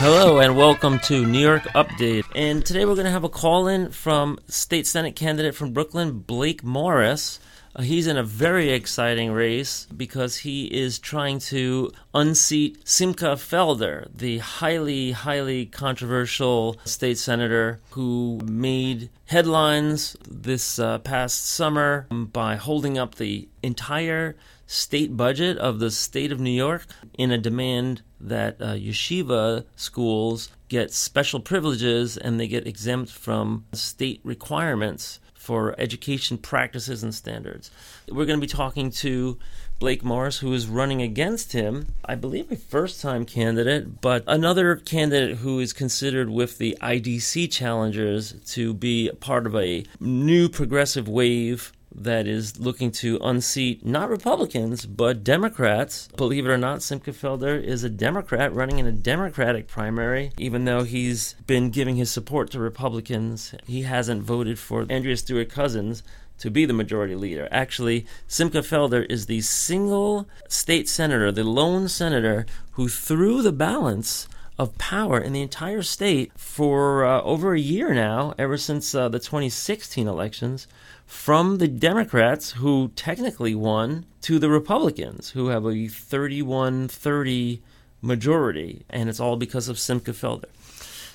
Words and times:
Hello 0.00 0.38
and 0.38 0.56
welcome 0.56 0.98
to 1.00 1.26
New 1.26 1.38
York 1.38 1.64
Update. 1.74 2.24
And 2.34 2.64
today 2.64 2.86
we're 2.86 2.94
going 2.94 3.04
to 3.04 3.10
have 3.10 3.22
a 3.22 3.28
call 3.28 3.68
in 3.68 3.90
from 3.90 4.38
state 4.48 4.86
senate 4.86 5.14
candidate 5.14 5.54
from 5.54 5.74
Brooklyn, 5.74 6.20
Blake 6.20 6.64
Morris. 6.64 7.38
Uh, 7.76 7.82
he's 7.82 8.06
in 8.06 8.16
a 8.16 8.22
very 8.22 8.70
exciting 8.70 9.30
race 9.30 9.86
because 9.94 10.38
he 10.38 10.64
is 10.72 10.98
trying 10.98 11.38
to 11.38 11.92
unseat 12.14 12.88
Simcha 12.88 13.36
Felder, 13.36 14.08
the 14.16 14.38
highly, 14.38 15.12
highly 15.12 15.66
controversial 15.66 16.78
state 16.86 17.18
senator 17.18 17.78
who 17.90 18.40
made 18.42 19.10
headlines 19.26 20.16
this 20.26 20.78
uh, 20.78 20.98
past 21.00 21.44
summer 21.44 22.06
by 22.10 22.56
holding 22.56 22.96
up 22.96 23.16
the 23.16 23.50
entire 23.62 24.34
state 24.66 25.14
budget 25.14 25.58
of 25.58 25.78
the 25.78 25.90
state 25.90 26.32
of 26.32 26.40
New 26.40 26.48
York 26.48 26.86
in 27.18 27.30
a 27.30 27.36
demand 27.36 28.00
that 28.20 28.60
uh, 28.60 28.74
yeshiva 28.74 29.64
schools 29.76 30.50
get 30.68 30.92
special 30.92 31.40
privileges 31.40 32.16
and 32.16 32.38
they 32.38 32.46
get 32.46 32.66
exempt 32.66 33.10
from 33.10 33.64
state 33.72 34.20
requirements 34.22 35.20
for 35.34 35.74
education 35.78 36.36
practices 36.36 37.02
and 37.02 37.14
standards. 37.14 37.70
We're 38.08 38.26
going 38.26 38.38
to 38.38 38.46
be 38.46 38.52
talking 38.52 38.90
to 38.90 39.38
Blake 39.78 40.04
Morris, 40.04 40.38
who 40.38 40.52
is 40.52 40.68
running 40.68 41.00
against 41.00 41.52
him. 41.52 41.86
I 42.04 42.14
believe 42.14 42.52
a 42.52 42.56
first 42.56 43.00
time 43.00 43.24
candidate, 43.24 44.02
but 44.02 44.22
another 44.26 44.76
candidate 44.76 45.38
who 45.38 45.58
is 45.58 45.72
considered 45.72 46.28
with 46.28 46.58
the 46.58 46.76
IDC 46.82 47.50
challengers 47.50 48.34
to 48.52 48.74
be 48.74 49.10
part 49.20 49.46
of 49.46 49.56
a 49.56 49.84
new 49.98 50.50
progressive 50.50 51.08
wave 51.08 51.72
that 51.94 52.26
is 52.26 52.58
looking 52.58 52.90
to 52.90 53.18
unseat 53.22 53.84
not 53.84 54.08
Republicans, 54.08 54.86
but 54.86 55.24
Democrats. 55.24 56.08
Believe 56.16 56.46
it 56.46 56.50
or 56.50 56.58
not, 56.58 56.82
Simcha 56.82 57.12
Felder 57.12 57.62
is 57.62 57.84
a 57.84 57.90
Democrat 57.90 58.54
running 58.54 58.78
in 58.78 58.86
a 58.86 58.92
Democratic 58.92 59.66
primary, 59.66 60.32
even 60.38 60.64
though 60.64 60.84
he's 60.84 61.34
been 61.46 61.70
giving 61.70 61.96
his 61.96 62.10
support 62.10 62.50
to 62.50 62.60
Republicans. 62.60 63.54
He 63.66 63.82
hasn't 63.82 64.22
voted 64.22 64.58
for 64.58 64.86
Andrea 64.88 65.16
Stewart 65.16 65.48
Cousins 65.48 66.02
to 66.38 66.50
be 66.50 66.64
the 66.64 66.72
majority 66.72 67.14
leader. 67.14 67.48
Actually, 67.50 68.06
Simcha 68.26 68.60
Felder 68.60 69.04
is 69.10 69.26
the 69.26 69.42
single 69.42 70.26
state 70.48 70.88
senator, 70.88 71.30
the 71.30 71.44
lone 71.44 71.86
senator 71.88 72.46
who 72.72 72.88
threw 72.88 73.42
the 73.42 73.52
balance 73.52 74.26
of 74.58 74.76
power 74.78 75.18
in 75.18 75.32
the 75.32 75.40
entire 75.40 75.82
state 75.82 76.32
for 76.36 77.04
uh, 77.04 77.22
over 77.22 77.54
a 77.54 77.60
year 77.60 77.94
now, 77.94 78.34
ever 78.38 78.58
since 78.58 78.94
uh, 78.94 79.08
the 79.08 79.18
2016 79.18 80.06
elections, 80.06 80.66
from 81.10 81.58
the 81.58 81.66
Democrats, 81.66 82.52
who 82.52 82.92
technically 82.94 83.52
won, 83.52 84.06
to 84.22 84.38
the 84.38 84.48
Republicans, 84.48 85.30
who 85.30 85.48
have 85.48 85.66
a 85.66 85.88
31 85.88 86.86
30 86.86 87.60
majority. 88.00 88.84
And 88.88 89.08
it's 89.08 89.18
all 89.18 89.36
because 89.36 89.68
of 89.68 89.76
Simcha 89.76 90.12
Felder. 90.12 90.44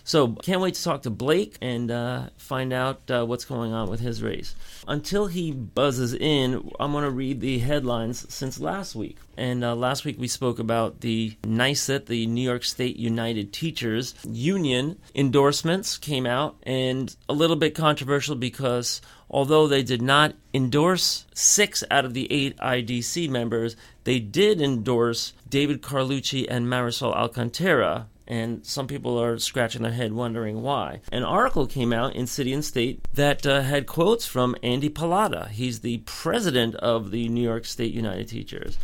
So, 0.04 0.34
can't 0.34 0.62
wait 0.62 0.76
to 0.76 0.84
talk 0.84 1.02
to 1.04 1.10
Blake 1.10 1.58
and 1.62 1.90
uh, 1.90 2.28
find 2.38 2.72
out 2.74 3.10
uh, 3.10 3.26
what's 3.26 3.46
going 3.46 3.74
on 3.74 3.90
with 3.90 4.02
his 4.02 4.22
race. 4.22 4.54
Until 4.88 5.28
he 5.28 5.52
buzzes 5.52 6.14
in, 6.14 6.70
I'm 6.80 6.92
going 6.92 7.06
to 7.06 7.10
read 7.10 7.40
the 7.40 7.58
headlines 7.58 8.32
since 8.32 8.60
last 8.60 8.96
week. 8.96 9.18
And 9.38 9.64
uh, 9.64 9.76
last 9.76 10.06
week 10.06 10.20
we 10.20 10.28
spoke 10.28 10.60
about 10.60 11.02
the 11.02 11.36
NYSUT, 11.44 12.06
the 12.06 12.28
New 12.28 12.44
York 12.44 12.66
State 12.66 12.98
United 12.98 13.52
Teachers 13.52 14.14
Union 14.28 15.00
endorsements 15.16 15.98
came 15.98 16.28
out, 16.28 16.58
and 16.64 17.16
a 17.28 17.34
little 17.34 17.56
bit 17.56 17.74
controversial 17.74 18.36
because 18.36 19.02
although 19.30 19.68
they 19.68 19.84
did 19.84 20.02
not 20.02 20.34
endorse 20.54 21.26
six 21.34 21.84
out 21.90 22.06
of 22.06 22.14
the 22.14 22.32
eight 22.32 22.58
IDC 22.58 23.30
members, 23.30 23.76
they 24.04 24.20
did 24.20 24.62
endorse 24.62 25.34
David 25.50 25.82
Carlucci 25.82 26.46
and 26.50 26.68
Marisol 26.68 27.16
Alcantara, 27.16 28.08
and 28.28 28.66
some 28.66 28.88
people 28.88 29.22
are 29.22 29.38
scratching 29.38 29.84
their 29.84 29.92
head 29.92 30.14
wondering 30.14 30.62
why. 30.62 31.02
An 31.12 31.24
article 31.24 31.68
came 31.68 31.94
out 31.94 32.16
in 32.16 32.28
City 32.28 32.54
and 32.54 32.66
State 32.66 33.02
that 33.14 33.46
uh, 33.46 33.62
had 33.62 33.86
quotes 33.86 34.26
from 34.26 34.56
Andy 34.64 34.90
Pallotta. 34.90 35.50
He's 35.50 35.82
the 35.82 36.00
president 36.06 36.76
of 36.76 37.12
the 37.12 37.30
New 37.30 37.44
York 37.44 37.66
State 37.66 37.94
United 37.94 38.28
Teachers. 38.28 38.78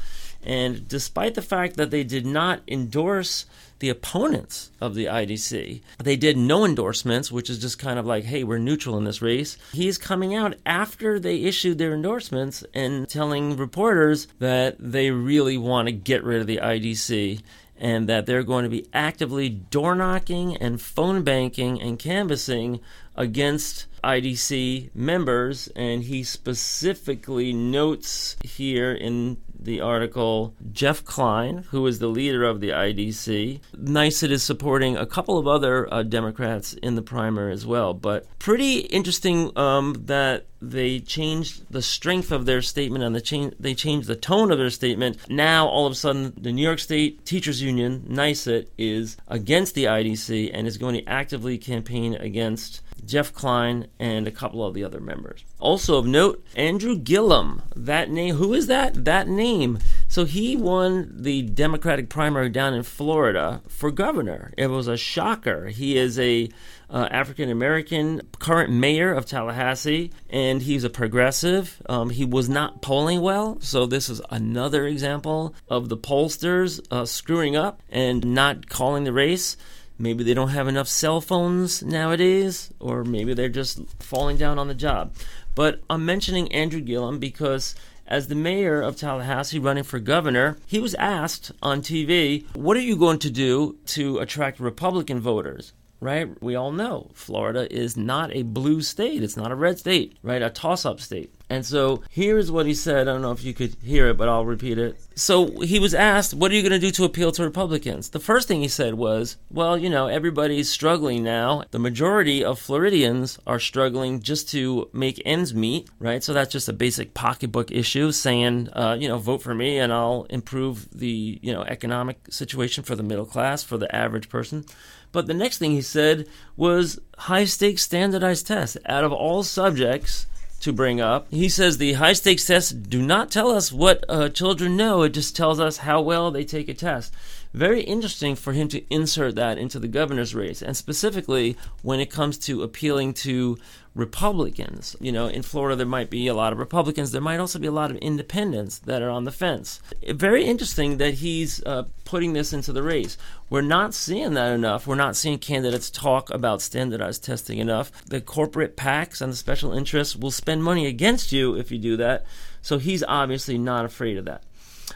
And 0.43 0.87
despite 0.87 1.35
the 1.35 1.41
fact 1.41 1.77
that 1.77 1.91
they 1.91 2.03
did 2.03 2.25
not 2.25 2.61
endorse 2.67 3.45
the 3.81 3.89
opponents 3.89 4.71
of 4.79 4.93
the 4.93 5.05
IDC, 5.05 5.81
they 5.97 6.15
did 6.15 6.37
no 6.37 6.63
endorsements, 6.63 7.31
which 7.31 7.49
is 7.49 7.59
just 7.59 7.79
kind 7.79 7.97
of 7.97 8.05
like, 8.05 8.23
hey, 8.23 8.43
we're 8.43 8.59
neutral 8.59 8.97
in 8.97 9.03
this 9.03 9.21
race. 9.21 9.57
He's 9.73 9.97
coming 9.97 10.35
out 10.35 10.55
after 10.65 11.19
they 11.19 11.37
issued 11.41 11.79
their 11.79 11.93
endorsements 11.93 12.63
and 12.73 13.09
telling 13.09 13.57
reporters 13.57 14.27
that 14.37 14.75
they 14.79 15.09
really 15.09 15.57
want 15.57 15.87
to 15.87 15.91
get 15.91 16.23
rid 16.23 16.41
of 16.41 16.47
the 16.47 16.57
IDC 16.57 17.41
and 17.75 18.07
that 18.07 18.27
they're 18.27 18.43
going 18.43 18.63
to 18.63 18.69
be 18.69 18.87
actively 18.93 19.49
door 19.49 19.95
knocking 19.95 20.55
and 20.57 20.79
phone 20.79 21.23
banking 21.23 21.81
and 21.81 21.97
canvassing 21.97 22.79
against 23.15 23.87
IDC 24.03 24.93
members. 24.93 25.67
And 25.75 26.03
he 26.03 26.23
specifically 26.23 27.51
notes 27.51 28.35
here 28.43 28.91
in 28.91 29.37
the 29.61 29.79
article 29.79 30.55
Jeff 30.71 31.05
Klein, 31.05 31.65
who 31.69 31.85
is 31.87 31.99
the 31.99 32.07
leader 32.07 32.43
of 32.43 32.59
the 32.59 32.69
IDC. 32.69 33.59
NYSUT 33.77 34.31
is 34.31 34.43
supporting 34.43 34.97
a 34.97 35.05
couple 35.05 35.37
of 35.37 35.47
other 35.47 35.91
uh, 35.93 36.03
Democrats 36.03 36.73
in 36.73 36.95
the 36.95 37.01
primary 37.01 37.53
as 37.53 37.65
well. 37.65 37.93
But 37.93 38.25
pretty 38.39 38.79
interesting 38.79 39.55
um, 39.57 39.95
that 40.05 40.47
they 40.61 40.99
changed 40.99 41.65
the 41.71 41.81
strength 41.81 42.31
of 42.31 42.45
their 42.45 42.61
statement 42.61 43.03
and 43.03 43.15
the 43.15 43.21
change, 43.21 43.53
they 43.59 43.73
changed 43.73 44.07
the 44.07 44.15
tone 44.15 44.51
of 44.51 44.57
their 44.57 44.69
statement. 44.69 45.17
Now, 45.29 45.67
all 45.67 45.85
of 45.85 45.91
a 45.91 45.95
sudden, 45.95 46.33
the 46.37 46.51
New 46.51 46.61
York 46.61 46.79
State 46.79 47.25
Teachers 47.25 47.61
Union, 47.61 48.05
NYSUT, 48.09 48.67
is 48.77 49.17
against 49.27 49.75
the 49.75 49.85
IDC 49.85 50.51
and 50.53 50.67
is 50.67 50.77
going 50.77 50.95
to 50.95 51.05
actively 51.05 51.57
campaign 51.57 52.15
against 52.15 52.81
Jeff 53.05 53.33
Klein, 53.33 53.87
and 53.99 54.27
a 54.27 54.31
couple 54.31 54.65
of 54.65 54.73
the 54.73 54.83
other 54.83 54.99
members. 54.99 55.43
Also 55.59 55.97
of 55.97 56.05
note, 56.05 56.43
Andrew 56.55 56.97
Gillum. 56.97 57.61
That 57.75 58.09
name, 58.09 58.35
who 58.35 58.53
is 58.53 58.67
that? 58.67 59.05
That 59.05 59.27
name. 59.27 59.79
So 60.07 60.25
he 60.25 60.55
won 60.55 61.11
the 61.13 61.41
Democratic 61.43 62.09
primary 62.09 62.49
down 62.49 62.73
in 62.73 62.83
Florida 62.83 63.61
for 63.67 63.91
governor. 63.91 64.53
It 64.57 64.67
was 64.67 64.87
a 64.87 64.97
shocker. 64.97 65.67
He 65.67 65.97
is 65.97 66.19
a 66.19 66.49
uh, 66.89 67.07
African 67.09 67.49
American 67.49 68.21
current 68.39 68.71
mayor 68.71 69.13
of 69.13 69.25
Tallahassee, 69.25 70.11
and 70.29 70.61
he's 70.61 70.83
a 70.83 70.89
progressive. 70.89 71.81
Um, 71.87 72.09
he 72.09 72.25
was 72.25 72.49
not 72.49 72.81
polling 72.81 73.21
well, 73.21 73.57
so 73.61 73.85
this 73.85 74.09
is 74.09 74.21
another 74.29 74.85
example 74.85 75.55
of 75.69 75.89
the 75.89 75.97
pollsters 75.97 76.85
uh, 76.91 77.05
screwing 77.05 77.55
up 77.55 77.81
and 77.89 78.25
not 78.33 78.67
calling 78.67 79.05
the 79.05 79.13
race. 79.13 79.55
Maybe 80.01 80.23
they 80.23 80.33
don't 80.33 80.49
have 80.49 80.67
enough 80.67 80.87
cell 80.87 81.21
phones 81.21 81.83
nowadays, 81.83 82.73
or 82.79 83.03
maybe 83.03 83.35
they're 83.35 83.49
just 83.49 83.81
falling 83.99 84.35
down 84.35 84.57
on 84.57 84.67
the 84.67 84.73
job. 84.73 85.13
But 85.53 85.81
I'm 85.91 86.03
mentioning 86.07 86.51
Andrew 86.51 86.81
Gillum 86.81 87.19
because 87.19 87.75
as 88.07 88.27
the 88.27 88.33
mayor 88.33 88.81
of 88.81 88.95
Tallahassee 88.95 89.59
running 89.59 89.83
for 89.83 89.99
governor, 89.99 90.57
he 90.65 90.79
was 90.79 90.95
asked 90.95 91.51
on 91.61 91.81
TV, 91.81 92.43
What 92.55 92.77
are 92.77 92.81
you 92.81 92.95
going 92.95 93.19
to 93.19 93.29
do 93.29 93.77
to 93.87 94.17
attract 94.17 94.59
Republican 94.59 95.19
voters? 95.19 95.71
Right? 96.01 96.29
We 96.41 96.55
all 96.55 96.71
know 96.71 97.11
Florida 97.13 97.71
is 97.71 97.95
not 97.95 98.35
a 98.35 98.41
blue 98.41 98.81
state, 98.81 99.23
it's 99.23 99.37
not 99.37 99.51
a 99.51 99.55
red 99.55 99.79
state, 99.79 100.17
right? 100.23 100.41
A 100.41 100.49
toss 100.49 100.83
up 100.83 100.99
state. 100.99 101.33
And 101.51 101.65
so 101.65 102.01
here's 102.09 102.49
what 102.49 102.65
he 102.65 102.73
said. 102.73 103.09
I 103.09 103.11
don't 103.11 103.21
know 103.21 103.33
if 103.33 103.43
you 103.43 103.53
could 103.53 103.75
hear 103.83 104.07
it, 104.07 104.17
but 104.17 104.29
I'll 104.29 104.45
repeat 104.45 104.77
it. 104.77 104.97
So 105.15 105.59
he 105.59 105.79
was 105.79 105.93
asked, 105.93 106.33
What 106.33 106.49
are 106.49 106.53
you 106.53 106.61
going 106.61 106.71
to 106.71 106.79
do 106.79 106.91
to 106.91 107.03
appeal 107.03 107.33
to 107.33 107.43
Republicans? 107.43 108.11
The 108.11 108.21
first 108.21 108.47
thing 108.47 108.61
he 108.61 108.69
said 108.69 108.93
was, 108.93 109.35
Well, 109.49 109.77
you 109.77 109.89
know, 109.89 110.07
everybody's 110.07 110.69
struggling 110.69 111.25
now. 111.25 111.65
The 111.71 111.77
majority 111.77 112.41
of 112.41 112.57
Floridians 112.57 113.37
are 113.45 113.59
struggling 113.59 114.21
just 114.21 114.47
to 114.51 114.89
make 114.93 115.21
ends 115.25 115.53
meet, 115.53 115.89
right? 115.99 116.23
So 116.23 116.31
that's 116.31 116.53
just 116.53 116.69
a 116.69 116.73
basic 116.73 117.13
pocketbook 117.13 117.69
issue 117.69 118.13
saying, 118.13 118.69
uh, 118.71 118.95
you 118.97 119.09
know, 119.09 119.17
vote 119.17 119.41
for 119.41 119.53
me 119.53 119.77
and 119.77 119.91
I'll 119.91 120.23
improve 120.29 120.87
the, 120.91 121.37
you 121.41 121.51
know, 121.51 121.63
economic 121.63 122.19
situation 122.29 122.85
for 122.85 122.95
the 122.95 123.03
middle 123.03 123.25
class, 123.25 123.61
for 123.61 123.77
the 123.77 123.93
average 123.93 124.29
person. 124.29 124.63
But 125.11 125.27
the 125.27 125.33
next 125.33 125.57
thing 125.57 125.71
he 125.71 125.81
said 125.81 126.27
was 126.55 126.99
high 127.17 127.45
stakes 127.45 127.83
standardized 127.83 128.47
tests. 128.47 128.77
Out 128.85 129.03
of 129.03 129.11
all 129.11 129.43
subjects, 129.43 130.25
to 130.61 130.71
bring 130.71 131.01
up. 131.01 131.27
He 131.31 131.49
says 131.49 131.77
the 131.77 131.93
high 131.93 132.13
stakes 132.13 132.45
tests 132.45 132.71
do 132.71 133.01
not 133.01 133.31
tell 133.31 133.51
us 133.51 133.71
what 133.71 134.05
uh, 134.07 134.29
children 134.29 134.77
know, 134.77 135.01
it 135.01 135.09
just 135.09 135.35
tells 135.35 135.59
us 135.59 135.77
how 135.77 136.01
well 136.01 136.31
they 136.31 136.45
take 136.45 136.69
a 136.69 136.73
test. 136.73 137.13
Very 137.53 137.81
interesting 137.81 138.35
for 138.35 138.53
him 138.53 138.67
to 138.69 138.85
insert 138.93 139.35
that 139.35 139.57
into 139.57 139.79
the 139.79 139.87
governor's 139.87 140.33
race, 140.33 140.61
and 140.61 140.77
specifically 140.77 141.57
when 141.81 141.99
it 141.99 142.11
comes 142.11 142.37
to 142.37 142.63
appealing 142.63 143.13
to 143.15 143.57
Republicans. 143.93 144.95
You 145.01 145.11
know, 145.11 145.27
in 145.27 145.41
Florida, 145.41 145.75
there 145.75 145.85
might 145.85 146.09
be 146.09 146.27
a 146.27 146.33
lot 146.33 146.53
of 146.53 146.59
Republicans. 146.59 147.11
There 147.11 147.21
might 147.21 147.39
also 147.39 147.59
be 147.59 147.67
a 147.67 147.71
lot 147.71 147.91
of 147.91 147.97
independents 147.97 148.79
that 148.79 149.01
are 149.01 149.09
on 149.09 149.25
the 149.25 149.31
fence. 149.31 149.81
Very 150.09 150.45
interesting 150.45 150.97
that 150.97 151.15
he's 151.15 151.61
uh, 151.63 151.83
putting 152.05 152.33
this 152.33 152.53
into 152.53 152.71
the 152.71 152.83
race. 152.83 153.17
We're 153.49 153.61
not 153.61 153.93
seeing 153.93 154.33
that 154.35 154.53
enough. 154.53 154.87
We're 154.87 154.95
not 154.95 155.15
seeing 155.15 155.39
candidates 155.39 155.89
talk 155.89 156.29
about 156.29 156.61
standardized 156.61 157.23
testing 157.23 157.57
enough. 157.57 157.91
The 158.05 158.21
corporate 158.21 158.77
PACs 158.77 159.21
and 159.21 159.33
the 159.33 159.37
special 159.37 159.73
interests 159.73 160.15
will 160.15 160.31
spend 160.31 160.63
money 160.63 160.85
against 160.85 161.31
you 161.31 161.55
if 161.55 161.71
you 161.71 161.77
do 161.77 161.97
that. 161.97 162.25
So 162.61 162.77
he's 162.77 163.03
obviously 163.03 163.57
not 163.57 163.85
afraid 163.85 164.17
of 164.17 164.25
that. 164.25 164.43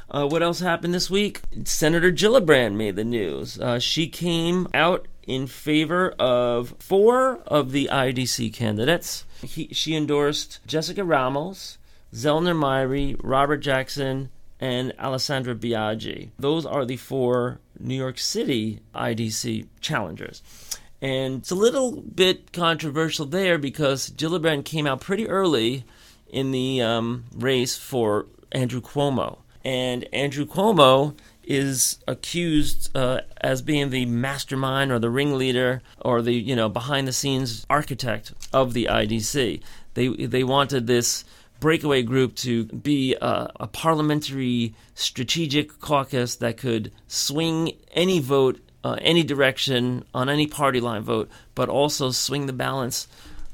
Uh, 0.10 0.28
what 0.28 0.44
else 0.44 0.60
happened 0.60 0.94
this 0.94 1.10
week? 1.10 1.42
Senator 1.64 2.12
Gillibrand 2.12 2.76
made 2.76 2.96
the 2.96 3.04
news. 3.04 3.60
Uh, 3.60 3.80
she 3.80 4.08
came 4.08 4.68
out 4.74 5.08
in 5.28 5.48
favor 5.48 6.12
of 6.20 6.76
four 6.80 7.40
of 7.48 7.72
the 7.72 7.90
IDC 7.92 8.54
candidates. 8.54 9.26
He, 9.42 9.68
she 9.72 9.96
endorsed 9.96 10.60
Jessica 10.66 11.04
Ramos, 11.04 11.78
Zellnor 12.14 12.56
Myrie, 12.56 13.20
Robert 13.22 13.58
Jackson, 13.58 14.30
and 14.60 14.94
Alessandra 15.00 15.56
Biaggi. 15.56 16.30
Those 16.40 16.66
are 16.66 16.86
the 16.86 16.98
four 16.98 17.60
New 17.80 17.96
York 17.96 18.18
City 18.18 18.80
IDC 18.94 19.68
challengers. 19.82 20.42
And 21.02 21.40
it's 21.40 21.52
a 21.52 21.56
little 21.56 22.02
bit 22.02 22.52
controversial 22.52 23.26
there 23.26 23.58
because 23.58 24.10
Gillibrand 24.12 24.66
came 24.66 24.88
out 24.88 25.02
pretty 25.02 25.28
early 25.28 25.86
in 26.28 26.52
the 26.52 26.82
um, 26.82 27.26
race 27.36 27.78
for 27.78 28.28
Andrew 28.52 28.82
Cuomo. 28.82 29.40
And 29.64 30.08
Andrew 30.14 30.46
Cuomo 30.46 31.16
is 31.48 32.00
accused 32.08 32.96
uh, 32.96 33.22
as 33.42 33.62
being 33.62 33.90
the 33.90 34.06
mastermind 34.06 34.92
or 34.92 35.00
the 35.00 35.10
ringleader 35.10 35.82
or 36.02 36.22
the 36.22 36.34
you 36.34 36.56
know 36.56 36.70
behind 36.70 37.08
the 37.08 37.14
scenes 37.14 37.66
architect 37.70 38.34
of 38.54 38.74
the 38.74 38.88
IDC. 38.90 39.62
They 39.94 40.08
they 40.08 40.44
wanted 40.44 40.88
this 40.88 41.26
breakaway 41.60 42.04
group 42.04 42.36
to 42.36 42.66
be 42.66 43.16
a, 43.16 43.52
a 43.60 43.68
parliamentary 43.68 44.74
strategic 44.94 45.80
caucus 45.80 46.36
that 46.36 46.58
could 46.58 46.92
swing 47.08 47.72
any 47.94 48.20
vote 48.20 48.60
uh, 48.86 48.98
any 49.02 49.24
direction 49.24 50.06
on 50.14 50.30
any 50.30 50.46
party 50.46 50.80
line 50.80 51.02
vote, 51.02 51.28
but 51.56 51.68
also 51.68 52.12
swing 52.12 52.46
the 52.46 52.54
balance 52.54 53.08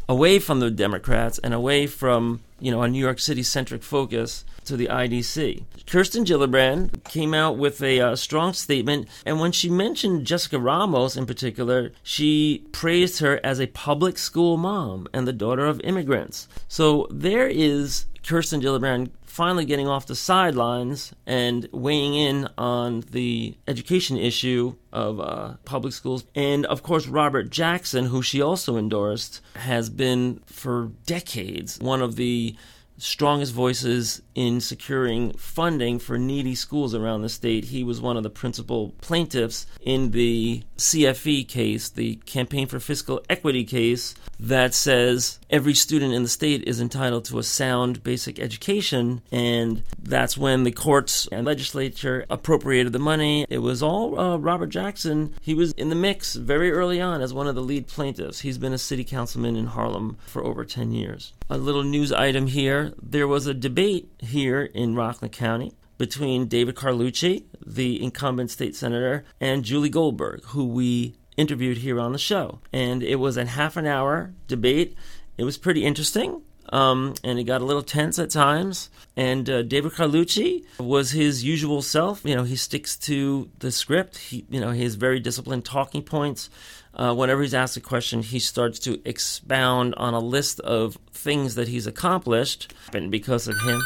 away 0.09 0.39
from 0.39 0.59
the 0.59 0.69
Democrats 0.69 1.39
and 1.39 1.53
away 1.53 1.87
from 1.87 2.41
you 2.61 2.71
know 2.71 2.81
a 2.81 2.87
New 2.87 2.99
York 2.99 3.19
City 3.19 3.43
centric 3.43 3.83
focus 3.83 4.45
to 4.65 4.77
the 4.77 4.87
IDC. 4.87 5.63
Kirsten 5.87 6.23
Gillibrand 6.23 7.03
came 7.05 7.33
out 7.33 7.57
with 7.57 7.81
a 7.81 7.99
uh, 7.99 8.15
strong 8.15 8.53
statement, 8.53 9.07
and 9.25 9.39
when 9.39 9.51
she 9.51 9.69
mentioned 9.69 10.25
Jessica 10.25 10.59
Ramos 10.59 11.17
in 11.17 11.25
particular, 11.25 11.91
she 12.03 12.63
praised 12.71 13.19
her 13.19 13.39
as 13.43 13.59
a 13.59 13.67
public 13.67 14.17
school 14.17 14.57
mom 14.57 15.07
and 15.13 15.27
the 15.27 15.33
daughter 15.33 15.65
of 15.65 15.81
immigrants. 15.81 16.47
So 16.67 17.07
there 17.09 17.47
is 17.47 18.05
Kirsten 18.25 18.61
Gillibrand 18.61 19.09
finally 19.31 19.63
getting 19.63 19.87
off 19.87 20.07
the 20.07 20.15
sidelines 20.15 21.13
and 21.25 21.67
weighing 21.71 22.13
in 22.13 22.49
on 22.57 22.99
the 23.11 23.55
education 23.65 24.17
issue 24.17 24.75
of 24.91 25.21
uh, 25.21 25.53
public 25.63 25.93
schools. 25.93 26.25
And 26.35 26.65
of 26.65 26.83
course, 26.83 27.07
Robert 27.07 27.49
Jackson, 27.49 28.07
who 28.07 28.21
she 28.21 28.41
also 28.41 28.75
endorsed, 28.75 29.39
has 29.55 29.89
been 29.89 30.41
for 30.45 30.91
decades 31.05 31.79
one 31.79 32.01
of 32.01 32.17
the 32.17 32.55
strongest 32.97 33.51
voices 33.51 34.21
in 34.35 34.61
securing 34.61 35.31
funding 35.33 35.97
for 35.97 36.19
needy 36.19 36.53
schools 36.53 36.93
around 36.93 37.21
the 37.21 37.29
state. 37.29 37.65
He 37.65 37.83
was 37.83 37.99
one 37.99 38.15
of 38.15 38.23
the 38.23 38.29
principal 38.29 38.93
plaintiffs 39.01 39.65
in 39.81 40.11
the 40.11 40.61
CFE 40.77 41.47
case, 41.47 41.89
the 41.89 42.17
Campaign 42.25 42.67
for 42.67 42.79
Fiscal 42.79 43.23
Equity 43.27 43.63
case, 43.63 44.13
that 44.41 44.73
says 44.73 45.39
every 45.49 45.75
student 45.75 46.13
in 46.13 46.23
the 46.23 46.29
state 46.29 46.63
is 46.63 46.81
entitled 46.81 47.25
to 47.25 47.37
a 47.37 47.43
sound 47.43 48.03
basic 48.03 48.39
education. 48.39 49.21
And 49.31 49.83
that's 50.01 50.37
when 50.37 50.63
the 50.63 50.71
courts 50.71 51.27
and 51.31 51.45
legislature 51.45 52.25
appropriated 52.29 52.91
the 52.91 52.99
money. 52.99 53.45
It 53.49 53.59
was 53.59 53.83
all 53.83 54.19
uh, 54.19 54.37
Robert 54.37 54.69
Jackson. 54.69 55.33
He 55.41 55.53
was 55.53 55.73
in 55.73 55.89
the 55.89 55.95
mix 55.95 56.33
very 56.35 56.71
early 56.71 56.99
on 56.99 57.21
as 57.21 57.33
one 57.33 57.47
of 57.47 57.55
the 57.55 57.61
lead 57.61 57.87
plaintiffs. 57.87 58.39
He's 58.39 58.57
been 58.57 58.73
a 58.73 58.79
city 58.79 59.03
councilman 59.03 59.55
in 59.55 59.67
Harlem 59.67 60.17
for 60.25 60.43
over 60.43 60.65
10 60.65 60.91
years. 60.91 61.33
A 61.49 61.57
little 61.57 61.83
news 61.83 62.11
item 62.11 62.47
here 62.47 62.93
there 63.01 63.27
was 63.27 63.45
a 63.45 63.53
debate 63.53 64.09
here 64.19 64.63
in 64.63 64.95
Rockland 64.95 65.33
County 65.33 65.73
between 65.97 66.47
David 66.47 66.75
Carlucci, 66.75 67.43
the 67.63 68.01
incumbent 68.01 68.49
state 68.49 68.75
senator, 68.75 69.23
and 69.39 69.63
Julie 69.63 69.89
Goldberg, 69.89 70.43
who 70.45 70.65
we 70.65 71.15
interviewed 71.41 71.79
here 71.79 71.99
on 71.99 72.13
the 72.13 72.19
show. 72.19 72.59
And 72.71 73.03
it 73.03 73.15
was 73.15 73.35
a 73.35 73.45
half 73.45 73.75
an 73.75 73.87
hour 73.87 74.33
debate. 74.47 74.95
It 75.37 75.43
was 75.43 75.57
pretty 75.57 75.83
interesting. 75.83 76.43
Um, 76.69 77.15
and 77.23 77.37
it 77.37 77.43
got 77.43 77.61
a 77.61 77.65
little 77.65 77.83
tense 77.83 78.17
at 78.19 78.29
times. 78.29 78.89
And 79.17 79.49
uh, 79.49 79.63
David 79.63 79.91
Carlucci 79.91 80.63
was 80.79 81.11
his 81.11 81.43
usual 81.43 81.81
self. 81.81 82.21
You 82.23 82.35
know, 82.35 82.43
he 82.43 82.55
sticks 82.55 82.95
to 82.99 83.49
the 83.59 83.71
script. 83.71 84.17
He, 84.17 84.45
you 84.49 84.61
know, 84.61 84.71
he 84.71 84.83
has 84.83 84.95
very 84.95 85.19
disciplined 85.19 85.65
talking 85.65 86.03
points. 86.03 86.49
Uh, 86.93 87.13
whenever 87.13 87.41
he's 87.41 87.53
asked 87.53 87.77
a 87.77 87.81
question, 87.81 88.21
he 88.21 88.39
starts 88.39 88.79
to 88.79 89.01
expound 89.05 89.95
on 89.95 90.13
a 90.13 90.19
list 90.19 90.59
of 90.61 90.97
things 91.11 91.55
that 91.55 91.69
he's 91.69 91.87
accomplished, 91.87 92.73
and 92.93 93.09
because 93.09 93.47
of 93.47 93.55
him. 93.61 93.81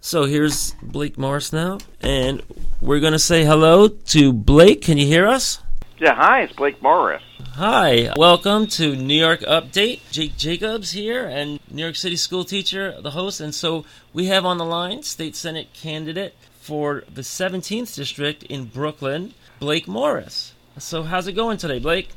so 0.00 0.24
here's 0.24 0.72
Blake 0.82 1.18
Morris 1.18 1.52
now, 1.52 1.78
and 2.00 2.42
we're 2.80 3.00
going 3.00 3.12
to 3.12 3.18
say 3.18 3.44
hello 3.44 3.88
to 3.88 4.32
Blake. 4.32 4.80
Can 4.80 4.96
you 4.96 5.06
hear 5.06 5.26
us? 5.26 5.61
Yeah, 6.02 6.16
hi, 6.16 6.42
it's 6.42 6.52
Blake 6.54 6.82
Morris. 6.82 7.22
Hi, 7.52 8.12
welcome 8.16 8.66
to 8.66 8.96
New 8.96 9.14
York 9.14 9.38
Update. 9.42 10.00
Jake 10.10 10.36
Jacobs 10.36 10.90
here, 10.90 11.24
and 11.26 11.60
New 11.70 11.80
York 11.80 11.94
City 11.94 12.16
school 12.16 12.42
teacher, 12.42 13.00
the 13.00 13.12
host. 13.12 13.40
And 13.40 13.54
so 13.54 13.84
we 14.12 14.26
have 14.26 14.44
on 14.44 14.58
the 14.58 14.64
line 14.64 15.04
State 15.04 15.36
Senate 15.36 15.72
candidate 15.72 16.34
for 16.58 17.04
the 17.08 17.20
17th 17.20 17.94
district 17.94 18.42
in 18.42 18.64
Brooklyn, 18.64 19.34
Blake 19.60 19.86
Morris. 19.86 20.54
So 20.76 21.04
how's 21.04 21.28
it 21.28 21.34
going 21.34 21.58
today, 21.58 21.78
Blake? 21.78 22.08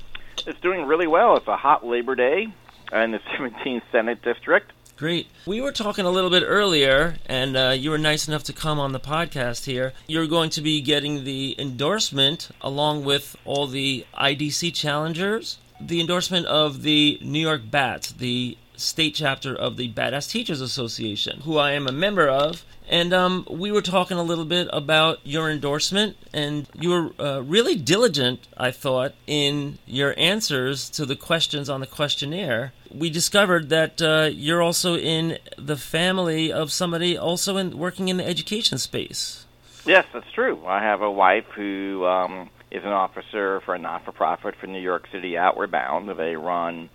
It's 0.47 0.59
doing 0.61 0.87
really 0.87 1.05
well. 1.05 1.37
It's 1.37 1.47
a 1.47 1.55
hot 1.55 1.85
Labor 1.85 2.15
Day 2.15 2.47
in 2.91 3.11
the 3.11 3.19
17th 3.37 3.83
Senate 3.91 4.19
district. 4.23 4.71
Great. 4.97 5.27
We 5.45 5.59
were 5.59 5.73
talking 5.73 6.05
a 6.05 6.09
little 6.09 6.29
bit 6.29 6.43
earlier, 6.45 7.17
and 7.25 7.57
uh, 7.57 7.75
you 7.77 7.89
were 7.89 7.97
nice 7.97 8.29
enough 8.29 8.43
to 8.43 8.53
come 8.53 8.79
on 8.79 8.93
the 8.93 8.99
podcast 8.99 9.65
here. 9.65 9.91
You're 10.07 10.25
going 10.25 10.49
to 10.51 10.61
be 10.61 10.79
getting 10.79 11.25
the 11.25 11.53
endorsement, 11.59 12.49
along 12.61 13.03
with 13.03 13.35
all 13.43 13.67
the 13.67 14.05
IDC 14.17 14.73
challengers, 14.73 15.57
the 15.81 15.99
endorsement 15.99 16.45
of 16.45 16.83
the 16.83 17.19
New 17.21 17.39
York 17.39 17.69
BATS, 17.69 18.13
the 18.13 18.57
state 18.77 19.15
chapter 19.15 19.55
of 19.55 19.77
the 19.77 19.91
Badass 19.91 20.29
Teachers 20.29 20.61
Association, 20.61 21.41
who 21.41 21.57
I 21.57 21.71
am 21.71 21.87
a 21.87 21.91
member 21.91 22.27
of. 22.27 22.65
And 22.87 23.13
um, 23.13 23.47
we 23.49 23.71
were 23.71 23.81
talking 23.81 24.17
a 24.17 24.23
little 24.23 24.45
bit 24.45 24.67
about 24.71 25.19
your 25.23 25.49
endorsement, 25.49 26.17
and 26.31 26.67
you 26.75 26.89
were 26.89 27.09
uh, 27.19 27.41
really 27.41 27.75
diligent, 27.75 28.47
I 28.55 28.69
thought, 28.69 29.15
in 29.25 29.79
your 29.87 30.13
answers 30.17 30.89
to 30.91 31.05
the 31.05 31.15
questions 31.15 31.67
on 31.67 31.79
the 31.79 31.87
questionnaire. 31.87 32.73
We 32.93 33.09
discovered 33.09 33.69
that 33.69 34.01
uh, 34.01 34.29
you're 34.31 34.61
also 34.61 34.97
in 34.97 35.39
the 35.57 35.77
family 35.77 36.51
of 36.51 36.71
somebody 36.71 37.17
also 37.17 37.57
in 37.57 37.75
working 37.77 38.07
in 38.07 38.17
the 38.17 38.27
education 38.27 38.77
space. 38.77 39.45
Yes, 39.85 40.05
that's 40.13 40.31
true. 40.33 40.63
I 40.65 40.81
have 40.81 41.01
a 41.01 41.11
wife 41.11 41.45
who 41.55 42.05
um, 42.05 42.49
is 42.69 42.83
an 42.83 42.91
officer 42.91 43.61
for 43.61 43.73
a 43.73 43.79
not-for-profit 43.79 44.55
for 44.57 44.67
New 44.67 44.81
York 44.81 45.07
City 45.11 45.37
Outward 45.37 45.71
Bound. 45.71 46.09
They 46.09 46.35
run 46.35 46.89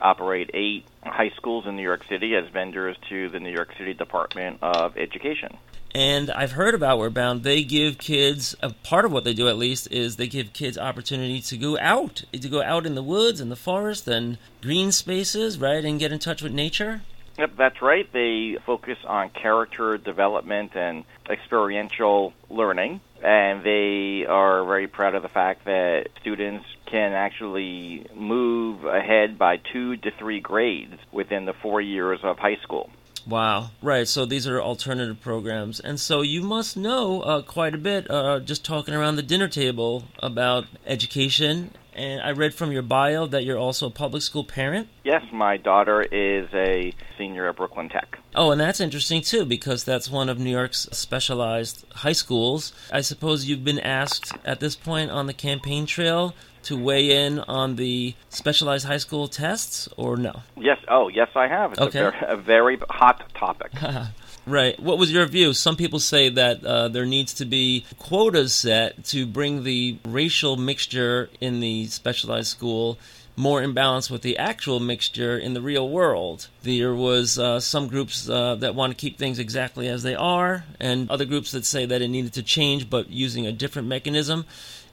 operate 0.00 0.50
eight 0.54 0.84
high 1.04 1.30
schools 1.36 1.66
in 1.66 1.76
New 1.76 1.82
York 1.82 2.04
City 2.08 2.34
as 2.34 2.48
vendors 2.50 2.96
to 3.08 3.28
the 3.28 3.40
New 3.40 3.52
York 3.52 3.70
City 3.78 3.94
Department 3.94 4.58
of 4.62 4.96
Education. 4.96 5.56
And 5.94 6.30
I've 6.30 6.52
heard 6.52 6.74
about 6.74 6.90
Outward 6.90 7.14
Bound. 7.14 7.42
They 7.42 7.62
give 7.62 7.96
kids 7.96 8.54
a 8.62 8.70
part 8.70 9.06
of 9.06 9.12
what 9.12 9.24
they 9.24 9.32
do, 9.32 9.48
at 9.48 9.56
least, 9.56 9.90
is 9.90 10.16
they 10.16 10.26
give 10.26 10.52
kids 10.52 10.76
opportunity 10.76 11.40
to 11.40 11.56
go 11.56 11.78
out, 11.78 12.22
to 12.32 12.48
go 12.48 12.62
out 12.62 12.84
in 12.84 12.94
the 12.94 13.02
woods 13.02 13.40
and 13.40 13.50
the 13.50 13.56
forest 13.56 14.06
and 14.06 14.36
green 14.60 14.92
spaces, 14.92 15.58
right, 15.58 15.82
and 15.82 15.98
get 15.98 16.12
in 16.12 16.18
touch 16.18 16.42
with 16.42 16.52
nature. 16.52 17.00
Yep, 17.38 17.52
that's 17.56 17.80
right. 17.80 18.10
They 18.12 18.58
focus 18.66 18.98
on 19.06 19.30
character 19.30 19.96
development 19.96 20.72
and 20.74 21.04
experiential 21.30 22.34
learning, 22.50 23.00
and 23.22 23.62
they 23.64 24.26
are 24.26 24.64
very 24.64 24.88
proud 24.88 25.14
of 25.14 25.22
the 25.22 25.28
fact 25.28 25.64
that 25.64 26.08
students 26.20 26.66
can 26.86 27.12
actually 27.12 28.06
move 28.14 28.84
ahead 28.84 29.38
by 29.38 29.58
two 29.72 29.96
to 29.98 30.10
three 30.18 30.40
grades 30.40 30.94
within 31.12 31.44
the 31.44 31.52
four 31.52 31.80
years 31.80 32.20
of 32.22 32.38
high 32.38 32.58
school. 32.62 32.90
Wow. 33.26 33.70
Right. 33.82 34.06
So 34.06 34.24
these 34.24 34.46
are 34.46 34.62
alternative 34.62 35.20
programs. 35.20 35.80
And 35.80 35.98
so 35.98 36.22
you 36.22 36.42
must 36.42 36.76
know 36.76 37.22
uh, 37.22 37.42
quite 37.42 37.74
a 37.74 37.78
bit 37.78 38.08
uh, 38.08 38.38
just 38.38 38.64
talking 38.64 38.94
around 38.94 39.16
the 39.16 39.22
dinner 39.22 39.48
table 39.48 40.04
about 40.20 40.66
education 40.86 41.72
and 41.96 42.20
I 42.20 42.32
read 42.32 42.54
from 42.54 42.72
your 42.72 42.82
bio 42.82 43.26
that 43.26 43.44
you're 43.44 43.58
also 43.58 43.86
a 43.86 43.90
public 43.90 44.22
school 44.22 44.44
parent. 44.44 44.88
Yes, 45.02 45.22
my 45.32 45.56
daughter 45.56 46.02
is 46.02 46.48
a 46.52 46.92
senior 47.16 47.48
at 47.48 47.56
Brooklyn 47.56 47.88
Tech. 47.88 48.18
Oh, 48.34 48.50
and 48.50 48.60
that's 48.60 48.80
interesting 48.80 49.22
too 49.22 49.44
because 49.44 49.82
that's 49.84 50.10
one 50.10 50.28
of 50.28 50.38
New 50.38 50.50
York's 50.50 50.88
specialized 50.92 51.86
high 51.92 52.12
schools. 52.12 52.72
I 52.92 53.00
suppose 53.00 53.46
you've 53.46 53.64
been 53.64 53.80
asked 53.80 54.32
at 54.44 54.60
this 54.60 54.76
point 54.76 55.10
on 55.10 55.26
the 55.26 55.32
campaign 55.32 55.86
trail 55.86 56.34
to 56.64 56.76
weigh 56.76 57.24
in 57.24 57.38
on 57.40 57.76
the 57.76 58.14
specialized 58.28 58.86
high 58.86 58.96
school 58.98 59.28
tests 59.28 59.88
or 59.96 60.16
no? 60.16 60.42
Yes. 60.56 60.78
Oh, 60.88 61.08
yes, 61.08 61.28
I 61.36 61.46
have. 61.46 61.72
It's 61.72 61.80
okay. 61.80 62.00
a, 62.00 62.10
very, 62.10 62.32
a 62.32 62.36
very 62.36 62.78
hot 62.90 63.32
topic. 63.34 63.72
Right. 64.46 64.78
What 64.78 64.96
was 64.96 65.12
your 65.12 65.26
view? 65.26 65.52
Some 65.52 65.76
people 65.76 65.98
say 65.98 66.28
that 66.28 66.64
uh, 66.64 66.86
there 66.86 67.04
needs 67.04 67.34
to 67.34 67.44
be 67.44 67.84
quotas 67.98 68.54
set 68.54 69.04
to 69.06 69.26
bring 69.26 69.64
the 69.64 69.98
racial 70.04 70.56
mixture 70.56 71.28
in 71.40 71.58
the 71.58 71.86
specialized 71.86 72.48
school 72.48 72.96
more 73.36 73.60
in 73.60 73.74
balance 73.74 74.08
with 74.08 74.22
the 74.22 74.38
actual 74.38 74.80
mixture 74.80 75.36
in 75.36 75.52
the 75.52 75.60
real 75.60 75.88
world. 75.88 76.48
There 76.62 76.94
was 76.94 77.38
uh, 77.38 77.60
some 77.60 77.88
groups 77.88 78.28
uh, 78.28 78.54
that 78.56 78.74
want 78.74 78.92
to 78.92 78.96
keep 78.96 79.18
things 79.18 79.38
exactly 79.38 79.88
as 79.88 80.02
they 80.02 80.14
are, 80.14 80.64
and 80.80 81.10
other 81.10 81.26
groups 81.26 81.52
that 81.52 81.66
say 81.66 81.84
that 81.84 82.00
it 82.00 82.08
needed 82.08 82.32
to 82.34 82.42
change, 82.42 82.88
but 82.88 83.10
using 83.10 83.46
a 83.46 83.52
different 83.52 83.88
mechanism. 83.88 84.46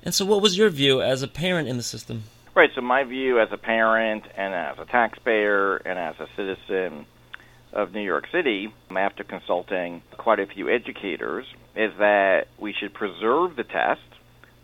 And 0.04 0.14
so, 0.14 0.26
what 0.26 0.42
was 0.42 0.58
your 0.58 0.70
view 0.70 1.02
as 1.02 1.22
a 1.22 1.28
parent 1.28 1.70
in 1.70 1.78
the 1.78 1.84
system? 1.84 2.24
Right. 2.54 2.70
So, 2.76 2.82
my 2.82 3.04
view 3.04 3.40
as 3.40 3.50
a 3.52 3.58
parent 3.58 4.26
and 4.36 4.54
as 4.54 4.78
a 4.78 4.86
taxpayer 4.86 5.78
and 5.78 5.98
as 5.98 6.16
a 6.20 6.28
citizen 6.36 7.06
of 7.74 7.94
New 7.94 8.02
York 8.02 8.26
City, 8.32 8.74
after 8.96 9.24
consulting 9.24 10.02
quite 10.18 10.40
a 10.40 10.46
few 10.46 10.70
educators, 10.70 11.46
is 11.76 11.92
that 11.98 12.48
we 12.58 12.74
should 12.74 12.94
preserve 12.94 13.56
the 13.56 13.64
test, 13.64 14.02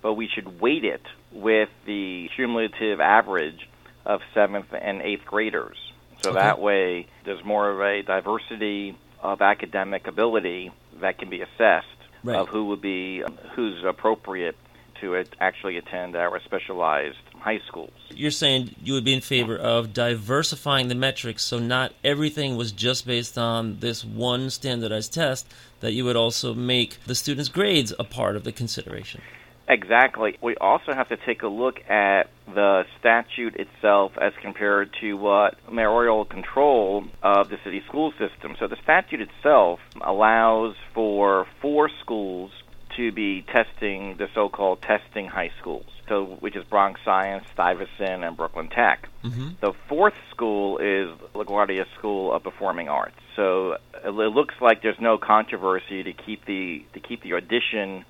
but 0.02 0.14
we 0.14 0.28
should 0.28 0.62
weight 0.62 0.86
it 0.86 1.02
with 1.32 1.70
the 1.86 2.30
cumulative 2.36 3.00
average 3.00 3.68
of 4.06 4.22
seventh 4.34 4.68
and 4.74 5.02
eighth 5.02 5.26
graders. 5.26 5.78
So 6.22 6.30
Okay. 6.30 6.40
that 6.40 6.60
way, 6.60 7.08
there's 7.26 7.44
more 7.44 7.70
of 7.70 7.80
a 7.82 8.02
diversity 8.04 8.96
of 9.22 9.42
academic 9.42 10.08
ability 10.08 10.72
that 11.02 11.18
can 11.18 11.30
be 11.30 11.42
assessed 11.42 11.88
Right. 12.24 12.36
of 12.38 12.50
who 12.50 12.66
would 12.66 12.82
be 12.82 13.24
um, 13.24 13.38
who's 13.56 13.84
appropriate 13.86 14.58
to 15.00 15.24
actually 15.40 15.78
attend 15.78 16.16
our 16.18 16.40
specialized 16.42 17.18
high 17.40 17.60
schools. 17.68 17.92
You're 18.10 18.32
saying 18.32 18.76
you 18.84 18.94
would 18.94 19.04
be 19.04 19.14
in 19.14 19.22
favor 19.22 19.58
of 19.58 19.94
diversifying 19.94 20.88
the 20.88 20.96
metrics 20.96 21.44
so 21.44 21.60
not 21.60 21.94
everything 22.04 22.56
was 22.56 22.72
just 22.72 23.06
based 23.06 23.38
on 23.38 23.80
this 23.80 24.04
one 24.04 24.50
standardized 24.50 25.14
test, 25.14 25.48
that 25.80 25.94
you 25.94 26.06
would 26.06 26.16
also 26.16 26.54
make 26.54 26.98
the 27.06 27.16
students' 27.16 27.50
grades 27.50 27.94
a 27.98 28.04
part 28.04 28.36
of 28.36 28.44
the 28.44 28.52
consideration. 28.52 29.22
Exactly. 29.70 30.36
We 30.42 30.56
also 30.56 30.96
have 30.96 31.10
to 31.10 31.18
take 31.18 31.44
a 31.44 31.48
look 31.48 31.80
at 31.88 32.24
the 32.48 32.86
statute 33.00 33.56
itself 33.56 34.14
as 34.20 34.34
compared 34.42 34.90
to 35.00 35.14
what 35.14 35.58
mayoral 35.72 36.26
control 36.26 37.06
of 37.22 37.50
the 37.50 37.58
city 37.64 37.84
school 37.88 38.12
system. 38.18 38.56
So 38.60 38.68
the 38.68 38.78
statute 38.84 39.22
itself 39.22 39.80
allows 40.02 40.76
for 40.96 41.46
four 41.62 41.92
schools 42.02 42.52
to 42.98 43.12
be 43.12 43.42
testing 43.44 44.18
the 44.18 44.28
so-called 44.34 44.82
testing 44.82 45.28
high 45.28 45.52
schools. 45.60 45.86
So 46.08 46.26
which 46.40 46.56
is 46.56 46.64
Bronx 46.66 47.00
Science, 47.06 47.46
Stuyvesant, 47.54 48.24
and 48.24 48.36
Brooklyn 48.36 48.68
Tech. 48.70 49.08
Mm-hmm. 49.24 49.50
The 49.62 49.74
fourth 49.88 50.16
school 50.32 50.80
is 50.80 51.10
LaGuardia 51.36 51.86
School 51.98 52.34
of 52.34 52.44
Performing 52.44 52.90
Arts. 52.90 53.16
So 53.36 53.78
it 54.04 54.10
looks 54.10 54.56
like 54.60 54.82
there's 54.82 55.00
no 55.00 55.18
controversy 55.18 56.04
to 56.04 56.14
keep 56.14 56.46
the 56.46 56.84
to 56.94 57.00
keep 57.00 57.22
the 57.22 57.34
audition 57.34 58.06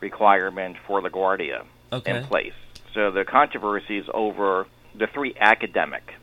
requirement 0.00 0.76
for 0.86 1.00
LaGuardia 1.00 1.64
Okay. 1.92 2.16
in 2.18 2.24
place. 2.24 2.52
So 2.94 3.10
the 3.10 3.24
controversy 3.24 3.98
is 3.98 4.06
over 4.12 4.66
the 4.94 5.06
three 5.06 5.34
academic 5.40 6.14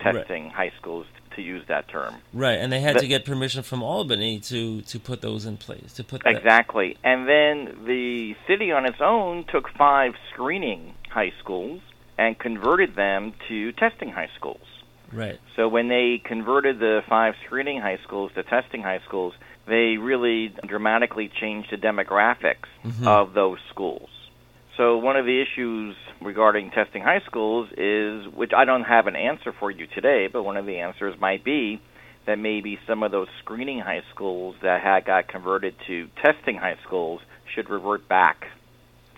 testing 0.00 0.50
high 0.50 0.72
schools 0.80 1.06
to 1.36 1.42
use 1.42 1.64
that 1.68 1.88
term. 1.88 2.14
Right, 2.32 2.58
and 2.58 2.72
they 2.72 2.80
had 2.80 2.96
The- 2.96 3.00
to 3.00 3.06
get 3.08 3.24
permission 3.24 3.62
from 3.62 3.82
Albany 3.82 4.38
to, 4.40 4.82
to 4.82 4.98
put 5.00 5.20
those 5.22 5.46
in 5.46 5.56
place. 5.56 5.92
To 5.94 6.04
put 6.04 6.22
that. 6.24 6.36
Exactly. 6.36 6.96
And 7.02 7.28
then 7.28 7.84
the 7.86 8.36
city 8.46 8.72
on 8.72 8.86
its 8.86 9.00
own 9.00 9.44
took 9.44 9.68
five 9.76 10.14
screening 10.32 10.94
high 11.10 11.32
schools 11.40 11.80
and 12.18 12.38
converted 12.38 12.94
them 12.94 13.32
to 13.48 13.72
testing 13.72 14.10
high 14.10 14.30
schools. 14.36 14.60
Right. 15.12 15.38
So 15.56 15.68
when 15.68 15.88
they 15.88 16.20
converted 16.24 16.78
the 16.78 17.02
five 17.08 17.34
screening 17.44 17.80
high 17.80 17.98
schools 18.04 18.32
to 18.34 18.42
testing 18.42 18.82
high 18.82 19.00
schools, 19.06 19.34
they 19.66 19.96
really 19.98 20.54
dramatically 20.66 21.28
changed 21.40 21.70
the 21.70 21.76
demographics 21.76 22.68
Mhm. 22.84 23.06
of 23.06 23.34
those 23.34 23.58
schools. 23.70 24.08
So 24.82 24.96
one 24.98 25.14
of 25.14 25.26
the 25.26 25.40
issues 25.40 25.94
regarding 26.20 26.72
testing 26.72 27.02
high 27.04 27.20
schools 27.24 27.68
is, 27.76 28.26
which 28.34 28.50
I 28.52 28.64
don't 28.64 28.82
have 28.82 29.06
an 29.06 29.14
answer 29.14 29.52
for 29.52 29.70
you 29.70 29.86
today, 29.86 30.26
but 30.26 30.42
one 30.42 30.56
of 30.56 30.66
the 30.66 30.78
answers 30.78 31.14
might 31.20 31.44
be 31.44 31.80
that 32.26 32.36
maybe 32.36 32.80
some 32.84 33.04
of 33.04 33.12
those 33.12 33.28
screening 33.38 33.78
high 33.78 34.02
schools 34.12 34.56
that 34.62 34.82
had 34.82 35.04
got 35.04 35.28
converted 35.28 35.76
to 35.86 36.08
testing 36.20 36.56
high 36.56 36.78
schools 36.84 37.20
should 37.54 37.70
revert 37.70 38.08
back 38.08 38.46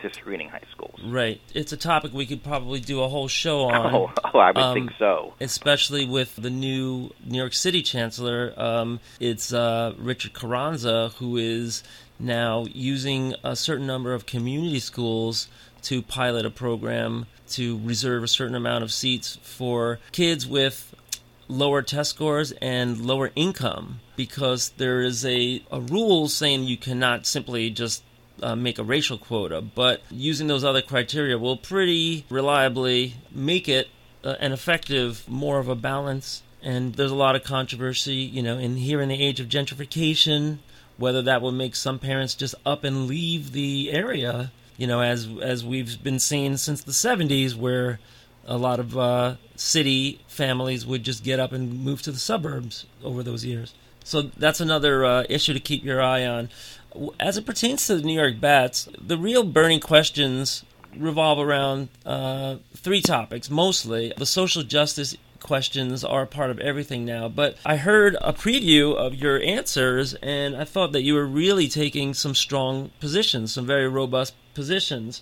to 0.02 0.12
screening 0.12 0.50
high 0.50 0.64
schools. 0.70 1.00
Right. 1.02 1.40
It's 1.54 1.72
a 1.72 1.78
topic 1.78 2.12
we 2.12 2.26
could 2.26 2.44
probably 2.44 2.80
do 2.80 3.02
a 3.02 3.08
whole 3.08 3.28
show 3.28 3.60
on. 3.70 3.94
Oh, 3.94 4.12
oh, 4.34 4.38
I 4.38 4.48
would 4.48 4.58
Um, 4.58 4.74
think 4.74 4.90
so. 4.98 5.32
especially 5.40 6.04
with 6.04 6.36
the 6.36 6.50
new 6.50 7.08
New 7.24 7.38
York 7.38 7.54
City 7.54 7.80
chancellor. 7.80 8.52
Um, 8.58 9.00
it's 9.18 9.50
uh, 9.54 9.94
Richard 9.96 10.34
Carranza 10.34 11.10
who 11.20 11.38
is 11.38 11.82
now 12.18 12.66
using 12.72 13.34
a 13.42 13.56
certain 13.56 13.86
number 13.86 14.14
of 14.14 14.26
community 14.26 14.80
schools 14.80 15.48
to 15.82 16.02
pilot 16.02 16.46
a 16.46 16.50
program 16.50 17.26
to 17.48 17.78
reserve 17.84 18.22
a 18.22 18.28
certain 18.28 18.54
amount 18.54 18.82
of 18.82 18.92
seats 18.92 19.38
for 19.42 19.98
kids 20.12 20.46
with 20.46 20.94
lower 21.48 21.82
test 21.82 22.10
scores 22.10 22.52
and 22.62 23.04
lower 23.04 23.30
income 23.36 24.00
because 24.16 24.70
there 24.78 25.00
is 25.00 25.24
a, 25.26 25.62
a 25.70 25.80
rule 25.80 26.28
saying 26.28 26.64
you 26.64 26.76
cannot 26.76 27.26
simply 27.26 27.68
just 27.70 28.02
uh, 28.42 28.56
make 28.56 28.78
a 28.78 28.84
racial 28.84 29.18
quota, 29.18 29.60
but 29.60 30.02
using 30.10 30.46
those 30.46 30.64
other 30.64 30.82
criteria 30.82 31.38
will 31.38 31.56
pretty 31.56 32.24
reliably 32.28 33.14
make 33.30 33.68
it 33.68 33.88
uh, 34.24 34.34
an 34.40 34.52
effective, 34.52 35.28
more 35.28 35.58
of 35.58 35.68
a 35.68 35.74
balance. 35.74 36.42
And 36.62 36.94
there's 36.94 37.10
a 37.10 37.16
lot 37.16 37.36
of 37.36 37.44
controversy, 37.44 38.16
you 38.16 38.42
know, 38.42 38.58
in 38.58 38.76
here 38.76 39.00
in 39.00 39.10
the 39.10 39.22
age 39.22 39.38
of 39.38 39.48
gentrification, 39.48 40.58
whether 40.96 41.22
that 41.22 41.42
will 41.42 41.52
make 41.52 41.74
some 41.74 41.98
parents 41.98 42.34
just 42.34 42.54
up 42.64 42.84
and 42.84 43.06
leave 43.06 43.52
the 43.52 43.90
area, 43.90 44.52
you 44.76 44.86
know, 44.86 45.00
as 45.00 45.28
as 45.42 45.64
we've 45.64 46.02
been 46.02 46.18
seeing 46.18 46.56
since 46.56 46.82
the 46.82 46.92
70s, 46.92 47.54
where 47.54 47.98
a 48.46 48.56
lot 48.56 48.78
of 48.78 48.96
uh, 48.96 49.36
city 49.56 50.20
families 50.26 50.86
would 50.86 51.02
just 51.02 51.24
get 51.24 51.40
up 51.40 51.52
and 51.52 51.82
move 51.84 52.02
to 52.02 52.12
the 52.12 52.18
suburbs 52.18 52.86
over 53.02 53.22
those 53.22 53.44
years. 53.44 53.74
So 54.04 54.22
that's 54.22 54.60
another 54.60 55.04
uh, 55.04 55.24
issue 55.28 55.54
to 55.54 55.60
keep 55.60 55.82
your 55.82 56.02
eye 56.02 56.26
on. 56.26 56.50
As 57.18 57.36
it 57.36 57.46
pertains 57.46 57.86
to 57.86 57.96
the 57.96 58.02
New 58.02 58.20
York 58.20 58.38
Bats, 58.38 58.88
the 59.00 59.16
real 59.16 59.42
burning 59.44 59.80
questions 59.80 60.64
revolve 60.96 61.38
around 61.38 61.88
uh, 62.04 62.56
three 62.76 63.00
topics 63.00 63.50
mostly. 63.50 64.12
The 64.16 64.26
social 64.26 64.62
justice 64.62 65.16
questions 65.44 66.02
are 66.02 66.26
part 66.26 66.50
of 66.50 66.58
everything 66.58 67.04
now, 67.04 67.28
but 67.28 67.56
I 67.66 67.76
heard 67.76 68.16
a 68.22 68.32
preview 68.32 68.96
of 68.96 69.14
your 69.14 69.40
answers 69.42 70.14
and 70.14 70.56
I 70.56 70.64
thought 70.64 70.92
that 70.92 71.02
you 71.02 71.14
were 71.14 71.26
really 71.26 71.68
taking 71.68 72.14
some 72.14 72.34
strong 72.34 72.90
positions, 72.98 73.52
some 73.52 73.66
very 73.66 73.86
robust 73.86 74.34
positions. 74.54 75.20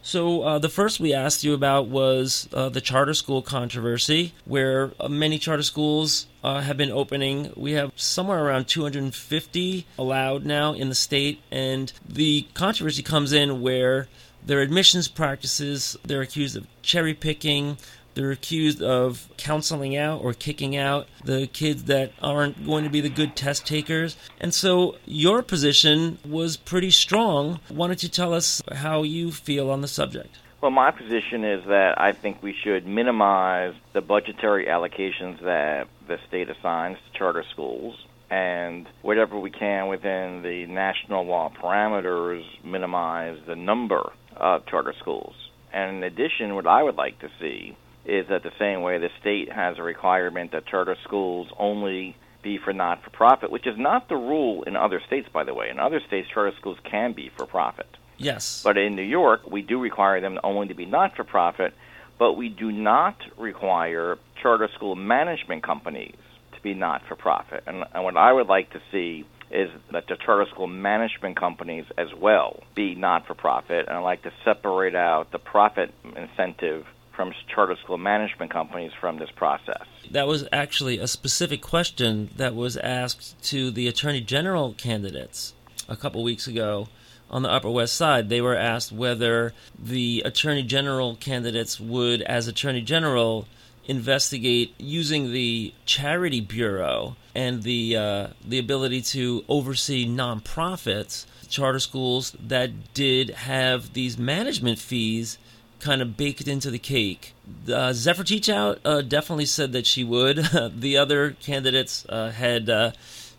So 0.00 0.42
uh, 0.42 0.58
the 0.58 0.68
first 0.68 1.00
we 1.00 1.12
asked 1.12 1.44
you 1.44 1.54
about 1.54 1.88
was 1.88 2.46
uh, 2.52 2.68
the 2.68 2.80
charter 2.80 3.14
school 3.14 3.40
controversy, 3.42 4.34
where 4.44 4.92
uh, 5.00 5.08
many 5.08 5.38
charter 5.38 5.62
schools 5.62 6.26
uh, 6.44 6.60
have 6.60 6.76
been 6.76 6.90
opening. 6.90 7.52
We 7.56 7.72
have 7.72 7.90
somewhere 7.96 8.44
around 8.44 8.68
250 8.68 9.86
allowed 9.98 10.44
now 10.44 10.74
in 10.74 10.90
the 10.90 10.94
state, 10.94 11.40
and 11.50 11.90
the 12.06 12.46
controversy 12.52 13.02
comes 13.02 13.32
in 13.32 13.62
where 13.62 14.08
their 14.44 14.60
admissions 14.60 15.08
practices 15.08 15.96
they're 16.04 16.20
accused 16.20 16.56
of 16.56 16.66
cherry 16.82 17.14
picking. 17.14 17.78
They're 18.14 18.30
accused 18.30 18.82
of 18.82 19.28
counseling 19.36 19.96
out 19.96 20.22
or 20.22 20.32
kicking 20.32 20.76
out 20.76 21.08
the 21.24 21.46
kids 21.46 21.84
that 21.84 22.12
aren't 22.22 22.64
going 22.64 22.84
to 22.84 22.90
be 22.90 23.00
the 23.00 23.08
good 23.08 23.34
test 23.36 23.66
takers. 23.66 24.16
And 24.40 24.54
so 24.54 24.96
your 25.04 25.42
position 25.42 26.18
was 26.24 26.56
pretty 26.56 26.90
strong. 26.90 27.60
Why 27.68 27.88
don't 27.88 28.02
you 28.02 28.08
tell 28.08 28.32
us 28.32 28.62
how 28.72 29.02
you 29.02 29.32
feel 29.32 29.70
on 29.70 29.80
the 29.80 29.88
subject? 29.88 30.38
Well, 30.60 30.70
my 30.70 30.92
position 30.92 31.44
is 31.44 31.66
that 31.66 32.00
I 32.00 32.12
think 32.12 32.42
we 32.42 32.54
should 32.54 32.86
minimize 32.86 33.74
the 33.92 34.00
budgetary 34.00 34.66
allocations 34.66 35.42
that 35.42 35.88
the 36.08 36.18
state 36.26 36.48
assigns 36.48 36.96
to 36.96 37.18
charter 37.18 37.44
schools 37.52 37.96
and 38.30 38.88
whatever 39.02 39.38
we 39.38 39.50
can 39.50 39.88
within 39.88 40.42
the 40.42 40.66
national 40.66 41.26
law 41.26 41.52
parameters 41.62 42.44
minimize 42.64 43.38
the 43.46 43.56
number 43.56 44.12
of 44.36 44.64
charter 44.66 44.94
schools. 44.98 45.34
And 45.72 45.98
in 45.98 46.02
addition, 46.02 46.54
what 46.54 46.66
I 46.66 46.82
would 46.82 46.96
like 46.96 47.18
to 47.18 47.28
see 47.40 47.76
is 48.04 48.28
that 48.28 48.42
the 48.42 48.52
same 48.58 48.82
way 48.82 48.98
the 48.98 49.10
state 49.20 49.50
has 49.52 49.78
a 49.78 49.82
requirement 49.82 50.52
that 50.52 50.66
charter 50.66 50.96
schools 51.04 51.48
only 51.58 52.16
be 52.42 52.58
for 52.58 52.72
not 52.72 53.02
for 53.02 53.10
profit, 53.10 53.50
which 53.50 53.66
is 53.66 53.76
not 53.78 54.08
the 54.08 54.16
rule 54.16 54.62
in 54.64 54.76
other 54.76 55.00
states, 55.06 55.28
by 55.32 55.44
the 55.44 55.54
way. 55.54 55.70
In 55.70 55.80
other 55.80 56.00
states, 56.06 56.28
charter 56.32 56.54
schools 56.58 56.78
can 56.84 57.12
be 57.12 57.30
for 57.36 57.46
profit. 57.46 57.88
Yes. 58.18 58.62
But 58.62 58.76
in 58.76 58.94
New 58.94 59.02
York, 59.02 59.50
we 59.50 59.62
do 59.62 59.80
require 59.80 60.20
them 60.20 60.38
only 60.44 60.68
to 60.68 60.74
be 60.74 60.86
not 60.86 61.16
for 61.16 61.24
profit, 61.24 61.74
but 62.18 62.34
we 62.34 62.48
do 62.48 62.70
not 62.70 63.16
require 63.36 64.18
charter 64.40 64.68
school 64.74 64.94
management 64.94 65.62
companies 65.62 66.16
to 66.54 66.60
be 66.62 66.74
not 66.74 67.02
for 67.08 67.16
profit. 67.16 67.64
And, 67.66 67.84
and 67.92 68.04
what 68.04 68.16
I 68.16 68.32
would 68.32 68.46
like 68.46 68.70
to 68.72 68.80
see 68.92 69.26
is 69.50 69.70
that 69.92 70.06
the 70.08 70.16
charter 70.16 70.46
school 70.50 70.66
management 70.66 71.36
companies 71.36 71.84
as 71.96 72.08
well 72.14 72.62
be 72.74 72.94
not 72.94 73.26
for 73.26 73.34
profit. 73.34 73.86
And 73.88 73.96
I'd 73.96 74.00
like 74.00 74.22
to 74.22 74.32
separate 74.44 74.94
out 74.94 75.32
the 75.32 75.38
profit 75.38 75.92
incentive 76.16 76.86
from 77.16 77.32
charter 77.46 77.76
school 77.82 77.98
management 77.98 78.50
companies 78.50 78.92
from 79.00 79.18
this 79.18 79.30
process. 79.36 79.82
That 80.10 80.26
was 80.26 80.46
actually 80.52 80.98
a 80.98 81.06
specific 81.06 81.62
question 81.62 82.30
that 82.36 82.54
was 82.54 82.76
asked 82.76 83.40
to 83.44 83.70
the 83.70 83.88
Attorney 83.88 84.20
General 84.20 84.74
candidates 84.74 85.54
a 85.88 85.96
couple 85.96 86.22
weeks 86.22 86.46
ago 86.46 86.88
on 87.30 87.42
the 87.42 87.50
Upper 87.50 87.70
West 87.70 87.94
Side. 87.94 88.28
They 88.28 88.40
were 88.40 88.56
asked 88.56 88.92
whether 88.92 89.52
the 89.78 90.22
Attorney 90.24 90.62
General 90.62 91.16
candidates 91.16 91.80
would, 91.80 92.22
as 92.22 92.46
Attorney 92.46 92.82
General, 92.82 93.46
investigate 93.86 94.74
using 94.78 95.32
the 95.32 95.74
Charity 95.84 96.40
Bureau 96.40 97.16
and 97.34 97.62
the 97.62 97.96
uh, 97.96 98.26
the 98.46 98.58
ability 98.58 99.02
to 99.02 99.44
oversee 99.48 100.06
nonprofits, 100.06 101.26
charter 101.48 101.80
schools 101.80 102.36
that 102.40 102.94
did 102.94 103.30
have 103.30 103.92
these 103.92 104.16
management 104.16 104.78
fees 104.78 105.38
kind 105.84 106.00
of 106.00 106.16
baked 106.16 106.48
into 106.48 106.70
the 106.70 106.78
cake. 106.78 107.34
Uh, 107.70 107.92
Zephyr 107.92 108.24
Teachout 108.24 108.78
uh, 108.86 109.02
definitely 109.02 109.44
said 109.44 109.72
that 109.72 109.86
she 109.86 110.02
would. 110.02 110.36
the 110.74 110.96
other 110.96 111.32
candidates 111.32 112.06
uh, 112.08 112.30
had 112.30 112.70
uh, 112.70 112.92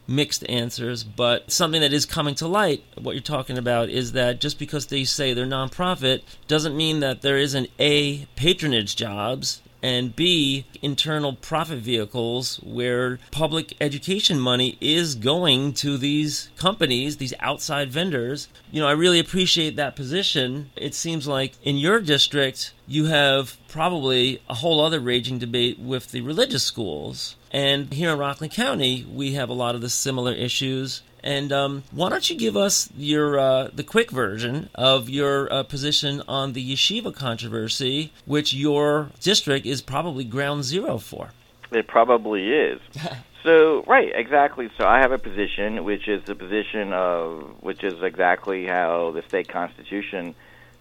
mixed 0.08 0.48
answers, 0.48 1.04
but 1.04 1.52
something 1.52 1.82
that 1.82 1.92
is 1.92 2.06
coming 2.06 2.36
to 2.36 2.48
light, 2.48 2.84
what 3.02 3.16
you're 3.16 3.22
talking 3.22 3.58
about, 3.58 3.90
is 3.90 4.12
that 4.12 4.40
just 4.40 4.60
because 4.60 4.86
they 4.86 5.04
say 5.04 5.34
they're 5.34 5.48
nonprofit 5.48 6.22
doesn't 6.48 6.78
mean 6.78 7.00
that 7.00 7.24
there 7.24 7.38
isn't 7.38 7.68
A, 7.80 8.28
patronage 8.36 8.96
jobs, 8.96 9.62
and 9.86 10.15
B, 10.15 10.65
internal 10.82 11.34
profit 11.34 11.77
vehicles 11.77 12.60
where 12.63 13.20
public 13.30 13.75
education 13.80 14.39
money 14.39 14.80
is 14.82 15.13
going 15.13 15.74
to 15.74 15.96
these 15.96 16.50
companies, 16.58 17.18
these 17.18 17.36
outside 17.39 17.92
vendors. 17.92 18.48
You 18.72 18.82
know, 18.82 18.88
I 18.88 18.94
really 18.94 19.20
appreciate 19.20 19.75
that 19.75 19.96
position. 19.96 20.72
It 20.75 20.96
seems 20.96 21.27
like 21.27 21.54
in 21.62 21.77
your 21.77 22.00
district, 22.00 22.74
you 22.88 23.06
have 23.06 23.58
probably 23.68 24.42
a 24.50 24.56
whole 24.56 24.82
other 24.82 25.00
raging 25.00 25.38
debate 25.38 25.77
with 25.77 26.10
the 26.10 26.22
religious 26.22 26.63
schools. 26.63 27.36
And 27.51 27.94
here 27.94 28.12
in 28.12 28.18
Rockland 28.18 28.54
County, 28.54 29.06
we 29.08 29.34
have 29.34 29.50
a 29.50 29.54
lot 29.54 29.75
of 29.75 29.82
the 29.82 29.89
similar 29.89 30.34
issues. 30.34 31.04
And 31.25 31.51
um, 31.51 31.84
why 31.89 32.10
don't 32.10 32.29
you 32.29 32.38
give 32.38 32.55
us 32.55 32.88
your 32.96 33.39
uh, 33.39 33.70
the 33.74 33.84
quick 33.84 34.12
version 34.12 34.70
of 34.75 35.10
your 35.10 35.51
uh, 35.51 35.63
position 35.63 36.22
on 36.27 36.53
the 36.53 36.74
yeshiva 36.74 37.13
controversy, 37.13 38.13
which 38.27 38.53
your 38.53 39.10
district 39.22 39.65
is 39.65 39.82
probably 39.82 40.24
ground 40.24 40.65
zero 40.65 41.00
for? 41.00 41.32
It 41.72 41.88
probably 41.88 42.51
is. 42.53 42.79
so 43.44 43.84
right, 43.88 44.12
exactly. 44.13 44.70
So 44.77 44.86
I 44.86 45.00
have 45.00 45.12
a 45.12 45.17
position, 45.17 45.84
which 45.84 46.08
is 46.08 46.24
the 46.25 46.36
position 46.36 46.94
of 46.94 47.55
which 47.62 47.84
is 47.84 48.03
exactly 48.03 48.67
how 48.67 49.10
the 49.10 49.24
state 49.24 49.50
constitution 49.50 50.36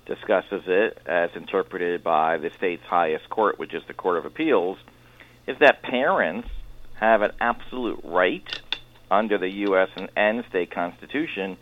discusses 0.04 0.64
it, 0.66 0.98
as 1.06 1.30
interpreted 1.34 2.04
by 2.04 2.36
the 2.36 2.50
state's 2.50 2.84
highest 2.84 3.30
court, 3.30 3.58
which 3.58 3.72
is 3.72 3.82
the 3.86 3.94
Court 3.94 4.18
of 4.18 4.26
Appeals, 4.26 4.76
is 5.46 5.56
that 5.60 5.82
parents 5.82 6.48
have 6.96 7.22
an 7.22 7.32
absolute 7.40 8.00
right 8.04 8.60
under 9.10 9.38
the 9.38 9.48
U.S. 9.48 9.88
and, 9.96 10.08
and 10.16 10.44
state 10.48 10.72
constitution 10.72 11.56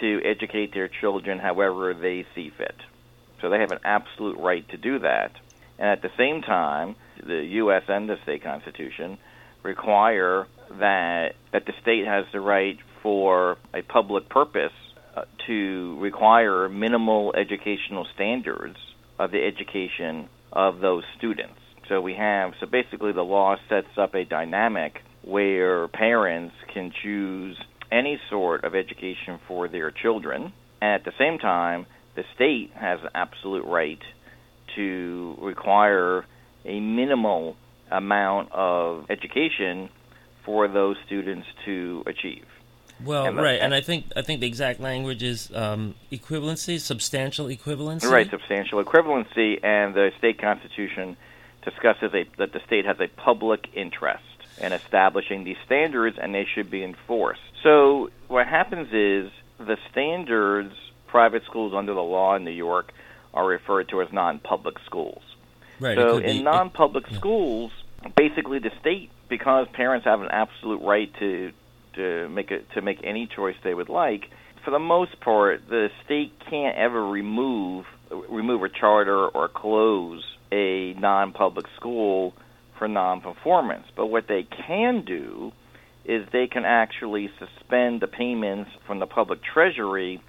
to 0.00 0.20
educate 0.24 0.72
their 0.74 0.88
children 0.88 1.38
however 1.38 1.94
they 1.94 2.26
see 2.34 2.50
fit. 2.56 2.76
So 3.40 3.50
they 3.50 3.58
have 3.58 3.72
an 3.72 3.80
absolute 3.84 4.38
right 4.38 4.68
to 4.70 4.76
do 4.76 5.00
that. 5.00 5.32
And 5.78 5.88
at 5.88 6.02
the 6.02 6.10
same 6.16 6.42
time, 6.42 6.96
the 7.24 7.44
U.S. 7.54 7.82
and 7.88 8.08
the 8.08 8.16
state 8.22 8.42
constitution 8.42 9.18
require 9.62 10.46
that 10.78 11.34
that 11.52 11.66
the 11.66 11.72
state 11.82 12.06
has 12.06 12.24
the 12.32 12.40
right 12.40 12.78
for 13.02 13.58
a 13.74 13.82
public 13.82 14.28
purpose 14.28 14.72
uh, 15.14 15.22
to 15.46 15.98
require 16.00 16.68
minimal 16.68 17.34
educational 17.36 18.06
standards 18.14 18.76
of 19.18 19.30
the 19.30 19.44
education 19.44 20.28
of 20.52 20.80
those 20.80 21.04
students. 21.18 21.58
So 21.88 22.00
we 22.00 22.14
have 22.14 22.52
so 22.60 22.66
basically 22.66 23.12
the 23.12 23.22
law 23.22 23.56
sets 23.68 23.98
up 23.98 24.14
a 24.14 24.24
dynamic 24.24 25.00
where 25.22 25.88
parents 25.88 26.54
can 26.72 26.92
choose 27.02 27.56
any 27.90 28.18
sort 28.30 28.64
of 28.64 28.74
education 28.74 29.38
for 29.46 29.68
their 29.68 29.90
children, 29.90 30.52
and 30.80 30.94
at 30.94 31.04
the 31.04 31.12
same 31.18 31.38
time, 31.38 31.86
the 32.14 32.24
state 32.34 32.72
has 32.74 33.00
an 33.02 33.10
absolute 33.14 33.64
right 33.64 34.02
to 34.76 35.36
require 35.40 36.24
a 36.64 36.80
minimal 36.80 37.56
amount 37.90 38.50
of 38.52 39.06
education 39.10 39.88
for 40.44 40.68
those 40.68 40.96
students 41.06 41.46
to 41.64 42.02
achieve. 42.06 42.44
Well, 43.04 43.26
and 43.26 43.36
right, 43.36 43.60
and 43.60 43.74
I 43.74 43.80
think 43.80 44.06
I 44.14 44.22
think 44.22 44.40
the 44.40 44.46
exact 44.46 44.80
language 44.80 45.22
is 45.22 45.50
um, 45.54 45.94
equivalency, 46.12 46.80
substantial 46.80 47.46
equivalency. 47.46 48.08
Right, 48.08 48.30
substantial 48.30 48.82
equivalency, 48.82 49.62
and 49.64 49.94
the 49.94 50.10
state 50.18 50.40
constitution 50.40 51.16
discusses 51.64 52.12
a, 52.14 52.24
that 52.38 52.52
the 52.52 52.60
state 52.66 52.84
has 52.86 52.98
a 53.00 53.08
public 53.08 53.66
interest 53.74 54.22
in 54.60 54.72
establishing 54.72 55.44
these 55.44 55.56
standards, 55.64 56.18
and 56.20 56.34
they 56.34 56.46
should 56.54 56.70
be 56.70 56.84
enforced. 56.84 57.40
So 57.62 58.10
what 58.28 58.46
happens 58.46 58.88
is 58.92 59.30
the 59.58 59.76
standards 59.90 60.74
private 61.06 61.44
schools 61.44 61.74
under 61.74 61.94
the 61.94 62.02
law 62.02 62.34
in 62.36 62.44
New 62.44 62.50
York 62.50 62.92
are 63.34 63.46
referred 63.46 63.88
to 63.90 64.02
as 64.02 64.12
non-public 64.12 64.76
schools. 64.86 65.22
Right. 65.78 65.96
So 65.96 66.18
in 66.18 66.42
non-public 66.44 67.06
it, 67.06 67.12
yeah. 67.12 67.18
schools, 67.18 67.72
basically 68.16 68.58
the 68.58 68.70
state, 68.80 69.10
because 69.28 69.66
parents 69.72 70.04
have 70.04 70.20
an 70.20 70.28
absolute 70.30 70.82
right 70.82 71.12
to 71.18 71.52
to 71.94 72.28
make 72.30 72.50
it 72.50 72.70
to 72.72 72.80
make 72.80 73.00
any 73.04 73.26
choice 73.26 73.56
they 73.62 73.74
would 73.74 73.90
like, 73.90 74.30
for 74.64 74.70
the 74.70 74.78
most 74.78 75.20
part, 75.20 75.68
the 75.68 75.90
state 76.04 76.32
can't 76.48 76.76
ever 76.76 77.04
remove 77.04 77.86
remove 78.10 78.62
a 78.62 78.68
charter 78.68 79.26
or 79.26 79.48
close 79.48 80.24
a 80.50 80.94
non-public 80.94 81.66
school 81.76 82.34
for 82.82 82.88
non-performance. 82.88 83.84
But 83.96 84.06
what 84.06 84.24
they 84.26 84.44
can 84.66 85.04
do 85.06 85.52
is 86.04 86.26
they 86.32 86.48
can 86.48 86.64
actually 86.64 87.30
suspend 87.38 88.00
the 88.00 88.08
payments 88.08 88.72
from 88.88 88.98
the 88.98 89.06
public 89.06 89.38
treasury 89.54 90.20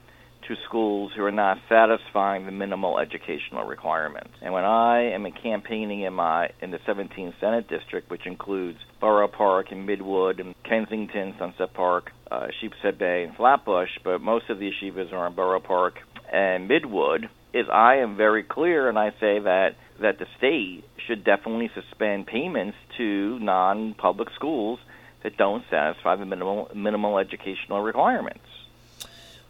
to 0.48 0.56
schools 0.68 1.12
who 1.18 1.24
are 1.24 1.32
not 1.32 1.58
satisfying 1.68 2.46
the 2.46 2.52
minimal 2.52 3.00
educational 3.00 3.66
requirements. 3.66 4.30
And 4.40 4.54
when 4.54 4.66
I 4.66 5.14
am 5.16 5.26
campaigning 5.42 6.02
in 6.02 6.14
my 6.14 6.50
in 6.62 6.70
the 6.70 6.78
17th 6.88 7.34
Senate 7.40 7.68
district, 7.68 8.12
which 8.12 8.28
includes 8.28 8.78
Borough 9.02 9.30
Park 9.30 9.68
and 9.72 9.90
Midwood 9.90 10.40
and 10.40 10.54
Kensington, 10.64 11.34
Sunset 11.40 11.74
Park, 11.74 12.12
uh, 12.30 12.48
Sheepshead 12.62 13.00
Bay, 13.00 13.24
and 13.24 13.36
Flatbush, 13.36 13.90
but 14.04 14.22
most 14.22 14.52
of 14.52 14.60
the 14.60 14.70
yeshivas 14.70 15.12
are 15.12 15.26
in 15.26 15.34
Borough 15.34 15.60
Park 15.60 15.96
and 16.32 16.70
Midwood, 16.70 17.30
is 17.52 17.66
I 17.74 17.96
am 17.96 18.16
very 18.16 18.44
clear 18.44 18.90
and 18.90 19.00
I 19.00 19.10
say 19.12 19.40
that 19.40 19.70
that 20.04 20.20
the 20.20 20.28
state 20.38 20.84
should 21.08 21.24
definitely 21.24 21.72
suspend 21.74 22.28
payments 22.28 22.78
to 22.98 23.40
non-public 23.40 24.30
schools 24.36 24.80
that 25.24 25.38
don't 25.38 25.64
satisfy 25.70 26.16
the 26.18 26.26
minimal 26.26 26.70
minimal 26.76 27.18
educational 27.18 27.82
requirements. 27.82 28.46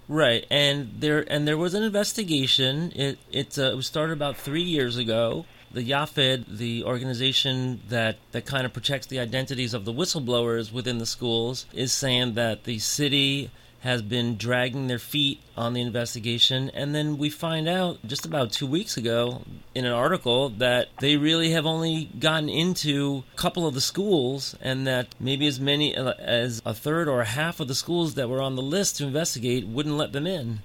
Right, 0.07 0.45
and 0.51 0.91
there 0.99 1.25
and 1.29 1.47
there 1.47 1.57
was 1.57 1.73
an 1.73 1.83
investigation. 1.83 2.93
It 2.95 3.17
it, 3.31 3.57
uh, 3.57 3.71
it 3.71 3.75
was 3.75 3.87
started 3.87 4.13
about 4.13 4.37
three 4.37 4.61
years 4.61 4.97
ago. 4.97 5.45
The 5.71 5.89
YAFFED, 5.89 6.59
the 6.59 6.83
organization 6.83 7.81
that, 7.89 8.17
that 8.31 8.45
kind 8.45 8.63
of 8.63 8.73
protects 8.73 9.07
the 9.07 9.17
identities 9.19 9.73
of 9.73 9.85
the 9.85 9.91
whistleblowers 9.91 10.71
within 10.71 10.99
the 10.99 11.07
schools, 11.07 11.65
is 11.73 11.91
saying 11.91 12.35
that 12.35 12.65
the 12.65 12.77
city 12.77 13.49
has 13.83 14.01
been 14.01 14.37
dragging 14.37 14.87
their 14.87 14.97
feet 14.97 15.41
on 15.57 15.73
the 15.73 15.81
investigation. 15.81 16.69
And 16.73 16.95
then 16.95 17.17
we 17.17 17.29
find 17.29 17.67
out 17.67 17.97
just 18.07 18.25
about 18.25 18.53
two 18.53 18.65
weeks 18.65 18.95
ago 18.95 19.41
in 19.75 19.85
an 19.85 19.91
article 19.91 20.47
that 20.49 20.87
they 21.01 21.17
really 21.17 21.51
have 21.51 21.65
only 21.65 22.05
gotten 22.17 22.47
into 22.47 23.25
a 23.33 23.35
couple 23.35 23.67
of 23.67 23.73
the 23.73 23.81
schools, 23.81 24.55
and 24.61 24.87
that 24.87 25.07
maybe 25.19 25.47
as 25.47 25.59
many 25.59 25.93
as 25.93 26.61
a 26.65 26.73
third 26.73 27.09
or 27.09 27.19
a 27.19 27.25
half 27.25 27.59
of 27.59 27.67
the 27.67 27.75
schools 27.75 28.13
that 28.13 28.29
were 28.29 28.41
on 28.41 28.55
the 28.55 28.61
list 28.61 28.97
to 28.97 29.05
investigate 29.05 29.67
wouldn't 29.67 29.97
let 29.97 30.13
them 30.13 30.27
in. 30.27 30.59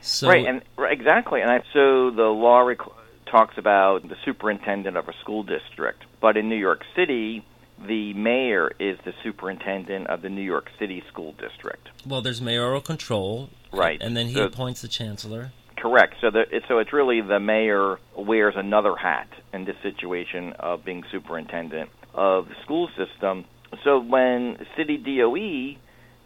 So, 0.00 0.28
right, 0.28 0.46
and 0.46 0.62
right, 0.78 0.92
exactly. 0.92 1.42
And 1.42 1.50
I, 1.50 1.62
so 1.74 2.10
the 2.10 2.24
law 2.24 2.60
rec- 2.60 2.78
talks 3.26 3.58
about 3.58 4.08
the 4.08 4.16
superintendent 4.24 4.96
of 4.96 5.06
a 5.08 5.12
school 5.20 5.42
district, 5.42 6.04
but 6.22 6.38
in 6.38 6.48
New 6.48 6.56
York 6.56 6.82
City, 6.96 7.44
the 7.86 8.12
mayor 8.14 8.72
is 8.78 8.98
the 9.04 9.12
superintendent 9.22 10.08
of 10.08 10.22
the 10.22 10.28
New 10.28 10.42
York 10.42 10.68
City 10.78 11.02
School 11.08 11.32
District. 11.32 11.88
Well, 12.06 12.22
there's 12.22 12.40
mayoral 12.40 12.80
control, 12.80 13.50
right? 13.72 14.00
And 14.00 14.16
then 14.16 14.28
he 14.28 14.34
so, 14.34 14.44
appoints 14.44 14.82
the 14.82 14.88
chancellor. 14.88 15.52
Correct. 15.76 16.14
So, 16.20 16.30
the, 16.30 16.44
so 16.68 16.78
it's 16.78 16.92
really 16.92 17.20
the 17.20 17.40
mayor 17.40 17.98
wears 18.16 18.54
another 18.56 18.96
hat 18.96 19.28
in 19.52 19.64
this 19.64 19.76
situation 19.82 20.52
of 20.58 20.84
being 20.84 21.04
superintendent 21.10 21.90
of 22.14 22.48
the 22.48 22.54
school 22.62 22.88
system. 22.96 23.44
So 23.82 23.98
when 23.98 24.64
city 24.76 24.96
DOE 24.96 25.78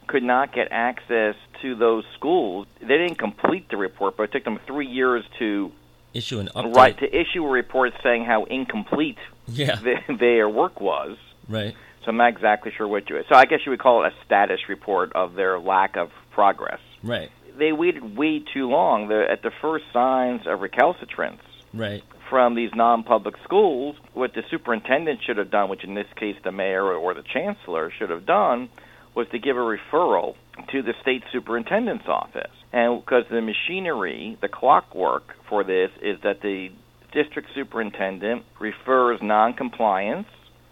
could 0.07 0.23
not 0.23 0.55
get 0.55 0.69
access 0.71 1.35
to 1.63 1.75
those 1.75 2.05
schools, 2.17 2.67
they 2.81 2.87
didn't 2.87 3.19
complete 3.19 3.69
the 3.71 3.77
report, 3.77 4.17
but 4.17 4.25
it 4.25 4.33
took 4.33 4.45
them 4.45 4.59
three 4.67 4.87
years 4.87 5.25
to 5.39 5.73
issue 6.15 6.39
an 6.39 6.49
update. 6.55 6.75
Right 6.75 6.99
to 6.99 7.07
issue 7.07 7.45
a 7.45 7.49
report 7.49 7.93
saying 8.03 8.25
how 8.25 8.45
incomplete 8.45 9.19
yeah. 9.47 9.77
the, 9.77 10.17
their 10.19 10.49
work 10.49 10.81
was. 10.81 11.17
Right. 11.49 11.75
So 12.05 12.11
I'm 12.11 12.17
not 12.17 12.29
exactly 12.29 12.73
sure 12.77 12.87
what 12.87 13.09
you. 13.11 13.21
So 13.29 13.35
I 13.35 13.45
guess 13.45 13.61
you 13.67 13.71
would 13.71 13.81
call 13.81 14.05
it 14.05 14.13
a 14.13 14.25
status 14.25 14.61
report 14.69 15.13
of 15.15 15.35
their 15.35 15.59
lack 15.59 15.97
of 15.97 16.11
progress. 16.33 16.81
Right. 17.03 17.31
They 17.59 17.73
waited 17.73 18.17
way 18.17 18.41
too 18.55 18.69
long. 18.69 19.09
The, 19.09 19.27
at 19.31 19.43
the 19.43 19.51
first 19.61 19.85
signs 19.93 20.43
of 20.47 20.61
recalcitrance. 20.61 21.41
Right. 21.75 22.03
From 22.31 22.55
these 22.55 22.71
non-public 22.75 23.35
schools, 23.45 23.97
what 24.15 24.35
the 24.35 24.43
superintendent 24.51 25.21
should 25.27 25.39
have 25.39 25.51
done, 25.51 25.69
which 25.69 25.85
in 25.85 25.95
this 25.95 26.07
case 26.17 26.37
the 26.45 26.53
mayor 26.53 26.85
or 26.85 27.15
the 27.15 27.23
chancellor 27.23 27.91
should 27.99 28.11
have 28.11 28.27
done, 28.27 28.69
was 29.15 29.27
to 29.33 29.39
give 29.39 29.57
a 29.57 29.61
referral 29.61 30.35
to 30.71 30.83
the 30.83 30.93
state 31.03 31.23
superintendent's 31.33 32.07
office. 32.07 32.53
And 32.73 33.01
because 33.01 33.25
the 33.31 33.41
machinery, 33.41 34.37
the 34.41 34.49
clockwork 34.49 35.35
for 35.49 35.65
this 35.65 35.91
is 36.03 36.19
that 36.23 36.43
the 36.43 36.69
district 37.13 37.49
superintendent 37.55 38.45
refers 38.61 39.21
noncompliance 39.23 40.27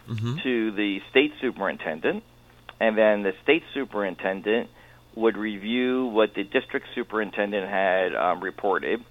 Mm-hmm. 0.09 0.37
to 0.43 0.71
the 0.73 1.01
state 1.11 1.33
superintendent, 1.41 2.23
and 2.79 2.97
then 2.97 3.23
the 3.23 3.33
state 3.43 3.65
superintendent 3.75 4.71
would 5.17 5.37
review 5.37 6.07
what 6.07 6.35
the 6.35 6.45
district 6.45 6.87
superintendent 6.95 7.69
had 7.69 8.15
um, 8.15 8.41
reported, 8.41 9.05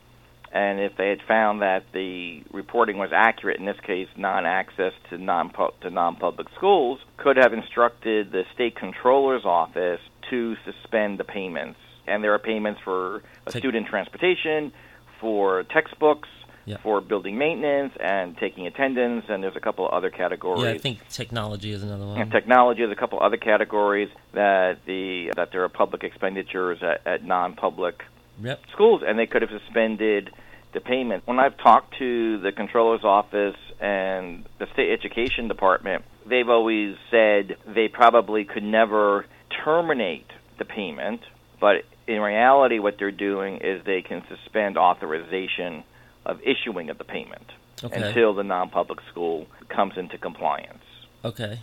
and 0.56 0.80
if 0.80 0.96
they 0.96 1.10
had 1.10 1.20
found 1.28 1.62
that 1.62 1.84
the 1.92 2.42
reporting 2.54 2.98
was 2.98 3.10
accurate, 3.14 3.60
in 3.60 3.66
this 3.66 3.80
case, 3.86 4.08
non-access 4.16 4.94
to 5.10 5.18
non 5.18 5.52
to 5.82 5.90
non-public 5.90 6.48
schools, 6.56 7.00
could 7.18 7.36
have 7.36 7.52
instructed 7.52 8.32
the 8.32 8.44
state 8.54 8.78
controller's 8.78 9.44
office 9.44 10.00
to 10.30 10.56
suspend 10.64 11.20
the 11.20 11.26
payments. 11.26 11.80
And 12.08 12.24
there 12.24 12.34
are 12.34 12.40
payments 12.40 12.80
for 12.86 13.22
student 13.50 13.88
transportation, 13.88 14.72
for 15.20 15.64
textbooks, 15.64 16.30
Yeah. 16.66 16.78
for 16.78 17.00
building 17.00 17.38
maintenance, 17.38 17.94
and 18.00 18.36
taking 18.38 18.66
attendance, 18.66 19.26
and 19.30 19.44
there's 19.44 19.56
a 19.56 19.60
couple 19.60 19.88
of 19.88 19.94
other 19.94 20.10
categories. 20.10 20.64
Yeah, 20.64 20.72
I 20.72 20.78
think 20.80 21.08
technology 21.10 21.72
is 21.72 21.84
another 21.84 22.06
one. 22.06 22.20
And 22.20 22.32
technology, 22.32 22.82
there's 22.82 22.92
a 22.92 23.00
couple 23.00 23.20
other 23.22 23.38
categories 23.38 24.10
that 24.34 24.80
the 24.86 25.32
that 25.36 25.52
there 25.52 25.64
are 25.64 25.70
public 25.70 26.04
expenditures 26.04 26.80
at, 26.82 27.06
at 27.06 27.24
non-public 27.24 28.04
Yep. 28.42 28.62
schools, 28.74 29.02
and 29.06 29.18
they 29.18 29.28
could 29.28 29.44
have 29.44 29.52
suspended 29.52 30.32
the 30.74 30.82
payment. 30.82 31.26
When 31.26 31.40
I've 31.40 31.58
talked 31.58 31.98
to 32.00 32.38
the 32.40 32.52
controller's 32.52 33.04
office 33.04 33.56
and 33.80 34.46
the 34.60 34.68
state 34.74 34.92
education 34.92 35.48
department, 35.48 36.04
they've 36.26 36.50
always 36.50 36.98
said 37.10 37.56
they 37.66 37.88
probably 37.88 38.44
could 38.44 38.64
never 38.64 39.26
terminate 39.64 40.28
the 40.58 40.66
payment, 40.66 41.22
but 41.62 41.84
in 42.08 42.20
reality, 42.22 42.80
what 42.80 42.98
they're 43.00 43.12
doing 43.12 43.58
is 43.58 43.84
they 43.86 44.02
can 44.02 44.24
suspend 44.28 44.78
authorization 44.78 45.84
of 46.26 46.40
issuing 46.42 46.90
of 46.90 46.98
the 46.98 47.04
payment 47.04 47.52
Okay. 47.84 48.02
until 48.02 48.34
the 48.34 48.44
non-public 48.44 49.00
school 49.12 49.48
comes 49.70 49.98
into 49.98 50.18
compliance. 50.18 50.84
Okay. 51.24 51.60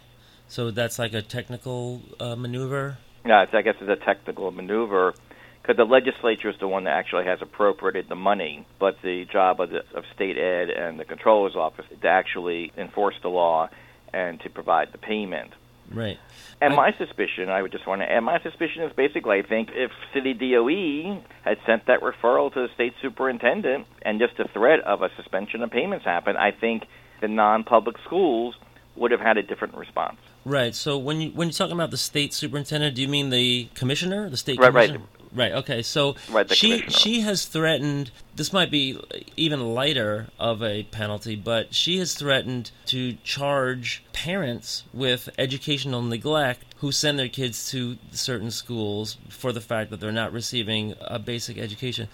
So 0.49 0.71
that's 0.71 0.99
like 0.99 1.15
a 1.15 1.23
technical 1.23 2.03
uh, 2.21 2.37
maneuver. 2.37 2.99
Yeah, 3.25 3.45
it's, 3.45 3.55
I 3.55 3.63
guess 3.63 3.77
it's 3.81 4.03
a 4.03 4.05
technical 4.05 4.51
maneuver 4.51 5.15
because 5.63 5.77
the 5.77 5.85
legislature 5.85 6.51
is 6.51 6.57
the 6.61 6.69
one 6.69 6.85
that 6.85 6.91
actually 6.91 7.25
has 7.25 7.39
appropriated 7.41 8.09
the 8.09 8.17
money, 8.17 8.67
but 8.79 8.97
the 9.03 9.25
job 9.33 9.61
of, 9.61 9.71
the, 9.71 9.79
of 9.95 10.05
state 10.15 10.37
ed 10.37 10.71
and 10.71 10.99
the 10.99 11.05
controller's 11.05 11.55
office 11.55 11.87
is 11.91 12.01
to 12.01 12.09
actually 12.09 12.73
enforce 12.77 13.15
the 13.23 13.29
law 13.29 13.69
and 14.13 14.41
to 14.41 14.51
provide 14.51 14.89
the 14.93 14.99
payment. 14.99 15.53
Right. 15.91 16.19
And 16.61 16.75
I- 16.75 16.77
my 16.77 16.93
suspicion, 16.93 17.49
I 17.51 17.61
would 17.63 17.73
just 17.73 17.87
want 17.87 18.03
to 18.03 18.11
add, 18.11 18.21
my 18.21 18.41
suspicion 18.41 18.83
is 18.85 18.93
basically, 18.93 19.39
I 19.39 19.43
think, 19.43 19.71
if 19.75 19.91
City 20.15 20.33
DOE 20.35 21.23
had 21.45 21.59
sent 21.67 21.87
that 21.87 22.01
referral 22.01 22.53
to 22.55 22.67
the 22.67 22.69
state 22.75 22.95
superintendent 23.03 23.87
and 24.03 24.21
just 24.21 24.39
a 24.39 24.49
threat 24.49 24.81
of 24.81 25.03
a 25.03 25.11
suspension 25.17 25.63
of 25.63 25.71
payments 25.71 26.05
happened, 26.05 26.39
I 26.39 26.51
think 26.53 26.85
the 27.21 27.29
non-public 27.29 27.97
schools 28.05 28.55
would 28.97 29.11
have 29.11 29.21
had 29.21 29.39
a 29.39 29.43
different 29.43 29.75
response. 29.75 30.19
Right. 30.45 30.75
So 30.75 30.99
when 30.99 31.21
you 31.21 31.31
when 31.31 31.49
you're 31.49 31.53
talking 31.53 31.73
about 31.75 31.91
the 31.91 31.97
state 31.97 32.35
superintendent, 32.35 32.95
do 32.97 33.03
you 33.03 33.09
mean 33.09 33.31
the 33.31 33.69
commissioner, 33.75 34.29
the 34.29 34.37
state 34.37 34.59
Right, 34.59 34.73
right. 34.73 34.89
commissioner? 34.89 35.07
Right. 35.19 35.22
Okay. 35.53 35.83
So 35.83 36.17
Right, 36.31 36.51
she 36.51 36.83
she 36.89 37.21
has 37.21 37.47
threatened. 37.47 38.11
This 38.35 38.53
might 38.53 38.71
be 38.71 38.99
even 39.37 39.75
lighter 39.75 40.29
of 40.39 40.63
a 40.63 40.85
penalty, 40.85 41.37
but 41.37 41.75
she 41.75 41.99
has 41.99 42.15
threatened 42.15 42.71
to 42.87 43.15
charge 43.25 44.03
parents 44.13 44.85
with 44.93 45.29
educational 45.39 46.03
neglect 46.03 46.65
who 46.79 46.93
send 46.93 47.19
their 47.19 47.29
kids 47.29 47.71
to 47.71 47.97
certain 48.11 48.51
schools 48.51 49.17
for 49.29 49.53
the 49.53 49.61
fact 49.61 49.91
that 49.91 50.01
they're 50.01 50.13
not 50.13 50.33
receiving 50.33 50.95
a 51.01 51.19
basic 51.19 51.59
education. 51.59 52.09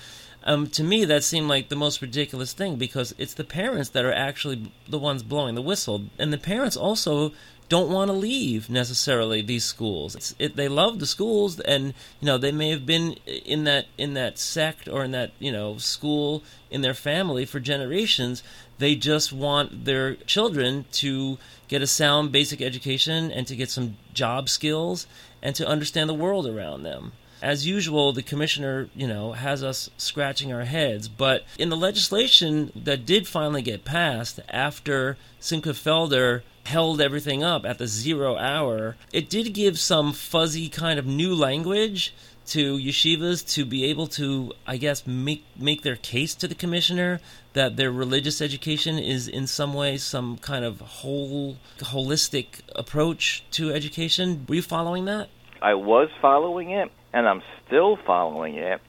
Um, 0.45 0.69
to 0.69 0.85
me, 0.85 1.05
that 1.05 1.25
seemed 1.25 1.49
like 1.49 1.69
the 1.69 1.77
most 1.77 2.01
ridiculous 2.01 2.53
thing 2.53 2.77
because 2.77 3.15
it's 3.19 3.35
the 3.35 3.45
parents 3.45 3.91
that 3.91 4.05
are 4.05 4.13
actually 4.13 4.73
the 4.89 4.99
ones 4.99 5.23
blowing 5.23 5.55
the 5.55 5.63
whistle, 5.63 6.05
and 6.19 6.33
the 6.33 6.39
parents 6.39 6.77
also 6.77 7.33
don't 7.69 7.91
want 7.91 8.09
to 8.09 8.17
leave 8.17 8.71
necessarily 8.71 9.43
these 9.43 9.65
schools. 9.65 10.35
It, 10.39 10.57
they 10.57 10.69
love 10.69 10.99
the 10.99 11.07
schools, 11.07 11.61
and 11.61 11.95
you 12.21 12.27
know 12.27 12.39
they 12.39 12.53
may 12.53 12.71
have 12.71 12.87
been 12.87 13.13
in 13.27 13.65
that 13.65 13.87
in 13.99 14.15
that 14.15 14.39
sect 14.39 14.89
or 14.89 15.05
in 15.05 15.11
that 15.13 15.33
you 15.39 15.53
know 15.53 15.77
school 15.79 16.43
in 16.71 16.81
their 16.81 16.95
family 16.95 17.45
for 17.45 17.61
generations. 17.61 18.43
They 18.79 18.95
just 18.95 19.33
want 19.33 19.85
their 19.85 20.15
children 20.15 20.87
to 20.93 21.39
get 21.67 21.83
a 21.83 21.87
sound 21.87 22.33
basic 22.33 22.63
education 22.63 23.31
and 23.31 23.47
to 23.47 23.57
get 23.57 23.71
some 23.71 23.97
job 24.15 24.49
skills 24.49 25.07
and 25.43 25.55
to 25.57 25.67
understand 25.67 26.09
the 26.09 26.15
world 26.15 26.47
around 26.47 26.83
them. 26.85 27.13
As 27.41 27.67
usual, 27.67 28.13
the 28.13 28.23
commissioner, 28.23 28.89
you 28.97 29.07
know, 29.07 29.33
has 29.33 29.63
us 29.63 29.91
scratching 29.97 30.53
our 30.53 30.65
heads. 30.65 31.07
But 31.07 31.45
in 31.57 31.69
the 31.69 31.77
legislation 31.77 32.73
that 32.75 33.07
did 33.07 33.29
finally 33.29 33.63
get 33.63 33.85
passed 33.85 34.41
after 34.49 35.17
Simcha 35.39 35.71
Felder 35.71 36.43
held 36.69 37.01
everything 37.01 37.43
up 37.43 37.65
at 37.65 37.79
the 37.79 37.87
zero 37.87 38.37
hour, 38.37 38.95
it 39.11 39.31
did 39.31 39.55
give 39.55 39.79
some 39.79 40.13
fuzzy 40.13 40.69
kind 40.69 40.99
of 40.99 41.07
new 41.07 41.35
language 41.35 42.13
to 42.45 42.77
yeshivas 42.77 43.47
to 43.55 43.65
be 43.65 43.87
able 43.87 44.07
to, 44.07 44.53
I 44.67 44.77
guess, 44.77 45.07
make 45.07 45.45
make 45.59 45.83
their 45.83 45.97
case 45.97 46.35
to 46.37 46.47
the 46.47 46.55
commissioner 46.55 47.21
that 47.55 47.77
their 47.77 47.91
religious 47.91 48.43
education 48.43 48.99
is 48.99 49.29
in 49.29 49.47
some 49.47 49.73
way 49.73 49.97
some 49.97 50.37
kind 50.37 50.65
of 50.65 50.81
whole 50.81 51.57
holistic 51.79 52.61
approach 52.77 53.45
to 53.53 53.73
education. 53.73 54.45
Were 54.47 54.57
you 54.57 54.63
following 54.63 55.07
that? 55.07 55.29
I 55.63 55.75
was 55.75 56.11
following 56.21 56.71
it, 56.71 56.91
and 57.15 57.27
I'm 57.27 57.43
still 57.67 57.97
following 58.07 58.57
it. 58.57 58.81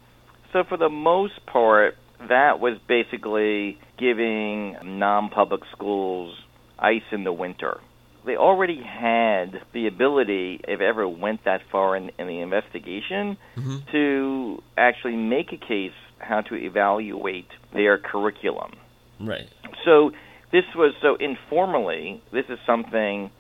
So, 0.51 0.63
for 0.63 0.77
the 0.77 0.89
most 0.89 1.45
part, 1.45 1.97
that 2.27 2.59
was 2.59 2.77
basically 2.87 3.79
giving 3.97 4.75
non 4.83 5.29
public 5.29 5.61
schools 5.71 6.35
ice 6.79 7.03
in 7.11 7.23
the 7.23 7.33
winter. 7.33 7.79
They 8.25 8.35
already 8.35 8.81
had 8.81 9.61
the 9.73 9.87
ability, 9.87 10.61
if 10.67 10.81
ever 10.81 11.07
went 11.07 11.45
that 11.45 11.61
far 11.71 11.95
in, 11.95 12.11
in 12.19 12.27
the 12.27 12.41
investigation, 12.41 13.37
Mhm. 13.57 13.91
to 13.91 14.63
actually 14.77 15.15
make 15.15 15.51
a 15.53 15.57
case 15.57 15.93
how 16.19 16.41
to 16.41 16.55
evaluate 16.55 17.47
their 17.73 17.97
curriculum. 17.97 18.71
Right. 19.19 19.47
So 19.85 20.11
this 20.51 20.65
was 20.75 20.93
so 21.01 21.15
informally. 21.15 22.21
This 22.31 22.45
is 22.49 22.59
something 22.65 23.31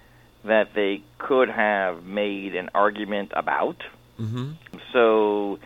that 0.45 0.73
they 0.73 1.01
could 1.17 1.49
have 1.49 2.05
made 2.05 2.55
an 2.55 2.69
argument 2.73 3.31
about. 3.35 3.83
Mm-hmm. 4.19 4.51
So 4.93 5.59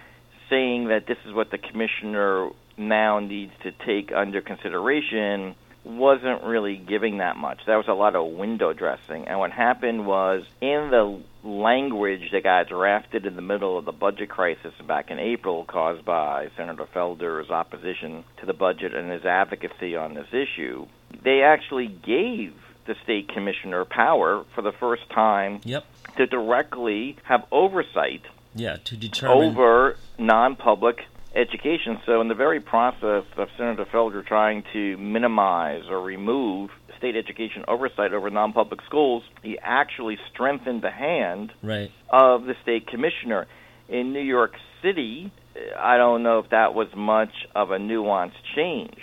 saying 0.50 0.88
that 0.88 1.06
this 1.06 1.18
is 1.26 1.34
what 1.34 1.52
the 1.52 1.60
commissioner 1.60 2.50
now 2.78 3.20
needs 3.20 3.52
to 3.62 3.72
take 3.72 4.12
under 4.12 4.42
consideration 4.42 5.56
wasn't 5.86 6.44
really 6.44 6.78
giving 6.78 7.18
that 7.18 7.36
much. 7.38 7.60
That 7.68 7.76
was 7.76 7.88
a 7.88 7.94
lot 7.94 8.16
of 8.16 8.26
window 8.34 8.74
dressing. 8.74 9.28
And 9.28 9.40
what 9.40 9.52
happened 9.52 10.06
was 10.06 10.44
in 10.62 10.90
the 10.92 11.22
language 11.44 12.30
that 12.32 12.44
got 12.44 12.70
drafted 12.70 13.26
in 13.26 13.36
the 13.36 13.42
middle 13.42 13.78
of 13.78 13.86
the 13.86 13.92
budget 13.92 14.30
crisis 14.30 14.74
back 14.88 15.12
in 15.12 15.20
April 15.20 15.66
caused 15.66 16.06
by 16.06 16.48
Senator 16.56 16.86
Felder's 16.96 17.50
opposition 17.50 18.24
to 18.40 18.46
the 18.46 18.54
budget 18.54 18.94
and 18.94 19.12
his 19.12 19.26
advocacy 19.26 19.96
on 19.96 20.14
this 20.14 20.28
issue, 20.32 20.86
they 21.24 21.42
actually 21.42 21.88
gave 21.88 22.54
the 22.86 22.96
state 23.04 23.30
commissioner 23.30 23.86
power 23.86 24.46
for 24.56 24.62
the 24.62 24.72
first 24.80 25.10
time 25.10 25.60
Yep. 25.64 25.86
to 26.18 26.26
directly 26.28 27.18
have 27.24 27.46
oversight 27.52 28.22
Yeah. 28.56 28.78
To 28.86 28.96
determine. 28.98 29.50
over 29.50 29.98
non-public 30.18 30.98
education. 31.36 32.00
So, 32.06 32.22
in 32.22 32.28
the 32.28 32.36
very 32.36 32.60
process 32.60 33.24
of 33.38 33.48
Senator 33.58 33.86
Felder 33.86 34.26
trying 34.26 34.64
to 34.74 34.98
minimize 34.98 35.84
or 35.90 36.02
remove 36.02 36.70
state 36.98 37.16
education 37.16 37.66
oversight 37.68 38.14
over 38.14 38.30
non-public 38.30 38.82
schools, 38.86 39.24
he 39.42 39.58
actually 39.62 40.18
strengthened 40.32 40.82
the 40.82 40.92
hand 40.92 41.52
Right. 41.62 41.92
of 42.10 42.46
the 42.46 42.56
state 42.62 42.88
commissioner. 42.88 43.48
In 43.90 44.14
New 44.14 44.22
York 44.22 44.54
City, 44.82 45.32
I 45.78 45.98
don't 45.98 46.24
know 46.24 46.40
if 46.40 46.50
that 46.50 46.74
was 46.74 46.88
much 46.96 47.34
of 47.56 47.72
a 47.72 47.78
nuanced 47.78 48.42
change, 48.56 48.98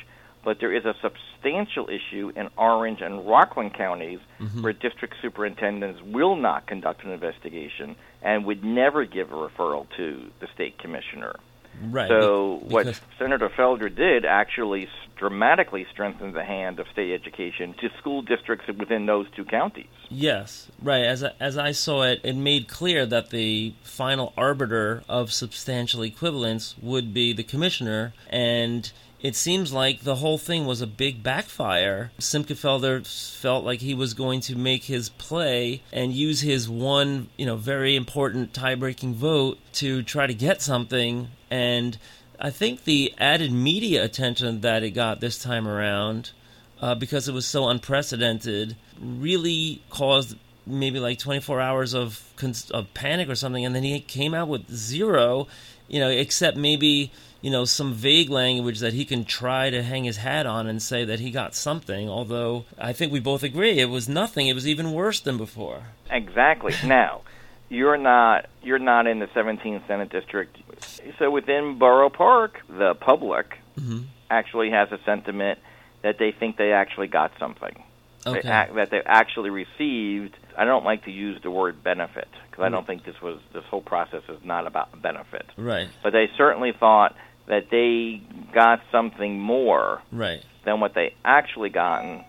but 0.44 0.58
there 0.60 0.72
is 0.72 0.84
a 0.86 0.94
substantial 1.02 1.88
issue 1.90 2.32
in 2.34 2.48
Orange 2.56 3.02
and 3.02 3.26
Rockland 3.28 3.74
counties 3.74 4.20
Mhm. 4.40 4.62
where 4.62 4.72
district 4.72 5.14
superintendents 5.20 6.00
will 6.02 6.36
not 6.36 6.66
conduct 6.66 7.04
an 7.04 7.10
investigation 7.10 7.96
and 8.22 8.44
would 8.46 8.64
never 8.64 9.04
give 9.04 9.30
a 9.32 9.36
referral 9.36 9.86
to 9.96 10.30
the 10.40 10.46
state 10.54 10.78
commissioner. 10.78 11.36
Right. 11.82 12.08
So 12.08 12.60
what 12.64 13.00
Senator 13.18 13.48
Felder 13.48 13.94
did 13.94 14.24
actually 14.24 14.88
dramatically 15.20 15.86
strengthened 15.92 16.34
the 16.34 16.42
hand 16.42 16.80
of 16.80 16.86
state 16.90 17.12
education 17.12 17.74
to 17.78 17.90
school 17.98 18.22
districts 18.22 18.66
within 18.78 19.04
those 19.04 19.26
two 19.36 19.44
counties. 19.44 19.86
Yes, 20.08 20.68
right. 20.82 21.04
As 21.04 21.22
I, 21.22 21.32
as 21.38 21.58
I 21.58 21.72
saw 21.72 22.02
it, 22.04 22.20
it 22.24 22.34
made 22.34 22.68
clear 22.68 23.04
that 23.04 23.28
the 23.28 23.74
final 23.82 24.32
arbiter 24.36 25.04
of 25.10 25.30
substantial 25.30 26.02
equivalence 26.02 26.74
would 26.80 27.12
be 27.12 27.34
the 27.34 27.42
commissioner, 27.42 28.14
and 28.30 28.90
it 29.20 29.36
seems 29.36 29.74
like 29.74 30.00
the 30.00 30.16
whole 30.16 30.38
thing 30.38 30.64
was 30.64 30.80
a 30.80 30.86
big 30.86 31.22
backfire. 31.22 32.12
Simcha 32.18 32.54
Felder 32.54 33.06
felt 33.38 33.62
like 33.62 33.80
he 33.80 33.92
was 33.92 34.14
going 34.14 34.40
to 34.40 34.56
make 34.56 34.84
his 34.84 35.10
play 35.10 35.82
and 35.92 36.14
use 36.14 36.40
his 36.40 36.66
one, 36.66 37.28
you 37.36 37.44
know, 37.44 37.56
very 37.56 37.94
important 37.94 38.54
tie-breaking 38.54 39.14
vote 39.14 39.58
to 39.74 40.02
try 40.02 40.26
to 40.26 40.32
get 40.32 40.62
something 40.62 41.28
and 41.50 41.98
I 42.38 42.50
think 42.50 42.84
the 42.84 43.14
added 43.18 43.52
media 43.52 44.04
attention 44.04 44.60
that 44.62 44.82
it 44.82 44.90
got 44.90 45.20
this 45.20 45.38
time 45.38 45.68
around 45.68 46.30
uh, 46.80 46.94
because 46.94 47.28
it 47.28 47.32
was 47.32 47.46
so 47.46 47.68
unprecedented 47.68 48.76
really 49.00 49.82
caused 49.90 50.36
maybe 50.66 51.00
like 51.00 51.18
24 51.18 51.60
hours 51.60 51.94
of 51.94 52.22
of 52.70 52.94
panic 52.94 53.28
or 53.28 53.34
something 53.34 53.64
and 53.64 53.74
then 53.74 53.82
he 53.82 54.00
came 54.00 54.34
out 54.34 54.48
with 54.48 54.70
zero 54.70 55.48
you 55.88 55.98
know 55.98 56.08
except 56.08 56.56
maybe 56.56 57.10
you 57.42 57.50
know, 57.50 57.64
some 57.64 57.94
vague 57.94 58.28
language 58.28 58.80
that 58.80 58.92
he 58.92 59.04
can 59.04 59.24
try 59.24 59.70
to 59.70 59.82
hang 59.82 60.04
his 60.04 60.18
hat 60.18 60.46
on 60.46 60.66
and 60.66 60.82
say 60.82 61.04
that 61.04 61.20
he 61.20 61.30
got 61.30 61.54
something, 61.54 62.08
although 62.08 62.64
I 62.78 62.92
think 62.92 63.12
we 63.12 63.20
both 63.20 63.42
agree 63.42 63.78
it 63.78 63.88
was 63.88 64.08
nothing. 64.08 64.48
It 64.48 64.54
was 64.54 64.68
even 64.68 64.92
worse 64.92 65.20
than 65.20 65.36
before. 65.38 65.84
Exactly. 66.10 66.74
now, 66.84 67.22
you're 67.68 67.96
not 67.96 68.46
you're 68.62 68.78
not 68.78 69.06
in 69.06 69.20
the 69.20 69.26
17th 69.28 69.86
Senate 69.86 70.10
district. 70.10 70.58
So 71.18 71.30
within 71.30 71.78
Borough 71.78 72.10
Park, 72.10 72.58
the 72.68 72.94
public 72.94 73.58
mm-hmm. 73.78 74.02
actually 74.30 74.70
has 74.70 74.90
a 74.92 74.98
sentiment 75.04 75.58
that 76.02 76.16
they 76.18 76.32
think 76.32 76.56
they 76.56 76.72
actually 76.72 77.08
got 77.08 77.32
something. 77.38 77.82
Okay. 78.26 78.42
They, 78.42 78.74
that 78.74 78.90
they 78.90 79.00
actually 79.04 79.50
received. 79.50 80.36
I 80.56 80.64
don't 80.64 80.84
like 80.84 81.04
to 81.04 81.10
use 81.10 81.40
the 81.42 81.50
word 81.50 81.82
benefit 81.82 82.28
because 82.50 82.64
I 82.64 82.68
don't 82.68 82.86
think 82.86 83.04
this 83.04 83.20
was 83.22 83.38
this 83.54 83.64
whole 83.70 83.80
process 83.80 84.22
is 84.28 84.44
not 84.44 84.66
about 84.66 85.00
benefit. 85.00 85.46
Right. 85.56 85.88
But 86.02 86.12
they 86.12 86.28
certainly 86.36 86.72
thought 86.78 87.16
that 87.46 87.70
they 87.70 88.22
got 88.52 88.80
something 88.92 89.40
more 89.40 90.02
right. 90.12 90.42
than 90.64 90.80
what 90.80 90.94
they 90.94 91.14
actually 91.24 91.70
gotten, 91.70 92.24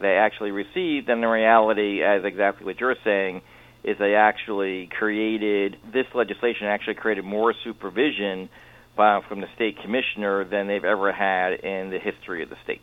they 0.00 0.16
actually 0.16 0.50
received, 0.50 1.08
and 1.08 1.22
the 1.22 1.28
reality, 1.28 2.02
as 2.02 2.24
exactly 2.24 2.66
what 2.66 2.80
you're 2.80 2.96
saying, 3.04 3.40
is 3.86 3.96
they 3.98 4.16
actually 4.16 4.88
created 4.88 5.76
this 5.92 6.06
legislation 6.14 6.66
actually 6.66 6.94
created 6.94 7.24
more 7.24 7.54
supervision 7.64 8.48
by, 8.96 9.20
from 9.28 9.40
the 9.40 9.46
state 9.54 9.80
commissioner 9.80 10.44
than 10.44 10.66
they've 10.66 10.84
ever 10.84 11.12
had 11.12 11.52
in 11.60 11.90
the 11.90 11.98
history 11.98 12.42
of 12.42 12.50
the 12.50 12.56
state. 12.64 12.82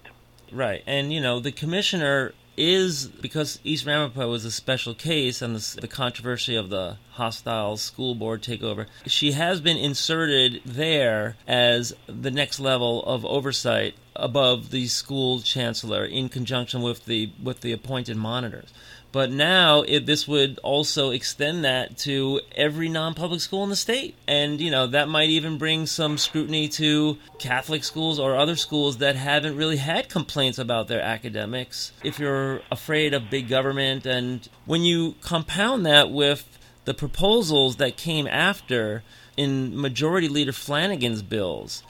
Right, 0.52 0.82
and 0.88 1.12
you 1.12 1.20
know 1.20 1.40
the 1.40 1.52
commissioner 1.52 2.34
is 2.56 3.08
because 3.08 3.60
East 3.64 3.86
Ramapo 3.86 4.30
was 4.30 4.46
a 4.46 4.52
special 4.52 4.94
case 4.94 5.42
and 5.42 5.56
the, 5.56 5.82
the, 5.82 5.88
controversy 5.88 6.56
of 6.56 6.70
the 6.70 6.98
hostile 7.14 7.78
school 7.78 8.14
board 8.14 8.44
takeover, 8.44 8.86
she 9.08 9.32
has 9.32 9.60
been 9.60 9.78
inserted 9.78 10.62
there 10.64 11.36
as 11.48 11.96
the 12.06 12.30
next 12.30 12.60
level 12.60 13.04
of 13.06 13.26
oversight 13.26 13.96
above 14.16 14.70
the 14.70 14.88
school 14.88 15.42
chancellor 15.42 16.06
in 16.06 16.30
conjunction 16.30 16.84
with 16.84 17.06
the 17.06 17.32
with 17.42 17.62
the 17.62 17.72
appointed 17.72 18.16
monitors. 18.16 18.72
But 19.14 19.32
now 19.32 19.84
it, 19.84 20.08
this 20.08 20.28
would 20.28 20.58
also 20.64 21.12
extend 21.12 21.64
that 21.66 22.00
to 22.00 22.42
every 22.56 22.90
non-public 22.90 23.42
school 23.42 23.64
in 23.64 23.70
the 23.70 23.76
state, 23.76 24.16
and 24.28 24.60
you 24.60 24.72
know 24.72 24.88
that 24.88 25.08
might 25.08 25.30
even 25.30 25.60
bring 25.60 25.86
some 25.86 26.18
scrutiny 26.18 26.68
to 26.70 27.20
Catholic 27.38 27.84
schools 27.84 28.20
or 28.20 28.36
other 28.36 28.56
schools 28.56 28.98
that 28.98 29.16
haven't 29.16 29.56
really 29.56 29.78
had 29.78 30.10
complaints 30.10 30.58
about 30.58 30.88
their 30.88 31.00
academics. 31.00 31.92
If 32.04 32.18
you're 32.18 32.62
afraid 32.72 33.14
of 33.14 33.30
big 33.30 33.48
government, 33.48 34.08
and 34.08 34.50
when 34.66 34.82
you 34.82 35.14
compound 35.22 35.86
that 35.86 36.10
with 36.10 36.58
the 36.86 36.96
proposals 36.96 37.76
that 37.76 37.96
came 37.96 38.26
after 38.26 39.04
in 39.38 39.80
Majority 39.80 40.28
Leader 40.28 40.54
Flanagan's 40.54 41.22
bills, 41.22 41.84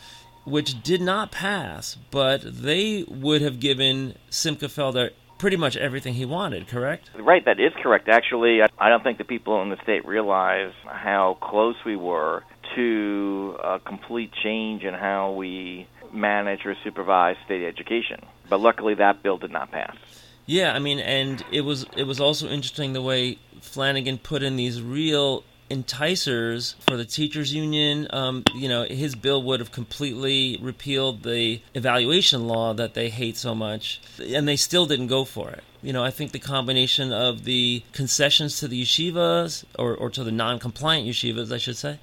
which 0.44 0.84
did 0.84 1.02
not 1.02 1.32
pass, 1.32 1.98
but 2.12 2.42
they 2.44 3.06
would 3.08 3.42
have 3.42 3.62
given 3.62 4.16
Simcha 4.30 4.66
Felder 4.66 5.12
pretty 5.44 5.58
much 5.58 5.76
everything 5.76 6.14
he 6.14 6.24
wanted, 6.24 6.70
correct? 6.70 7.10
Right, 7.20 7.44
that 7.44 7.60
is 7.60 7.74
correct. 7.82 8.08
Actually, 8.08 8.62
I 8.62 8.88
don't 8.88 9.04
think 9.04 9.18
the 9.18 9.26
people 9.26 9.62
in 9.62 9.68
the 9.68 9.76
state 9.84 10.06
realize 10.06 10.72
how 10.86 11.38
close 11.42 11.76
we 11.86 11.98
were 11.98 12.44
to 12.76 13.58
a 13.62 13.78
complete 13.80 14.32
change 14.42 14.84
in 14.86 14.94
how 14.94 15.34
we 15.34 15.86
manage 16.14 16.66
or 16.66 16.78
supervise 16.82 17.36
state 17.44 17.62
education. 17.62 18.22
But 18.50 18.62
luckily, 18.62 18.94
that 18.94 19.22
bill 19.22 19.38
did 19.38 19.52
not 19.52 19.70
pass. 19.70 19.98
Yeah, 20.46 20.72
I 20.72 20.80
mean, 20.80 21.00
and 21.00 21.44
it 21.52 21.62
was 21.66 21.86
it 21.98 22.08
was 22.08 22.22
also 22.22 22.48
interesting 22.48 22.94
the 22.94 23.02
way 23.02 23.38
Flanagan 23.60 24.20
put 24.20 24.44
in 24.44 24.56
these 24.56 24.82
real 24.82 25.44
enticers 25.70 26.76
for 26.88 26.98
the 26.98 27.06
teachers 27.06 27.54
union. 27.54 28.08
Um, 28.12 28.44
you 28.56 28.70
know, 28.70 28.84
his 28.84 29.16
bill 29.16 29.42
would 29.44 29.60
have 29.60 29.72
completely 29.72 30.60
repealed 30.62 31.24
the 31.24 31.62
evaluation 31.74 32.48
law 32.48 32.74
that 32.74 32.94
they 32.94 33.10
hate 33.10 33.38
so 33.38 33.56
much, 33.56 34.02
and 34.20 34.48
they 34.48 34.56
still 34.56 34.86
didn't 34.86 35.08
go 35.08 35.26
for 35.26 35.50
it. 35.50 35.64
You 35.82 35.92
know, 35.92 36.04
I 36.04 36.12
think 36.12 36.32
the 36.32 36.40
combination 36.40 37.12
of 37.12 37.44
the 37.44 37.84
concessions 37.92 38.60
to 38.60 38.68
the 38.68 38.84
yeshivas, 38.84 39.66
or, 39.78 39.96
or 39.96 40.10
to 40.12 40.24
the 40.24 40.32
non 40.32 40.60
compliant 40.60 41.08
yeshivas, 41.08 41.52
I 41.52 41.58
should 41.58 41.78
say, 41.78 42.00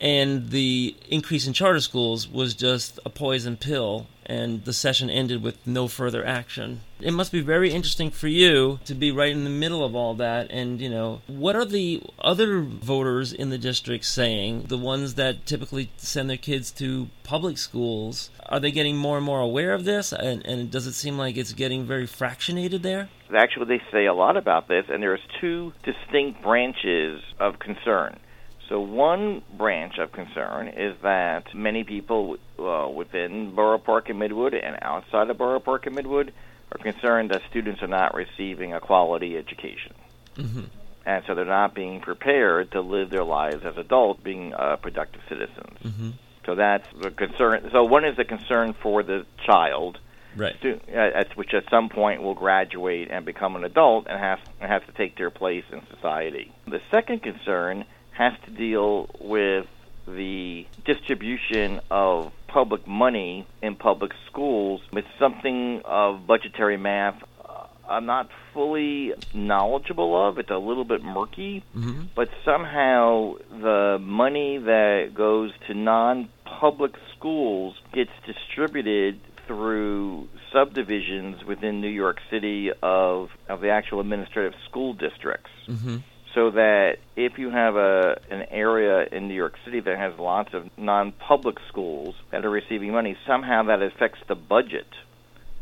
and 0.00 0.50
the 0.50 0.94
increase 1.08 1.46
in 1.46 1.52
charter 1.52 1.80
schools 1.80 2.28
was 2.28 2.54
just 2.54 2.98
a 3.06 3.10
poison 3.10 3.56
pill 3.56 4.06
and 4.26 4.64
the 4.64 4.72
session 4.72 5.10
ended 5.10 5.42
with 5.42 5.58
no 5.66 5.88
further 5.88 6.24
action. 6.24 6.80
It 7.00 7.12
must 7.12 7.32
be 7.32 7.40
very 7.40 7.70
interesting 7.72 8.10
for 8.10 8.28
you 8.28 8.78
to 8.84 8.94
be 8.94 9.10
right 9.10 9.32
in 9.32 9.44
the 9.44 9.50
middle 9.50 9.84
of 9.84 9.94
all 9.94 10.14
that 10.14 10.50
and 10.50 10.80
you 10.80 10.88
know 10.88 11.20
what 11.26 11.56
are 11.56 11.64
the 11.64 12.02
other 12.18 12.60
voters 12.60 13.32
in 13.32 13.50
the 13.50 13.58
district 13.58 14.04
saying? 14.04 14.64
The 14.68 14.78
ones 14.78 15.14
that 15.14 15.46
typically 15.46 15.90
send 15.96 16.30
their 16.30 16.36
kids 16.36 16.70
to 16.72 17.08
public 17.22 17.58
schools. 17.58 18.30
Are 18.46 18.60
they 18.60 18.70
getting 18.70 18.96
more 18.96 19.16
and 19.16 19.26
more 19.26 19.40
aware 19.40 19.72
of 19.72 19.84
this? 19.84 20.12
And, 20.12 20.44
and 20.46 20.70
does 20.70 20.86
it 20.86 20.92
seem 20.92 21.18
like 21.18 21.36
it's 21.36 21.52
getting 21.52 21.84
very 21.84 22.06
fractionated 22.06 22.82
there? 22.82 23.08
Actually 23.34 23.66
they 23.66 23.82
say 23.92 24.06
a 24.06 24.14
lot 24.14 24.36
about 24.36 24.68
this 24.68 24.86
and 24.88 25.02
there's 25.02 25.20
two 25.40 25.72
distinct 25.82 26.42
branches 26.42 27.20
of 27.40 27.58
concern 27.58 28.18
so, 28.68 28.80
one 28.80 29.42
branch 29.56 29.98
of 29.98 30.12
concern 30.12 30.68
is 30.68 30.96
that 31.02 31.54
many 31.54 31.84
people 31.84 32.36
uh, 32.58 32.88
within 32.88 33.54
Borough 33.54 33.78
Park 33.78 34.08
and 34.08 34.20
Midwood 34.20 34.54
and 34.54 34.78
outside 34.80 35.28
of 35.28 35.36
Borough 35.36 35.60
Park 35.60 35.86
and 35.86 35.96
Midwood 35.96 36.30
are 36.72 36.78
concerned 36.78 37.30
that 37.30 37.42
students 37.50 37.82
are 37.82 37.88
not 37.88 38.14
receiving 38.14 38.72
a 38.72 38.80
quality 38.80 39.36
education. 39.36 39.94
Mm-hmm. 40.36 40.64
And 41.06 41.24
so 41.26 41.34
they're 41.34 41.44
not 41.44 41.74
being 41.74 42.00
prepared 42.00 42.72
to 42.72 42.80
live 42.80 43.10
their 43.10 43.24
lives 43.24 43.64
as 43.64 43.76
adults, 43.76 44.22
being 44.22 44.54
uh, 44.54 44.76
productive 44.76 45.20
citizens. 45.28 45.78
Mm-hmm. 45.82 46.10
So 46.46 46.54
that's 46.54 46.86
the 46.98 47.10
concern. 47.10 47.68
So, 47.72 47.84
one 47.84 48.04
is 48.04 48.18
a 48.18 48.24
concern 48.24 48.74
for 48.82 49.02
the 49.02 49.26
child, 49.46 49.98
right. 50.36 50.54
Stu- 50.58 50.80
uh, 50.94 51.24
which 51.34 51.52
at 51.54 51.64
some 51.70 51.90
point 51.90 52.22
will 52.22 52.34
graduate 52.34 53.08
and 53.10 53.26
become 53.26 53.56
an 53.56 53.64
adult 53.64 54.06
and 54.08 54.18
has, 54.18 54.38
and 54.60 54.70
has 54.70 54.82
to 54.86 54.92
take 54.92 55.16
their 55.16 55.30
place 55.30 55.64
in 55.70 55.82
society. 55.94 56.52
The 56.66 56.80
second 56.90 57.22
concern 57.22 57.84
has 58.14 58.32
to 58.46 58.50
deal 58.50 59.08
with 59.20 59.66
the 60.06 60.66
distribution 60.84 61.80
of 61.90 62.32
public 62.48 62.86
money 62.86 63.46
in 63.62 63.74
public 63.74 64.12
schools 64.30 64.80
with 64.92 65.04
something 65.18 65.82
of 65.84 66.26
budgetary 66.26 66.76
math 66.76 67.20
uh, 67.44 67.66
I'm 67.88 68.06
not 68.06 68.28
fully 68.52 69.12
knowledgeable 69.34 70.28
of. 70.28 70.38
It's 70.38 70.50
a 70.50 70.56
little 70.56 70.84
bit 70.84 71.02
murky, 71.02 71.64
mm-hmm. 71.76 72.04
but 72.14 72.28
somehow 72.44 73.34
the 73.50 73.98
money 74.00 74.58
that 74.58 75.14
goes 75.14 75.52
to 75.66 75.74
non 75.74 76.28
public 76.60 76.92
schools 77.16 77.74
gets 77.92 78.10
distributed 78.24 79.20
through 79.46 80.28
subdivisions 80.52 81.44
within 81.44 81.80
New 81.80 81.88
York 81.88 82.18
City 82.30 82.70
of, 82.82 83.30
of 83.48 83.60
the 83.60 83.70
actual 83.70 84.00
administrative 84.00 84.54
school 84.68 84.94
districts. 84.94 85.50
Mm-hmm 85.68 85.96
so 86.34 86.50
that 86.50 86.96
if 87.16 87.38
you 87.38 87.50
have 87.50 87.76
a 87.76 88.20
an 88.30 88.46
area 88.50 89.06
in 89.10 89.28
New 89.28 89.34
York 89.34 89.54
City 89.64 89.80
that 89.80 89.98
has 89.98 90.18
lots 90.18 90.52
of 90.52 90.68
non-public 90.76 91.56
schools 91.68 92.14
that 92.30 92.44
are 92.44 92.50
receiving 92.50 92.92
money, 92.92 93.16
somehow 93.26 93.62
that 93.64 93.82
affects 93.82 94.18
the 94.26 94.34
budget 94.34 94.88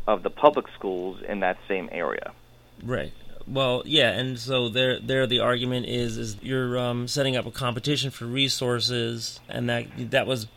of 0.07 0.23
the 0.23 0.29
public 0.29 0.65
schools 0.77 1.21
in 1.27 1.41
that 1.41 1.57
same 1.67 1.89
area. 1.91 2.33
Right. 2.83 3.13
Well, 3.47 3.83
yeah, 3.85 4.11
and 4.11 4.39
so 4.39 4.69
there, 4.69 4.99
there, 4.99 5.27
the 5.27 5.39
argument 5.39 5.87
is, 5.87 6.17
is 6.17 6.37
you're 6.41 6.77
um, 6.77 7.07
setting 7.07 7.35
up 7.35 7.45
a 7.45 7.51
competition 7.51 8.09
for 8.09 8.25
resources, 8.25 9.39
and 9.49 9.69
that 9.69 10.11
that 10.11 10.27
was 10.27 10.47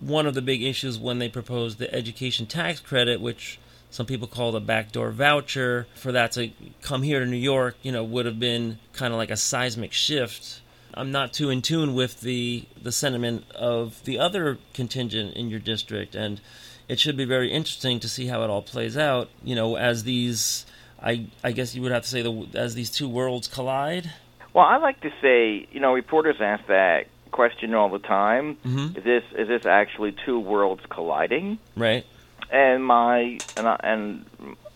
one 0.00 0.26
of 0.26 0.34
the 0.34 0.42
big 0.42 0.62
issues 0.62 0.98
when 0.98 1.18
they 1.18 1.28
proposed 1.28 1.78
the 1.78 1.92
education 1.94 2.46
tax 2.46 2.80
credit, 2.80 3.20
which 3.20 3.58
some 3.90 4.06
people 4.06 4.28
call 4.28 4.54
it 4.54 4.58
a 4.58 4.60
backdoor 4.60 5.10
voucher 5.10 5.86
for 5.94 6.12
that 6.12 6.32
to 6.32 6.50
come 6.80 7.02
here 7.02 7.20
to 7.20 7.26
New 7.26 7.36
York, 7.36 7.76
you 7.82 7.92
know, 7.92 8.04
would 8.04 8.26
have 8.26 8.38
been 8.38 8.78
kind 8.92 9.12
of 9.12 9.18
like 9.18 9.30
a 9.30 9.36
seismic 9.36 9.92
shift 9.92 10.60
I'm 10.94 11.12
not 11.12 11.32
too 11.32 11.50
in 11.50 11.62
tune 11.62 11.94
with 11.94 12.20
the 12.20 12.64
the 12.80 12.92
sentiment 12.92 13.50
of 13.52 14.02
the 14.04 14.18
other 14.18 14.58
contingent 14.74 15.34
in 15.36 15.48
your 15.48 15.60
district, 15.60 16.14
and 16.14 16.40
it 16.88 16.98
should 16.98 17.16
be 17.16 17.24
very 17.24 17.50
interesting 17.50 18.00
to 18.00 18.08
see 18.08 18.26
how 18.26 18.42
it 18.42 18.50
all 18.50 18.62
plays 18.62 18.96
out. 18.96 19.28
You 19.44 19.54
know, 19.54 19.76
as 19.76 20.04
these, 20.04 20.66
I 21.02 21.26
I 21.44 21.52
guess 21.52 21.74
you 21.74 21.82
would 21.82 21.92
have 21.92 22.02
to 22.02 22.08
say 22.08 22.22
the 22.22 22.46
as 22.54 22.74
these 22.74 22.90
two 22.90 23.08
worlds 23.08 23.46
collide. 23.46 24.12
Well, 24.52 24.64
I 24.64 24.78
like 24.78 25.00
to 25.02 25.12
say, 25.22 25.68
you 25.70 25.78
know, 25.78 25.92
reporters 25.92 26.36
ask 26.40 26.66
that 26.66 27.06
question 27.30 27.72
all 27.74 27.88
the 27.88 28.00
time. 28.00 28.56
Mhm. 28.66 28.98
Is 28.98 29.04
this 29.04 29.24
is 29.38 29.48
this 29.48 29.66
actually 29.66 30.12
two 30.26 30.40
worlds 30.40 30.82
colliding? 30.88 31.58
Right. 31.76 32.04
And 32.50 32.84
my 32.84 33.38
and 33.56 33.68
I, 33.68 33.76
and 33.82 34.24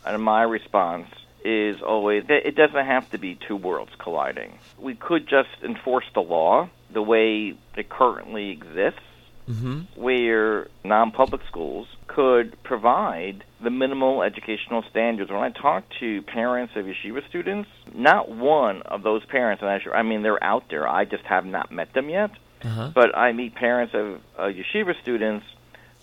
and 0.05 0.23
my 0.23 0.43
response 0.43 1.09
is 1.45 1.83
always 1.83 2.25
that 2.29 2.47
it 2.47 2.55
doesn't 2.57 2.87
have 2.87 3.11
to 3.11 3.19
be 3.19 3.35
two 3.47 3.57
worlds 3.57 3.93
colliding. 3.99 4.59
We 4.79 4.95
could 4.95 5.27
just 5.29 5.51
enforce 5.63 6.07
the 6.15 6.23
law 6.23 6.69
the 6.91 7.03
way 7.03 7.55
it 7.77 7.89
currently 7.89 8.51
exists, 8.51 9.01
Mm-hmm. 9.47 10.01
where 10.01 10.69
non-public 10.85 11.43
schools 11.49 11.87
could 12.07 12.57
provide 12.63 13.45
the 13.63 13.69
minimal 13.69 14.23
educational 14.23 14.83
standards. 14.89 15.31
When 15.31 15.41
I 15.43 15.51
talk 15.51 15.85
to 16.01 16.23
parents 16.23 16.73
of 16.77 16.87
yeshiva 16.87 17.29
students, 17.29 17.69
not 17.95 18.31
one 18.31 18.81
of 18.81 19.03
those 19.03 19.23
parents, 19.27 19.61
and 19.61 19.71
I, 19.71 19.81
sure, 19.81 19.95
I 19.95 20.03
mean 20.03 20.23
they're 20.23 20.43
out 20.43 20.71
there. 20.71 20.89
I 20.89 21.05
just 21.05 21.25
have 21.25 21.45
not 21.45 21.71
met 21.71 21.93
them 21.93 22.09
yet. 22.09 22.31
Uh-huh. 22.65 22.91
But 22.95 23.15
I 23.15 23.33
meet 23.33 23.55
parents 23.55 23.93
of 23.93 24.19
uh, 24.39 24.43
yeshiva 24.45 24.99
students 25.03 25.45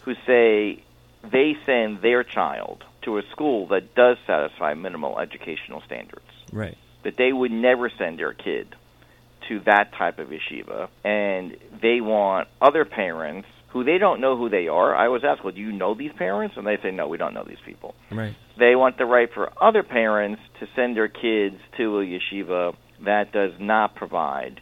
who 0.01 0.13
say 0.27 0.83
they 1.23 1.55
send 1.65 2.01
their 2.01 2.23
child 2.23 2.83
to 3.03 3.17
a 3.17 3.21
school 3.31 3.67
that 3.67 3.95
does 3.95 4.17
satisfy 4.27 4.73
minimal 4.73 5.19
educational 5.19 5.81
standards. 5.81 6.25
Right. 6.51 6.77
That 7.03 7.17
they 7.17 7.33
would 7.33 7.51
never 7.51 7.89
send 7.97 8.19
their 8.19 8.33
kid 8.33 8.75
to 9.49 9.59
that 9.61 9.93
type 9.97 10.19
of 10.19 10.29
yeshiva, 10.29 10.87
and 11.03 11.57
they 11.81 11.99
want 11.99 12.47
other 12.61 12.85
parents 12.85 13.47
who 13.69 13.83
they 13.83 13.97
don't 13.97 14.21
know 14.21 14.37
who 14.37 14.49
they 14.49 14.67
are. 14.67 14.95
I 14.95 15.07
was 15.07 15.23
asked, 15.23 15.43
"Well, 15.43 15.53
do 15.53 15.61
you 15.61 15.71
know 15.71 15.93
these 15.93 16.11
parents?" 16.13 16.57
And 16.57 16.67
they 16.67 16.77
say, 16.77 16.91
"No, 16.91 17.07
we 17.07 17.17
don't 17.17 17.33
know 17.33 17.43
these 17.43 17.59
people." 17.65 17.95
Right. 18.11 18.35
They 18.57 18.75
want 18.75 18.97
the 18.97 19.05
right 19.05 19.31
for 19.33 19.51
other 19.59 19.81
parents 19.81 20.41
to 20.59 20.67
send 20.75 20.95
their 20.95 21.07
kids 21.07 21.57
to 21.77 22.01
a 22.01 22.05
yeshiva 22.05 22.75
that 23.01 23.31
does 23.31 23.53
not 23.59 23.95
provide 23.95 24.61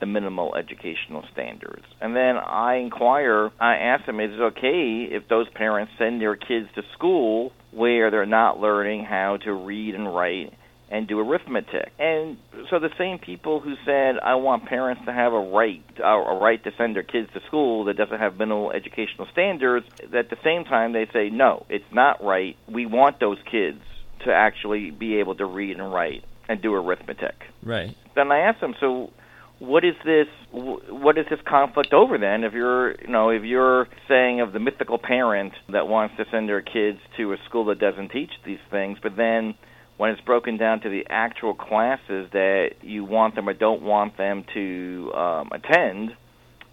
the 0.00 0.06
minimal 0.06 0.54
educational 0.54 1.24
standards. 1.32 1.84
And 2.00 2.14
then 2.14 2.36
I 2.36 2.76
inquire, 2.76 3.50
I 3.60 3.76
ask 3.76 4.06
them, 4.06 4.20
is 4.20 4.30
it 4.32 4.40
okay 4.40 5.08
if 5.10 5.28
those 5.28 5.48
parents 5.54 5.92
send 5.98 6.20
their 6.20 6.36
kids 6.36 6.68
to 6.74 6.82
school 6.94 7.52
where 7.72 8.10
they're 8.10 8.26
not 8.26 8.58
learning 8.58 9.04
how 9.04 9.38
to 9.44 9.52
read 9.52 9.94
and 9.94 10.12
write 10.14 10.52
and 10.90 11.06
do 11.06 11.18
arithmetic? 11.18 11.90
And 11.98 12.38
so 12.70 12.78
the 12.78 12.90
same 12.96 13.18
people 13.18 13.60
who 13.60 13.74
said, 13.84 14.16
I 14.22 14.36
want 14.36 14.66
parents 14.66 15.02
to 15.06 15.12
have 15.12 15.32
a 15.32 15.40
right, 15.40 15.84
a 16.02 16.38
right 16.40 16.62
to 16.64 16.70
send 16.78 16.96
their 16.96 17.02
kids 17.02 17.28
to 17.34 17.40
school 17.46 17.84
that 17.84 17.96
doesn't 17.96 18.18
have 18.18 18.38
minimal 18.38 18.70
educational 18.72 19.26
standards, 19.32 19.86
at 20.02 20.30
the 20.30 20.38
same 20.44 20.64
time 20.64 20.92
they 20.92 21.06
say, 21.12 21.28
no, 21.30 21.66
it's 21.68 21.84
not 21.92 22.22
right. 22.24 22.56
We 22.72 22.86
want 22.86 23.20
those 23.20 23.38
kids 23.50 23.80
to 24.24 24.32
actually 24.32 24.90
be 24.90 25.16
able 25.20 25.34
to 25.36 25.44
read 25.44 25.78
and 25.78 25.92
write 25.92 26.24
and 26.48 26.62
do 26.62 26.74
arithmetic 26.74 27.34
Right. 27.62 27.94
then 28.14 28.32
I 28.32 28.38
asked 28.40 28.60
them, 28.60 28.74
so 28.80 29.10
what 29.58 29.84
is 29.84 29.94
this? 30.04 30.26
What 30.52 31.18
is 31.18 31.26
this 31.28 31.40
conflict 31.46 31.92
over 31.92 32.16
then? 32.16 32.44
If 32.44 32.52
you're, 32.52 32.92
you 33.00 33.08
know, 33.08 33.30
if 33.30 33.42
you're 33.42 33.88
saying 34.08 34.40
of 34.40 34.52
the 34.52 34.60
mythical 34.60 34.98
parent 34.98 35.52
that 35.72 35.88
wants 35.88 36.16
to 36.16 36.24
send 36.30 36.48
their 36.48 36.62
kids 36.62 36.98
to 37.16 37.32
a 37.32 37.36
school 37.48 37.66
that 37.66 37.78
doesn't 37.78 38.10
teach 38.10 38.30
these 38.46 38.58
things, 38.70 38.98
but 39.02 39.12
then 39.16 39.54
when 39.96 40.10
it's 40.10 40.20
broken 40.20 40.56
down 40.56 40.80
to 40.80 40.88
the 40.88 41.04
actual 41.10 41.54
classes 41.54 42.28
that 42.32 42.70
you 42.82 43.04
want 43.04 43.34
them 43.34 43.48
or 43.48 43.52
don't 43.52 43.82
want 43.82 44.16
them 44.16 44.44
to 44.54 45.12
um, 45.12 45.50
attend, 45.52 46.10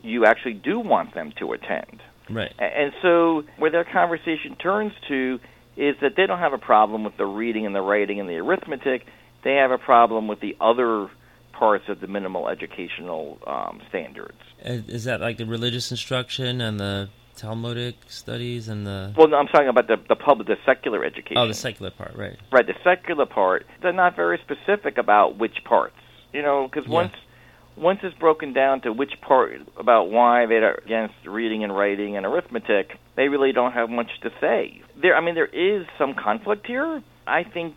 you 0.03 0.25
actually 0.25 0.53
do 0.53 0.79
want 0.79 1.13
them 1.15 1.33
to 1.39 1.53
attend. 1.53 2.01
Right. 2.29 2.51
And 2.59 2.91
so, 3.01 3.43
where 3.57 3.71
their 3.71 3.85
conversation 3.85 4.55
turns 4.61 4.93
to 5.09 5.39
is 5.75 5.95
that 6.01 6.11
they 6.15 6.27
don't 6.27 6.39
have 6.39 6.53
a 6.53 6.59
problem 6.59 7.03
with 7.03 7.17
the 7.17 7.25
reading 7.25 7.65
and 7.65 7.75
the 7.75 7.81
writing 7.81 8.19
and 8.19 8.29
the 8.29 8.35
arithmetic. 8.35 9.01
They 9.43 9.55
have 9.55 9.71
a 9.71 9.77
problem 9.77 10.27
with 10.27 10.39
the 10.39 10.55
other 10.61 11.09
parts 11.57 11.85
of 11.87 11.99
the 12.01 12.07
minimal 12.07 12.47
educational 12.49 13.39
um, 13.47 13.81
standards. 13.89 14.37
Is 14.63 15.05
that 15.05 15.21
like 15.21 15.37
the 15.37 15.45
religious 15.45 15.91
instruction 15.91 16.61
and 16.61 16.79
the 16.79 17.09
Talmudic 17.37 17.95
studies 18.07 18.67
and 18.69 18.85
the 18.87 19.13
Well, 19.17 19.27
no, 19.27 19.37
I'm 19.37 19.47
talking 19.47 19.67
about 19.67 19.87
the 19.87 19.97
the 20.07 20.15
public, 20.15 20.47
the 20.47 20.57
secular 20.65 21.03
education. 21.03 21.37
oh 21.37 21.47
the 21.47 21.53
secular 21.53 21.91
part, 21.91 22.15
right? 22.15 22.37
right, 22.51 22.65
the 22.65 22.75
secular 22.83 23.25
part. 23.25 23.65
They're 23.81 23.91
not 23.93 24.15
very 24.15 24.39
specific 24.39 24.97
about 24.97 25.37
which 25.37 25.63
parts. 25.65 25.95
You 26.33 26.41
know, 26.41 26.67
because 26.67 26.87
Yeah. 26.87 26.93
once 26.93 27.13
once 27.75 27.99
it's 28.03 28.17
broken 28.17 28.53
down 28.53 28.81
to 28.81 28.93
which 28.93 29.13
part 29.21 29.59
about 29.77 30.09
why 30.09 30.45
they're 30.45 30.75
against 30.85 31.15
reading 31.25 31.63
and 31.65 31.75
writing 31.75 32.15
and 32.15 32.25
arithmetic, 32.25 32.97
they 33.15 33.27
really 33.27 33.51
don't 33.51 33.73
have 33.73 33.89
much 33.89 34.11
to 34.21 34.31
say. 34.39 34.81
There, 35.01 35.13
I 35.15 35.19
mean, 35.19 35.35
there 35.35 35.45
is 35.45 35.85
some 35.97 36.13
conflict 36.13 36.65
here. 36.67 37.03
I 37.27 37.43
think 37.43 37.75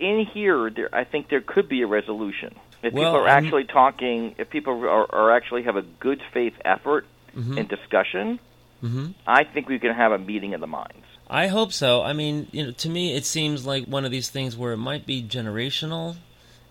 in 0.00 0.26
here, 0.32 0.70
there, 0.74 0.88
I 0.94 1.04
think 1.04 1.28
there 1.28 1.42
could 1.42 1.68
be 1.68 1.82
a 1.82 1.86
resolution 1.86 2.54
if 2.86 2.92
Well, 2.92 3.12
people 3.12 3.26
are 3.26 3.28
actually 3.28 3.64
talking. 3.64 4.34
If 4.38 4.50
people 4.50 4.72
are, 4.84 5.14
are 5.14 5.36
actually 5.36 5.64
have 5.64 5.76
a 5.76 5.82
good 5.82 6.22
faith 6.32 6.54
effort 6.64 7.06
Mm-hmm. 7.36 7.58
in 7.58 7.66
discussion, 7.66 8.38
mm-hmm. 8.80 9.06
I 9.26 9.42
think 9.42 9.68
we 9.68 9.80
can 9.80 9.92
have 9.92 10.12
a 10.12 10.18
meeting 10.18 10.54
of 10.54 10.60
the 10.60 10.68
minds. 10.68 11.04
I 11.28 11.48
hope 11.48 11.72
so. 11.72 12.00
I 12.00 12.12
mean, 12.12 12.46
you 12.52 12.66
know, 12.66 12.70
to 12.70 12.88
me, 12.88 13.16
it 13.16 13.24
seems 13.24 13.66
like 13.66 13.86
one 13.86 14.04
of 14.04 14.12
these 14.12 14.28
things 14.28 14.56
where 14.56 14.72
it 14.72 14.76
might 14.76 15.04
be 15.04 15.20
generational, 15.20 16.14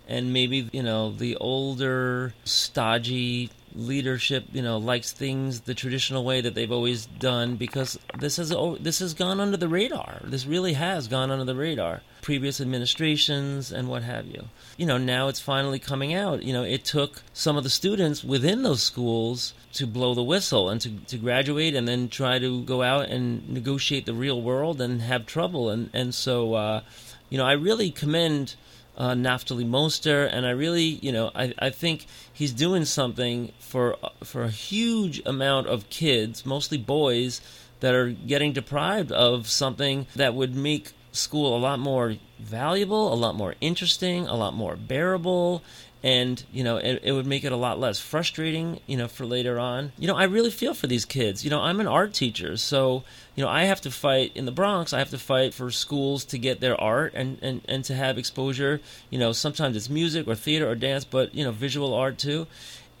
and 0.08 0.32
maybe 0.32 0.70
you 0.72 0.82
know 0.82 1.10
the 1.10 1.36
older, 1.36 2.32
stodgy 2.44 3.50
leadership, 3.74 4.44
you 4.52 4.62
know, 4.62 4.78
likes 4.78 5.12
things 5.12 5.62
the 5.62 5.74
traditional 5.74 6.24
way 6.24 6.40
that 6.40 6.54
they've 6.54 6.70
always 6.70 7.06
done 7.06 7.56
because 7.56 7.98
this 8.18 8.36
has 8.36 8.54
this 8.80 9.00
has 9.00 9.14
gone 9.14 9.40
under 9.40 9.56
the 9.56 9.68
radar. 9.68 10.20
This 10.24 10.46
really 10.46 10.74
has 10.74 11.08
gone 11.08 11.30
under 11.30 11.44
the 11.44 11.56
radar. 11.56 12.02
Previous 12.22 12.60
administrations 12.60 13.70
and 13.70 13.88
what 13.88 14.02
have 14.02 14.26
you. 14.26 14.44
You 14.76 14.86
know, 14.86 14.96
now 14.96 15.28
it's 15.28 15.40
finally 15.40 15.78
coming 15.78 16.14
out. 16.14 16.42
You 16.42 16.52
know, 16.52 16.62
it 16.62 16.84
took 16.84 17.22
some 17.32 17.56
of 17.56 17.64
the 17.64 17.70
students 17.70 18.24
within 18.24 18.62
those 18.62 18.82
schools 18.82 19.52
to 19.74 19.86
blow 19.86 20.14
the 20.14 20.22
whistle 20.22 20.70
and 20.70 20.80
to, 20.80 20.90
to 21.06 21.18
graduate 21.18 21.74
and 21.74 21.86
then 21.86 22.08
try 22.08 22.38
to 22.38 22.62
go 22.62 22.82
out 22.82 23.08
and 23.10 23.48
negotiate 23.48 24.06
the 24.06 24.14
real 24.14 24.40
world 24.40 24.80
and 24.80 25.02
have 25.02 25.26
trouble. 25.26 25.68
And, 25.68 25.90
and 25.92 26.14
so, 26.14 26.54
uh, 26.54 26.82
you 27.28 27.36
know, 27.36 27.44
I 27.44 27.52
really 27.52 27.90
commend 27.90 28.54
uh, 28.96 29.12
Naftali 29.12 29.66
Moster, 29.66 30.24
and 30.24 30.46
I 30.46 30.50
really, 30.50 30.82
you 31.02 31.12
know, 31.12 31.30
I, 31.34 31.52
I 31.58 31.70
think 31.70 32.06
he's 32.32 32.52
doing 32.52 32.84
something 32.84 33.52
for 33.58 33.96
for 34.22 34.42
a 34.44 34.50
huge 34.50 35.22
amount 35.26 35.66
of 35.66 35.88
kids, 35.90 36.46
mostly 36.46 36.78
boys, 36.78 37.40
that 37.80 37.94
are 37.94 38.10
getting 38.10 38.52
deprived 38.52 39.12
of 39.12 39.48
something 39.48 40.06
that 40.16 40.34
would 40.34 40.54
make 40.54 40.92
school 41.12 41.56
a 41.56 41.58
lot 41.58 41.78
more 41.78 42.16
valuable, 42.38 43.12
a 43.12 43.14
lot 43.14 43.34
more 43.34 43.54
interesting, 43.60 44.26
a 44.26 44.34
lot 44.34 44.54
more 44.54 44.76
bearable, 44.76 45.62
and 46.04 46.44
you 46.52 46.62
know 46.62 46.76
it, 46.76 47.00
it 47.02 47.12
would 47.12 47.26
make 47.26 47.44
it 47.44 47.50
a 47.50 47.56
lot 47.56 47.80
less 47.80 47.98
frustrating 47.98 48.78
you 48.86 48.96
know 48.96 49.08
for 49.08 49.24
later 49.24 49.58
on. 49.58 49.90
You 49.98 50.06
know 50.06 50.14
i 50.14 50.24
really 50.24 50.50
feel 50.50 50.74
for 50.74 50.86
these 50.86 51.04
kids. 51.04 51.42
You 51.42 51.50
know 51.50 51.60
i'm 51.60 51.80
an 51.80 51.88
art 51.88 52.12
teacher 52.12 52.56
so 52.56 53.02
you 53.34 53.42
know 53.42 53.50
i 53.50 53.64
have 53.64 53.80
to 53.80 53.90
fight 53.90 54.30
in 54.36 54.44
the 54.44 54.52
bronx. 54.52 54.92
I 54.92 54.98
have 54.98 55.10
to 55.10 55.18
fight 55.18 55.54
for 55.54 55.70
schools 55.70 56.24
to 56.26 56.38
get 56.38 56.60
their 56.60 56.78
art 56.80 57.14
and 57.14 57.38
and, 57.42 57.62
and 57.66 57.84
to 57.86 57.94
have 57.94 58.18
exposure. 58.18 58.80
You 59.10 59.18
know 59.18 59.32
sometimes 59.32 59.76
it's 59.76 59.90
music 59.90 60.28
or 60.28 60.34
theater 60.34 60.70
or 60.70 60.74
dance 60.74 61.04
but 61.04 61.34
you 61.34 61.42
know 61.42 61.52
visual 61.52 61.94
art 61.94 62.18
too. 62.18 62.46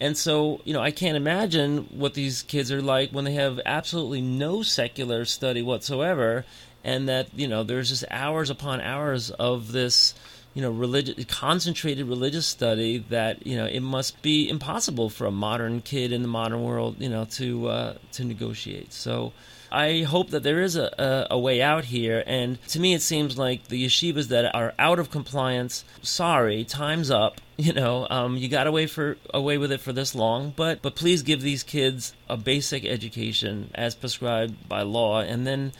And 0.00 0.16
so, 0.16 0.60
you 0.64 0.72
know, 0.74 0.80
I 0.80 0.90
can't 0.90 1.16
imagine 1.16 1.86
what 1.92 2.14
these 2.14 2.42
kids 2.42 2.72
are 2.72 2.82
like 2.82 3.12
when 3.12 3.24
they 3.24 3.34
have 3.34 3.60
absolutely 3.64 4.20
no 4.20 4.62
secular 4.62 5.24
study 5.24 5.62
whatsoever, 5.62 6.44
and 6.82 7.08
that, 7.08 7.28
you 7.34 7.46
know, 7.46 7.62
there's 7.62 7.90
just 7.90 8.04
hours 8.10 8.50
upon 8.50 8.80
hours 8.80 9.30
of 9.30 9.70
this, 9.72 10.14
you 10.54 10.62
know, 10.62 10.70
religious, 10.70 11.24
concentrated 11.26 12.06
religious 12.06 12.46
study 12.46 13.04
that, 13.10 13.46
you 13.46 13.56
know, 13.56 13.66
it 13.66 13.80
must 13.80 14.22
be 14.22 14.48
impossible 14.48 15.10
for 15.10 15.26
a 15.26 15.30
modern 15.30 15.82
kid 15.82 16.12
in 16.12 16.22
the 16.22 16.28
modern 16.28 16.62
world, 16.62 16.96
you 16.98 17.08
know, 17.08 17.24
to 17.24 17.68
uh, 17.68 17.94
to 18.12 18.24
negotiate. 18.24 18.92
So, 18.92 19.32
I 19.74 20.02
hope 20.02 20.30
that 20.30 20.44
there 20.44 20.62
is 20.62 20.76
a, 20.76 20.94
a, 20.98 21.34
a 21.34 21.38
way 21.38 21.60
out 21.60 21.86
here. 21.86 22.22
And 22.26 22.62
to 22.68 22.78
me, 22.78 22.94
it 22.94 23.02
seems 23.02 23.36
like 23.36 23.66
the 23.66 23.84
yeshivas 23.84 24.28
that 24.28 24.54
are 24.54 24.72
out 24.78 25.00
of 25.00 25.10
compliance, 25.10 25.84
sorry, 26.00 26.64
time's 26.64 27.10
up. 27.10 27.40
You 27.56 27.72
know, 27.72 28.08
um, 28.10 28.36
you 28.36 28.48
got 28.48 28.66
away 28.66 28.88
for 28.88 29.16
away 29.32 29.58
with 29.58 29.70
it 29.70 29.80
for 29.80 29.92
this 29.92 30.12
long, 30.12 30.52
but 30.56 30.82
but 30.82 30.96
please 30.96 31.22
give 31.22 31.40
these 31.40 31.62
kids 31.62 32.12
a 32.28 32.36
basic 32.36 32.84
education 32.84 33.70
as 33.76 33.94
prescribed 33.94 34.68
by 34.68 34.82
law, 34.82 35.20
and 35.20 35.46
then 35.46 35.72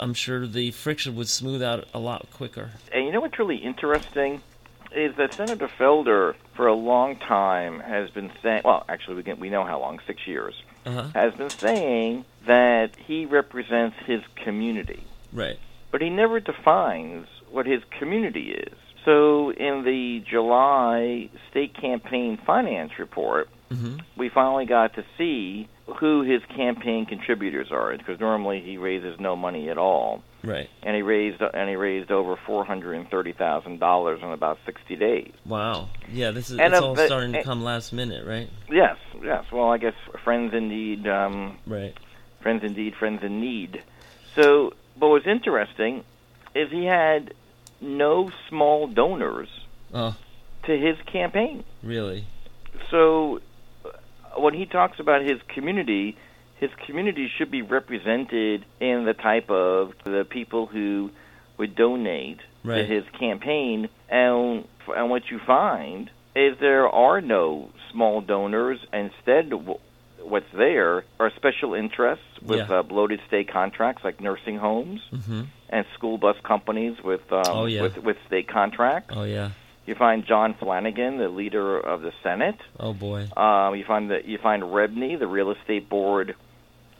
I'm 0.00 0.14
sure 0.14 0.46
the 0.46 0.70
friction 0.70 1.14
would 1.16 1.28
smooth 1.28 1.62
out 1.62 1.86
a 1.94 1.98
lot 1.98 2.28
quicker. 2.32 2.70
And 2.92 3.04
you 3.06 3.12
know 3.12 3.20
what's 3.20 3.38
really 3.38 3.56
interesting 3.56 4.42
is 4.94 5.14
that 5.16 5.32
Senator 5.34 5.68
Felder, 5.68 6.34
for 6.54 6.66
a 6.66 6.74
long 6.74 7.16
time, 7.16 7.80
has 7.80 8.10
been 8.10 8.30
saying. 8.42 8.62
Well, 8.64 8.84
actually, 8.88 9.16
we 9.16 9.22
can, 9.22 9.40
we 9.40 9.48
know 9.48 9.64
how 9.64 9.80
long, 9.80 10.00
six 10.06 10.26
years, 10.26 10.54
Uh-huh. 10.84 11.04
has 11.14 11.32
been 11.34 11.48
saying 11.50 12.24
that 12.46 12.90
he 12.96 13.24
represents 13.24 13.96
his 14.04 14.20
community, 14.44 15.02
Right. 15.32 15.58
but 15.90 16.02
he 16.02 16.10
never 16.10 16.40
defines 16.40 17.26
what 17.50 17.66
his 17.66 17.82
community 17.98 18.50
is. 18.50 18.74
So, 19.04 19.50
in 19.50 19.82
the 19.84 20.20
July 20.28 21.28
state 21.50 21.74
campaign 21.74 22.36
finance 22.44 22.98
report, 22.98 23.48
hmm 23.72 23.96
we 24.16 24.28
finally 24.28 24.66
got 24.66 24.94
to 24.94 25.04
see 25.18 25.68
who 25.98 26.22
his 26.22 26.42
campaign 26.56 27.06
contributors 27.06 27.68
are 27.72 27.96
because 27.96 28.20
normally 28.20 28.60
he 28.60 28.76
raises 28.78 29.18
no 29.18 29.34
money 29.36 29.68
at 29.68 29.78
all 29.78 30.22
Right. 30.44 30.68
and 30.82 30.94
he 30.96 31.02
raised 31.02 31.40
and 31.42 31.68
he 31.68 31.76
raised 31.76 32.10
over 32.10 32.36
four 32.46 32.64
hundred 32.64 32.94
and 32.94 33.08
thirty 33.10 33.32
thousand 33.32 33.80
dollars 33.80 34.20
in 34.22 34.30
about 34.30 34.58
sixty 34.66 34.96
days. 34.96 35.32
Wow. 35.46 35.88
Yeah, 36.10 36.30
this 36.32 36.50
is 36.50 36.58
And, 36.58 36.72
it's 36.72 36.80
uh, 36.82 36.86
all 36.86 36.96
starting 36.96 37.32
to 37.32 37.38
and- 37.38 37.44
come 37.44 37.62
last 37.64 37.92
minute, 37.92 38.26
right? 38.26 38.48
Yes, 38.70 38.96
yes. 39.22 39.44
Well, 39.52 39.68
I 39.70 39.78
guess 39.78 39.94
friends 40.24 40.52
indeed, 40.54 41.06
um, 41.08 41.58
Right. 41.66 41.94
friends 42.42 42.62
indeed, 42.64 42.94
friends 42.96 43.22
in 43.22 43.40
need. 43.40 43.82
So, 44.34 44.72
but 44.98 45.08
what's 45.08 45.26
interesting 45.26 46.04
is 46.54 46.70
he 46.70 46.84
had 46.84 47.34
no 47.80 48.30
small 48.48 48.86
donors 48.86 49.48
Oh, 49.94 50.14
to 50.64 50.72
his 50.78 50.96
campaign. 51.12 51.64
really? 51.82 52.24
So, 52.90 53.36
uh, 53.36 53.40
when 54.36 54.54
he 54.54 54.66
talks 54.66 54.98
about 55.00 55.22
his 55.22 55.40
community, 55.48 56.16
his 56.58 56.70
community 56.86 57.28
should 57.36 57.50
be 57.50 57.62
represented 57.62 58.64
in 58.80 59.04
the 59.04 59.14
type 59.14 59.50
of 59.50 59.92
the 60.04 60.24
people 60.28 60.66
who 60.66 61.10
would 61.58 61.74
donate 61.74 62.38
to 62.38 62.68
his 62.94 63.04
campaign. 63.18 63.88
And 64.08 64.66
and 64.96 65.10
what 65.10 65.30
you 65.30 65.38
find 65.46 66.10
is 66.34 66.56
there 66.60 66.88
are 66.88 67.20
no 67.20 67.70
small 67.90 68.20
donors. 68.20 68.78
Instead, 68.92 69.52
what's 70.22 70.46
there 70.56 71.04
are 71.20 71.30
special 71.36 71.74
interests 71.74 72.24
with 72.40 72.58
Yeah. 72.68 72.78
uh, 72.78 72.82
bloated 72.82 73.20
state 73.28 73.48
contracts 73.52 74.02
like 74.04 74.20
nursing 74.20 74.56
homes 74.56 75.00
Mm-hmm. 75.12 75.42
and 75.68 75.84
school 75.94 76.16
bus 76.18 76.36
companies 76.42 76.96
with 77.02 77.20
um, 77.32 77.42
Oh, 77.46 77.64
yeah. 77.66 77.82
with 77.82 77.98
with 77.98 78.16
state 78.26 78.48
contracts. 78.48 79.14
Oh, 79.16 79.24
yeah. 79.24 79.50
You 79.86 79.94
find 79.96 80.24
John 80.26 80.54
Flanagan, 80.58 81.18
the 81.18 81.28
leader 81.28 81.78
of 81.78 82.02
the 82.02 82.12
Senate. 82.22 82.56
Oh, 82.78 82.92
boy. 82.94 83.28
Um, 83.36 83.74
you 83.74 83.84
find 83.84 84.10
that 84.10 84.26
you 84.26 84.38
find 84.38 84.62
REBNY, 84.62 85.18
the 85.18 85.26
real 85.26 85.50
estate 85.50 85.88
board 85.88 86.36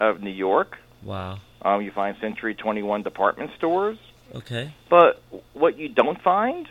of 0.01 0.21
New 0.21 0.31
York. 0.31 0.77
Wow. 1.05 1.39
Um, 1.65 1.83
you 1.83 1.93
find 1.93 2.17
Century 2.21 2.55
21 2.55 3.03
department 3.05 3.53
stores. 3.57 3.99
Okay. 4.35 4.75
But 4.91 5.23
what 5.53 5.79
you 5.79 5.89
don't 5.91 6.21
find 6.23 6.67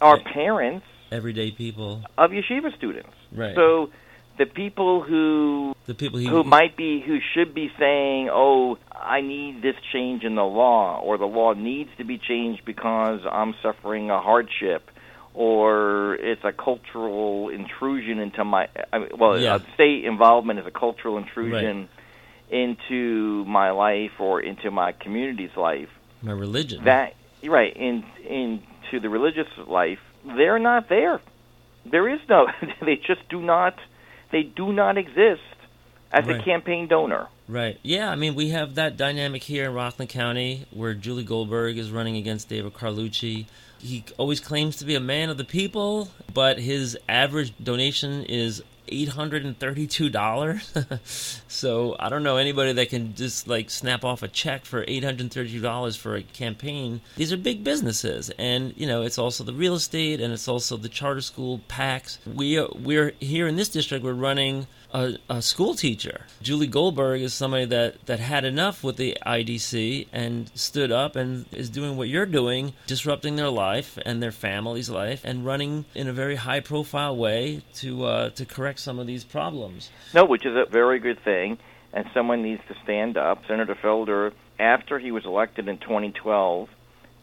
are 0.00 0.16
Right. 0.16 0.24
parents 0.24 0.86
Everyday 1.10 1.50
people. 1.50 2.02
of 2.16 2.30
yeshiva 2.30 2.76
students. 2.76 3.10
Right. 3.34 3.54
So 3.56 3.90
the 4.38 4.46
people 4.46 5.02
who 5.02 5.74
the 5.86 5.94
people 5.94 6.20
who 6.20 6.44
might 6.44 6.76
be 6.76 7.00
who 7.00 7.18
should 7.34 7.54
be 7.54 7.70
saying, 7.78 8.28
"Oh, 8.30 8.78
I 8.92 9.20
need 9.20 9.62
this 9.62 9.76
change 9.92 10.22
in 10.24 10.34
the 10.36 10.44
law," 10.44 11.00
or 11.00 11.18
the 11.18 11.26
law 11.26 11.52
needs 11.54 11.90
to 11.98 12.04
be 12.04 12.18
changed 12.18 12.64
because 12.64 13.20
I'm 13.30 13.54
suffering 13.62 14.10
a 14.10 14.20
hardship, 14.20 14.90
or 15.34 16.14
it's 16.14 16.44
a 16.44 16.52
cultural 16.52 17.48
intrusion 17.50 18.18
into 18.20 18.44
my. 18.44 18.68
I 18.92 18.98
mean, 19.00 19.08
well, 19.18 19.38
Yeah. 19.38 19.58
state 19.74 20.04
involvement 20.04 20.58
is 20.60 20.66
a 20.66 20.70
cultural 20.70 21.18
intrusion 21.18 21.88
into 22.50 23.44
my 23.46 23.70
life 23.70 24.12
or 24.20 24.40
into 24.40 24.70
my 24.70 24.92
community's 24.92 25.56
life. 25.56 25.88
my 26.22 26.32
religion. 26.32 26.84
That 26.84 27.14
right 27.44 27.76
in 27.76 28.02
into 28.26 29.00
the 29.00 29.08
religious 29.10 29.48
life, 29.66 29.98
they're 30.24 30.58
not 30.58 30.88
there. 30.88 31.20
There 31.84 32.08
is 32.08 32.20
no. 32.28 32.46
they 32.80 32.96
just 32.96 33.28
do 33.28 33.40
not. 33.42 33.74
They 34.30 34.42
do 34.42 34.72
not 34.72 34.96
exist 34.96 35.42
as 36.12 36.26
Right. 36.26 36.40
a 36.40 36.42
campaign 36.42 36.86
donor. 36.88 37.28
Right. 37.46 37.78
Yeah, 37.82 38.08
I 38.10 38.14
mean, 38.14 38.34
we 38.34 38.50
have 38.50 38.76
that 38.76 38.96
dynamic 38.96 39.42
here 39.42 39.66
in 39.66 39.74
Rockland 39.74 40.08
County 40.08 40.64
where 40.70 40.94
Julie 40.94 41.24
Goldberg 41.24 41.76
is 41.76 41.90
running 41.90 42.16
against 42.16 42.48
David 42.48 42.72
Carlucci. 42.72 43.44
He 43.78 44.04
always 44.16 44.40
claims 44.40 44.76
to 44.76 44.84
be 44.84 44.94
a 44.94 45.00
man 45.00 45.30
of 45.30 45.36
the 45.36 45.44
people, 45.44 46.08
but 46.32 46.58
his 46.58 46.96
average 47.08 47.52
donation 47.62 48.24
is 48.24 48.62
$832. 48.88 51.40
so 51.48 51.96
I 51.98 52.08
don't 52.08 52.22
know 52.22 52.36
anybody 52.36 52.72
that 52.72 52.90
can 52.90 53.14
just 53.14 53.48
like 53.48 53.70
snap 53.70 54.04
off 54.04 54.22
a 54.22 54.28
check 54.28 54.64
for 54.64 54.84
$832 54.84 55.98
for 55.98 56.16
a 56.16 56.22
campaign. 56.22 57.00
These 57.16 57.32
are 57.32 57.36
big 57.36 57.64
businesses. 57.64 58.30
And, 58.38 58.74
you 58.76 58.86
know, 58.86 59.02
it's 59.02 59.18
also 59.18 59.44
the 59.44 59.52
real 59.52 59.74
estate 59.74 60.20
and 60.20 60.32
it's 60.32 60.48
also 60.48 60.76
the 60.76 60.88
charter 60.88 61.20
school 61.20 61.60
PACs 61.68 62.18
We, 62.26 62.60
we're 62.60 63.12
here 63.20 63.46
in 63.46 63.56
this 63.56 63.68
district, 63.68 64.04
we're 64.04 64.12
running 64.12 64.66
a, 64.94 65.18
a 65.28 65.42
school 65.42 65.74
teacher. 65.74 66.26
Julie 66.40 66.68
Goldberg 66.68 67.20
is 67.20 67.34
somebody 67.34 67.64
that, 67.66 68.06
that 68.06 68.20
had 68.20 68.44
enough 68.44 68.84
with 68.84 68.96
the 68.96 69.18
IDC 69.26 70.06
and 70.12 70.50
stood 70.54 70.92
up 70.92 71.16
and 71.16 71.46
is 71.52 71.68
doing 71.68 71.96
what 71.96 72.08
you're 72.08 72.26
doing, 72.26 72.72
disrupting 72.86 73.36
their 73.36 73.50
life 73.50 73.98
and 74.06 74.22
their 74.22 74.30
family's 74.30 74.88
life, 74.88 75.20
and 75.24 75.44
running 75.44 75.84
in 75.94 76.08
a 76.08 76.12
very 76.12 76.36
high 76.36 76.60
profile 76.60 77.16
way 77.16 77.62
to 77.74 78.04
uh, 78.04 78.30
to 78.30 78.46
correct 78.46 78.73
some 78.78 78.98
of 78.98 79.06
these 79.06 79.24
problems. 79.24 79.90
No, 80.14 80.24
which 80.24 80.46
is 80.46 80.56
a 80.56 80.64
very 80.70 80.98
good 80.98 81.22
thing, 81.24 81.58
and 81.92 82.06
someone 82.14 82.42
needs 82.42 82.62
to 82.68 82.74
stand 82.84 83.16
up. 83.16 83.42
Senator 83.46 83.74
Felder, 83.74 84.32
after 84.58 84.98
he 84.98 85.10
was 85.10 85.24
elected 85.24 85.68
in 85.68 85.78
2012 85.78 86.68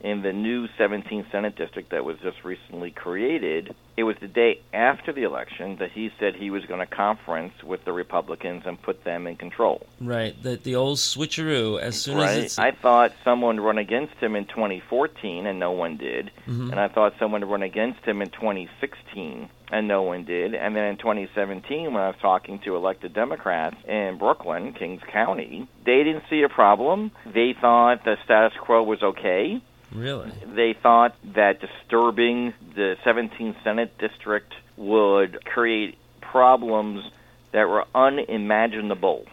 in 0.03 0.23
the 0.23 0.33
new 0.33 0.67
17th 0.79 1.31
Senate 1.31 1.55
district 1.55 1.91
that 1.91 2.03
was 2.03 2.17
just 2.23 2.43
recently 2.43 2.89
created, 2.89 3.75
it 3.95 4.03
was 4.03 4.15
the 4.19 4.27
day 4.27 4.59
after 4.73 5.13
the 5.13 5.21
election 5.21 5.75
that 5.77 5.91
he 5.91 6.09
said 6.19 6.35
he 6.35 6.49
was 6.49 6.65
going 6.65 6.79
to 6.79 6.87
conference 6.87 7.53
with 7.63 7.85
the 7.85 7.91
Republicans 7.91 8.63
and 8.65 8.81
put 8.81 9.03
them 9.03 9.27
in 9.27 9.35
control. 9.35 9.85
Right, 9.99 10.41
the 10.41 10.55
the 10.55 10.73
old 10.75 10.97
switcheroo. 10.97 11.79
As 11.79 12.01
soon 12.01 12.17
right? 12.17 12.29
as 12.29 12.43
it's 12.45 12.59
I 12.59 12.71
thought 12.71 13.13
someone 13.23 13.57
would 13.57 13.65
run 13.65 13.77
against 13.77 14.15
him 14.15 14.35
in 14.35 14.45
2014, 14.45 15.45
and 15.45 15.59
no 15.59 15.71
one 15.71 15.97
did. 15.97 16.31
Mhm. 16.47 16.71
And 16.71 16.79
I 16.79 16.87
thought 16.87 17.13
someone 17.19 17.41
would 17.41 17.51
run 17.51 17.61
against 17.63 18.03
him 18.03 18.23
in 18.23 18.29
2016, 18.31 19.49
and 19.71 19.87
no 19.87 20.03
one 20.03 20.25
did. 20.25 20.53
And 20.53 20.75
then 20.75 20.85
in 20.85 20.97
2017, 20.97 21.93
when 21.93 22.03
I 22.03 22.07
was 22.07 22.17
talking 22.21 22.59
to 22.59 22.75
elected 22.75 23.13
Democrats 23.13 23.77
in 23.87 24.17
Brooklyn, 24.17 24.73
Kings 24.73 25.01
County, 25.11 25.67
they 25.85 26.03
didn't 26.03 26.23
see 26.29 26.41
a 26.43 26.49
problem. 26.49 27.11
They 27.25 27.53
thought 27.59 28.03
the 28.03 28.17
status 28.25 28.53
quo 28.59 28.83
was 28.83 29.01
okay. 29.01 29.61
really 29.93 30.31
They 30.55 30.73
thought 30.73 31.15
that 31.35 31.59
disturbing 31.61 32.53
the 32.75 32.97
17th 33.05 33.63
Senate 33.63 33.97
district 33.97 34.53
would 34.77 35.43
create 35.45 35.97
problems 36.21 37.03
that 37.51 37.67
were 37.67 37.85
unimaginable. 37.95 39.25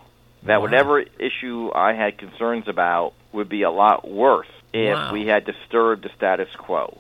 That 0.45 0.57
Wow. 0.59 0.63
whatever 0.63 1.01
issue 1.01 1.71
I 1.75 1.93
had 1.95 2.19
concerns 2.19 2.69
about 2.69 3.13
would 3.33 3.49
be 3.49 3.63
a 3.63 3.71
lot 3.71 4.09
worse 4.09 4.49
if 4.73 4.95
Wow. 4.97 5.13
we 5.13 5.27
had 5.27 5.45
disturbed 5.45 6.05
the 6.05 6.11
status 6.17 6.49
quo. 6.57 6.97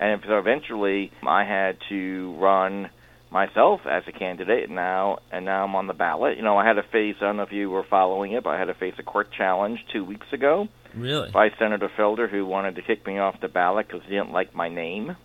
And 0.00 0.22
so 0.26 0.38
eventually 0.38 1.10
I 1.26 1.44
had 1.44 1.76
to 1.88 2.34
run 2.38 2.90
myself 3.30 3.80
as 3.84 4.04
a 4.06 4.12
candidate 4.12 4.70
now, 4.70 5.18
and 5.30 5.44
now 5.44 5.64
I'm 5.64 5.74
on 5.74 5.86
the 5.86 5.92
ballot. 5.92 6.36
You 6.36 6.42
know, 6.42 6.56
I 6.56 6.64
had 6.66 6.74
to 6.74 6.82
face, 6.82 7.16
I 7.20 7.24
don't 7.24 7.36
know 7.36 7.42
if 7.42 7.52
you 7.52 7.68
were 7.68 7.82
following 7.84 8.32
it, 8.32 8.42
but 8.44 8.50
I 8.50 8.58
had 8.58 8.66
to 8.66 8.74
face 8.74 8.94
a 8.98 9.02
court 9.02 9.30
challenge 9.36 9.80
two 9.92 10.04
weeks 10.04 10.26
ago 10.32 10.68
really 10.94 11.30
by 11.30 11.50
Senator 11.58 11.90
Felder, 11.98 12.28
who 12.30 12.46
wanted 12.46 12.76
to 12.76 12.82
kick 12.82 13.06
me 13.06 13.18
off 13.18 13.40
the 13.40 13.48
ballot 13.48 13.86
because 13.88 14.02
he 14.04 14.10
didn't 14.10 14.32
like 14.32 14.54
my 14.54 14.68
name. 14.68 15.16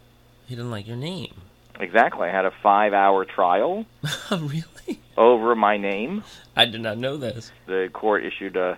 he 0.48 0.56
didn't 0.56 0.72
like 0.72 0.88
your 0.88 0.98
name. 0.98 1.34
Exactly. 1.80 2.28
I 2.28 2.32
had 2.32 2.46
a 2.46 2.52
five 2.62 2.94
hour 2.94 3.26
trial 3.26 3.86
really? 4.32 5.00
over 5.18 5.56
my 5.56 5.78
name. 5.78 6.24
I 6.56 6.66
did 6.66 6.82
not 6.82 6.98
know 6.98 7.18
this. 7.18 7.52
The 7.68 7.90
court 7.94 8.26
issued 8.26 8.58
a 8.58 8.78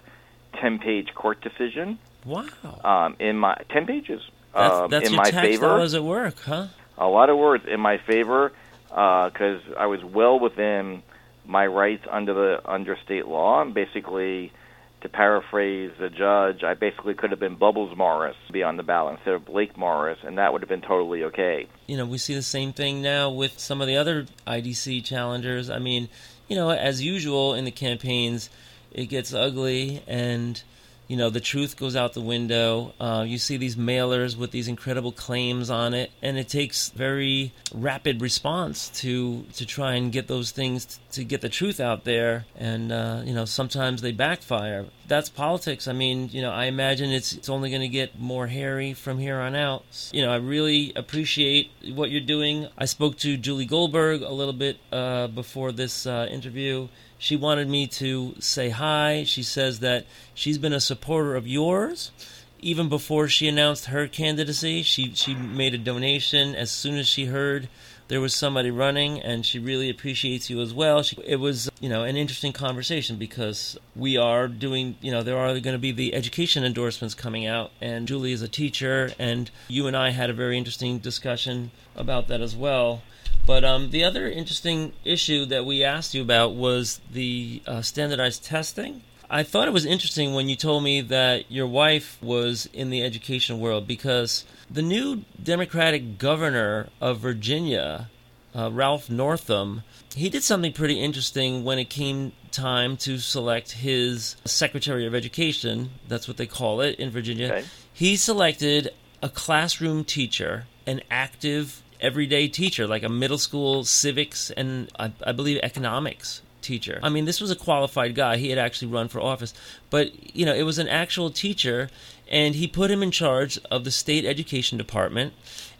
10 0.61 0.79
page 0.79 1.07
court 1.15 1.41
decision 1.41 1.99
Wow. 2.25 2.45
um, 2.83 3.15
in 3.19 3.37
my 3.37 3.55
10 3.71 3.85
pages 3.87 4.21
That's, 4.55 4.73
um, 4.73 4.89
that's 4.89 5.09
in 5.09 5.15
my 5.15 5.29
tax 5.29 5.47
favor. 5.47 5.67
dollars 5.67 5.93
at 5.93 6.03
work, 6.03 6.39
huh? 6.39 6.67
A 6.97 7.07
lot 7.07 7.29
of 7.29 7.37
words 7.37 7.65
in 7.67 7.79
my 7.79 7.97
favor 7.97 8.53
because 8.87 9.61
I 9.77 9.87
was 9.87 10.03
well 10.03 10.39
within 10.39 11.03
my 11.45 11.67
rights 11.67 12.05
under 12.09 12.33
the 12.33 12.61
under 12.65 12.97
state 13.03 13.27
law. 13.27 13.61
And 13.61 13.73
basically, 13.73 14.53
to 15.01 15.09
paraphrase 15.09 15.91
the 15.99 16.09
judge, 16.09 16.63
I 16.63 16.73
basically 16.73 17.13
could 17.13 17.31
have 17.31 17.39
been 17.39 17.55
Bubbles 17.55 17.95
Morris 17.95 18.35
be 18.51 18.63
on 18.63 18.77
the 18.77 18.83
ballot 18.83 19.15
instead 19.17 19.33
of 19.33 19.45
Blake 19.45 19.77
Morris, 19.77 20.17
and 20.23 20.37
that 20.37 20.53
would 20.53 20.61
have 20.61 20.69
been 20.69 20.81
totally 20.81 21.23
okay. 21.25 21.67
you 21.87 21.97
know, 21.97 22.05
we 22.05 22.17
see 22.17 22.33
the 22.33 22.41
same 22.41 22.71
thing 22.73 23.01
now 23.01 23.29
with 23.29 23.59
some 23.59 23.81
of 23.81 23.87
the 23.87 23.97
other 23.97 24.25
IDC 24.47 25.03
challengers. 25.03 25.69
I 25.69 25.79
mean, 25.79 26.07
you 26.47 26.55
know, 26.55 26.69
as 26.69 27.01
usual 27.01 27.53
in 27.53 27.65
the 27.65 27.71
campaigns, 27.71 28.49
it 28.93 29.07
gets 29.07 29.33
ugly 29.33 30.01
and, 30.07 30.63
you 31.07 31.17
know, 31.17 31.29
the 31.29 31.39
truth 31.39 31.77
goes 31.77 31.95
out 31.95 32.13
the 32.13 32.21
window. 32.21 32.93
Uh, 32.99 33.25
you 33.27 33.37
see 33.37 33.57
these 33.57 33.75
mailers 33.75 34.35
with 34.35 34.51
these 34.51 34.67
incredible 34.67 35.11
claims 35.11 35.69
on 35.69 35.93
it, 35.93 36.11
and 36.21 36.37
it 36.37 36.47
takes 36.47 36.89
very 36.89 37.51
rapid 37.73 38.21
response 38.21 38.89
to 39.01 39.43
to 39.53 39.65
try 39.65 39.93
and 39.93 40.11
get 40.11 40.27
those 40.27 40.51
things 40.51 40.85
t- 40.85 41.01
to 41.11 41.23
get 41.23 41.41
the 41.41 41.49
truth 41.49 41.79
out 41.79 42.03
there. 42.03 42.45
And 42.55 42.91
uh, 42.91 43.21
you 43.23 43.33
know, 43.33 43.45
sometimes 43.45 44.01
they 44.01 44.11
backfire. 44.11 44.85
That's 45.07 45.29
politics. 45.29 45.87
I 45.87 45.93
mean, 45.93 46.29
you 46.31 46.41
know, 46.41 46.51
I 46.51 46.65
imagine 46.65 47.11
it's 47.11 47.33
it's 47.33 47.49
only 47.49 47.69
going 47.69 47.81
to 47.81 47.87
get 47.87 48.19
more 48.19 48.47
hairy 48.47 48.93
from 48.93 49.19
here 49.19 49.39
on 49.39 49.55
out. 49.55 49.83
You 50.11 50.25
know, 50.25 50.31
I 50.31 50.37
really 50.37 50.93
appreciate 50.95 51.69
what 51.93 52.09
you're 52.09 52.21
doing. 52.21 52.67
I 52.77 52.85
spoke 52.85 53.17
to 53.19 53.37
Julie 53.37 53.65
Goldberg 53.65 54.21
a 54.21 54.33
little 54.33 54.53
bit 54.53 54.77
uh, 54.91 55.27
before 55.27 55.71
this 55.71 56.07
uh, 56.07 56.27
interview. 56.31 56.87
She 57.17 57.35
wanted 57.35 57.69
me 57.69 57.87
to 57.87 58.35
say 58.39 58.69
hi. 58.69 59.23
She 59.25 59.43
says 59.43 59.79
that 59.79 60.05
she's 60.33 60.57
been 60.57 60.73
a 60.73 60.79
supporter 60.79 61.35
of 61.35 61.47
yours 61.47 62.11
even 62.59 62.89
before 62.89 63.27
she 63.27 63.47
announced 63.47 63.85
her 63.85 64.07
candidacy. 64.07 64.81
She 64.81 65.13
she 65.13 65.35
made 65.35 65.73
a 65.73 65.77
donation 65.77 66.55
as 66.55 66.71
soon 66.71 66.97
as 66.97 67.07
she 67.07 67.25
heard 67.25 67.69
there 68.07 68.21
was 68.21 68.33
somebody 68.33 68.69
running, 68.69 69.19
and 69.21 69.45
she 69.45 69.57
really 69.59 69.89
appreciates 69.89 70.49
you 70.49 70.61
as 70.61 70.73
well. 70.73 71.01
She, 71.01 71.17
it 71.25 71.37
was, 71.37 71.69
you 71.79 71.89
know, 71.89 72.03
an 72.03 72.15
interesting 72.15 72.53
conversation 72.53 73.17
because 73.17 73.77
we 73.95 74.15
are 74.17 74.47
doing, 74.47 74.95
you 75.01 75.11
know, 75.11 75.23
there 75.23 75.37
are 75.37 75.59
going 75.59 75.73
to 75.73 75.79
be 75.79 75.91
the 75.91 76.13
education 76.13 76.63
endorsements 76.63 77.15
coming 77.15 77.47
out, 77.47 77.71
and 77.81 78.07
Julie 78.07 78.31
is 78.31 78.41
a 78.41 78.47
teacher, 78.47 79.11
and 79.17 79.49
you 79.67 79.87
and 79.87 79.97
I 79.97 80.11
had 80.11 80.29
a 80.29 80.33
very 80.33 80.57
interesting 80.57 80.99
discussion 80.99 81.71
about 81.95 82.27
that 82.27 82.41
as 82.41 82.55
well. 82.55 83.01
But 83.45 83.63
um, 83.63 83.91
the 83.91 84.03
other 84.03 84.27
interesting 84.27 84.93
issue 85.03 85.45
that 85.45 85.65
we 85.65 85.83
asked 85.83 86.15
you 86.15 86.21
about 86.21 86.55
was 86.55 86.99
the 87.11 87.61
uh, 87.67 87.81
standardized 87.81 88.43
testing. 88.43 89.03
I 89.29 89.43
thought 89.43 89.67
it 89.67 89.73
was 89.73 89.85
interesting 89.85 90.33
when 90.33 90.49
you 90.49 90.55
told 90.55 90.83
me 90.83 91.01
that 91.01 91.51
your 91.51 91.67
wife 91.67 92.17
was 92.21 92.67
in 92.73 92.89
the 92.89 93.03
education 93.03 93.59
world 93.59 93.87
because 93.87 94.45
the 94.69 94.81
new 94.81 95.25
Democratic 95.41 96.17
governor 96.17 96.89
of 97.01 97.19
Virginia, 97.19 98.09
uh, 98.55 98.71
Ralph 98.71 99.09
Northam, 99.09 99.83
he 100.15 100.29
did 100.29 100.43
something 100.43 100.73
pretty 100.73 100.99
interesting 100.99 101.63
when 101.63 101.79
it 101.79 101.89
came 101.89 102.33
time 102.51 102.97
to 102.97 103.17
select 103.17 103.71
his 103.71 104.35
Secretary 104.45 105.05
of 105.05 105.13
Education. 105.13 105.91
That's 106.07 106.27
what 106.27 106.37
they 106.37 106.47
call 106.47 106.81
it 106.81 106.97
in 106.99 107.09
Virginia. 107.09 107.47
Okay. 107.47 107.65
He 107.91 108.15
selected 108.15 108.91
a 109.21 109.29
classroom 109.29 110.03
teacher, 110.03 110.65
an 110.85 111.01
active 111.09 111.81
everyday 112.05 112.47
teacher, 112.47 112.87
like 112.87 113.03
a 113.03 113.09
middle 113.09 113.37
school 113.37 113.83
civics 113.83 114.51
and 114.51 114.91
I, 114.99 115.11
I 115.25 115.31
believe 115.31 115.59
economics 115.63 116.41
teacher. 116.61 116.99
I 117.03 117.09
mean, 117.09 117.25
this 117.25 117.41
was 117.41 117.51
a 117.51 117.55
qualified 117.55 118.15
guy. 118.15 118.37
He 118.37 118.49
had 118.49 118.59
actually 118.59 118.91
run 118.91 119.07
for 119.07 119.21
office, 119.21 119.53
but 119.89 120.35
you 120.35 120.45
know, 120.45 120.53
it 120.53 120.63
was 120.63 120.79
an 120.79 120.87
actual 120.87 121.29
teacher, 121.29 121.89
and 122.29 122.55
he 122.55 122.67
put 122.67 122.91
him 122.91 123.03
in 123.03 123.11
charge 123.11 123.59
of 123.69 123.83
the 123.83 123.91
state 123.91 124.25
education 124.25 124.77
department. 124.77 125.33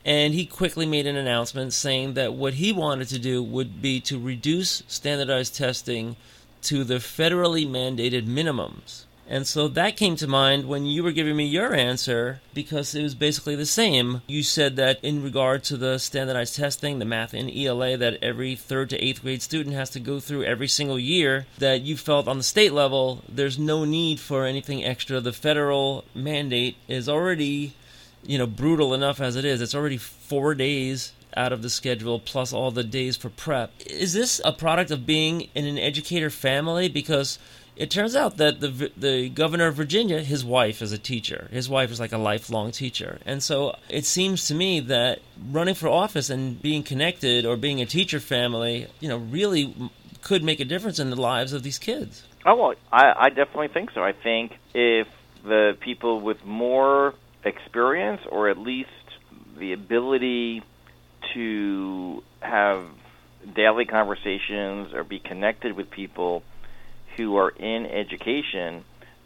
And 0.06 0.36
he 0.36 0.46
quickly 0.46 0.86
made 0.86 1.08
an 1.08 1.16
announcement 1.16 1.74
saying 1.74 2.14
that 2.14 2.34
what 2.34 2.56
he 2.56 2.72
wanted 2.72 3.08
to 3.08 3.18
do 3.18 3.42
would 3.42 3.82
be 3.82 4.00
to 4.02 4.20
reduce 4.20 4.84
standardized 4.88 5.56
testing 5.56 6.16
to 6.62 6.84
the 6.84 6.96
federally 6.96 7.68
mandated 7.68 8.28
minimums. 8.28 9.06
And 9.28 9.48
so 9.48 9.68
that 9.70 9.98
came 9.98 10.16
to 10.18 10.28
mind 10.28 10.68
when 10.68 10.86
you 10.86 11.04
were 11.04 11.12
giving 11.12 11.36
me 11.36 11.46
your 11.46 11.74
answer 11.74 12.42
because 12.54 12.94
it 12.94 13.02
was 13.02 13.16
basically 13.16 13.56
the 13.56 13.66
same. 13.66 14.22
You 14.28 14.44
said 14.44 14.76
that 14.76 15.04
in 15.04 15.24
regard 15.24 15.64
to 15.66 15.78
the 15.78 15.98
standardized 15.98 16.56
testing, 16.56 17.00
the 17.00 17.06
math 17.06 17.34
and 17.34 17.50
ELA 17.50 17.98
that 17.98 18.20
every 18.22 18.56
third 18.56 18.92
to 18.92 19.04
eighth 19.04 19.24
grade 19.24 19.42
student 19.42 19.76
has 19.76 19.90
to 19.92 20.00
go 20.00 20.20
through 20.20 20.44
every 20.44 20.68
single 20.68 21.00
year, 21.00 21.48
that 21.58 21.82
you 21.82 21.98
felt 21.98 22.28
on 22.28 22.38
the 22.38 22.44
state 22.44 22.72
level 22.72 23.24
there's 23.28 23.58
no 23.58 23.84
need 23.84 24.20
for 24.20 24.46
anything 24.46 24.84
extra. 24.84 25.20
The 25.20 25.34
federal 25.34 26.06
mandate 26.14 26.78
is 26.88 27.10
already, 27.10 27.74
you 28.24 28.38
know, 28.38 28.48
brutal 28.48 28.94
enough 28.94 29.20
as 29.20 29.36
it 29.36 29.46
is. 29.46 29.60
It's 29.60 29.76
already 29.76 29.98
four 29.98 30.54
days 30.54 31.14
out 31.36 31.52
of 31.52 31.62
the 31.62 31.70
schedule 31.70 32.20
plus 32.20 32.54
all 32.54 32.72
the 32.72 32.84
days 32.84 33.18
for 33.18 33.30
prep. 33.30 33.72
Is 33.86 34.14
this 34.14 34.40
a 34.46 34.54
product 34.54 34.92
of 34.92 35.06
being 35.06 35.50
in 35.54 35.66
an 35.66 35.78
educator 35.78 36.30
family? 36.30 36.88
Because 36.88 37.40
it 37.76 37.92
turns 37.92 38.16
out 38.16 38.38
that 38.38 38.60
the 38.60 38.92
the 38.96 39.30
governor 39.30 39.68
of 39.68 39.76
Virginia, 39.76 40.22
his 40.22 40.46
wife 40.46 40.82
is 40.82 40.92
a 40.92 40.98
teacher. 40.98 41.50
His 41.52 41.68
wife 41.70 41.92
is 41.92 42.00
like 42.00 42.14
a 42.14 42.18
lifelong 42.18 42.72
teacher, 42.72 43.20
and 43.26 43.44
so 43.44 43.76
it 43.90 44.06
seems 44.06 44.48
to 44.48 44.56
me 44.56 44.80
that 44.82 45.20
running 45.52 45.76
for 45.76 45.88
office 45.88 46.30
and 46.30 46.62
being 46.62 46.84
connected 46.84 47.46
or 47.46 47.58
being 47.58 47.82
a 47.82 47.86
teacher 47.86 48.20
family, 48.20 48.88
you 49.00 49.10
know, 49.10 49.18
really 49.18 49.76
could 50.22 50.44
make 50.44 50.60
a 50.60 50.66
difference 50.66 51.00
in 51.00 51.10
the 51.10 51.16
lives 51.16 51.54
of 51.54 51.64
these 51.64 51.78
kids. 51.78 52.24
Oh 52.46 52.56
well, 52.56 52.74
I, 52.92 53.14
I 53.18 53.30
definitely 53.30 53.70
think 53.70 53.92
so. 53.92 54.04
I 54.04 54.14
think 54.14 54.54
if 54.74 55.08
the 55.44 55.78
people 55.80 56.22
with 56.22 56.44
more 56.46 57.14
experience, 57.44 58.22
or 58.30 58.50
at 58.50 58.58
least 58.58 58.90
the 59.58 59.74
ability 59.74 60.64
to 61.34 62.24
have 62.40 62.86
daily 63.56 63.86
conversations 63.86 64.94
or 64.94 65.04
be 65.04 65.20
connected 65.20 65.76
with 65.76 65.92
people 65.92 66.44
who 67.18 67.38
are 67.38 67.50
in 67.50 67.86
education 67.86 68.84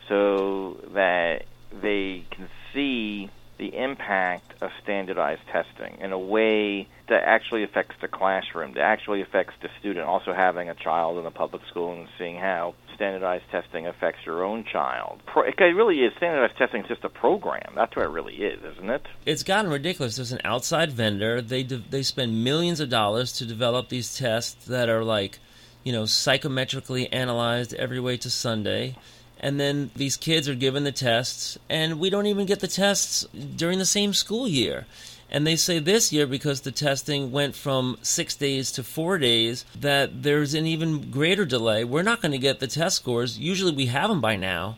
so 0.08 0.78
that 0.94 1.46
they 1.82 2.26
can 2.32 2.50
see 2.74 3.30
the 3.58 3.76
impact 3.76 4.54
of 4.62 4.72
standardized 4.82 5.42
testing 5.52 5.98
in 6.00 6.12
a 6.12 6.18
way 6.18 6.88
that 7.10 7.24
actually 7.24 7.64
affects 7.64 7.96
the 8.02 8.08
classroom, 8.08 8.74
that 8.74 8.82
actually 8.82 9.22
affects 9.22 9.54
the 9.62 9.70
student. 9.80 10.06
Also, 10.06 10.34
having 10.34 10.70
a 10.70 10.76
child 10.76 11.18
in 11.18 11.26
a 11.26 11.32
public 11.32 11.62
school 11.70 11.94
and 11.94 12.08
seeing 12.18 12.38
how 12.38 12.74
standardized 12.96 13.44
testing 13.52 13.86
affects 13.86 14.26
your 14.26 14.44
own 14.44 14.64
child. 14.64 15.22
It 15.36 15.60
really 15.60 16.04
is. 16.04 16.14
Standardized 16.18 16.58
testing 16.58 16.82
is 16.82 16.88
just 16.88 17.04
a 17.04 17.10
program. 17.10 17.74
That's 17.76 17.96
what 17.96 18.06
it 18.06 18.10
really 18.10 18.36
is, 18.36 18.60
isn't 18.74 18.90
it? 18.90 19.06
It's 19.26 19.44
gotten 19.44 19.70
ridiculous. 19.70 20.16
There's 20.16 20.32
an 20.32 20.42
outside 20.44 20.92
vendor. 20.92 21.42
They 21.42 21.64
de- 21.64 21.78
they 21.78 22.04
spend 22.04 22.44
millions 22.44 22.80
of 22.80 22.90
dollars 22.90 23.34
to 23.34 23.46
develop 23.46 23.90
these 23.90 24.18
tests 24.18 24.66
that 24.66 24.90
are 24.90 25.04
like 25.04 25.40
you 25.84 25.92
know, 25.92 26.04
psychometrically 26.04 27.08
analyzed 27.12 27.74
every 27.76 28.00
way 28.00 28.18
to 28.18 28.30
Sunday. 28.30 28.96
And 29.40 29.60
then 29.60 29.92
these 29.96 30.18
kids 30.18 30.50
are 30.50 30.56
given 30.56 30.84
the 30.84 30.92
tests, 30.92 31.58
and 31.70 32.00
we 32.00 32.10
don't 32.10 32.26
even 32.26 32.46
get 32.46 32.60
the 32.60 32.68
tests 32.68 33.26
during 33.56 33.80
the 33.80 33.86
same 33.86 34.14
school 34.14 34.48
year. 34.48 34.86
And 35.32 35.46
they 35.46 35.56
say 35.56 35.80
this 35.80 36.12
year, 36.12 36.26
because 36.26 36.62
the 36.62 36.72
testing 36.72 37.32
went 37.32 37.56
from 37.56 37.98
six 38.02 38.36
days 38.36 38.72
to 38.74 38.84
four 38.84 39.18
days, 39.18 39.64
that 39.80 40.24
there's 40.24 40.54
an 40.54 40.66
even 40.66 41.12
greater 41.12 41.46
delay. 41.46 41.84
We're 41.84 42.04
not 42.04 42.22
going 42.22 42.32
to 42.32 42.38
get 42.38 42.60
the 42.60 42.68
test 42.68 42.98
scores. 42.98 43.38
Usually 43.38 43.72
we 43.72 43.86
have 43.86 44.10
them 44.10 44.22
by 44.22 44.36
now. 44.36 44.78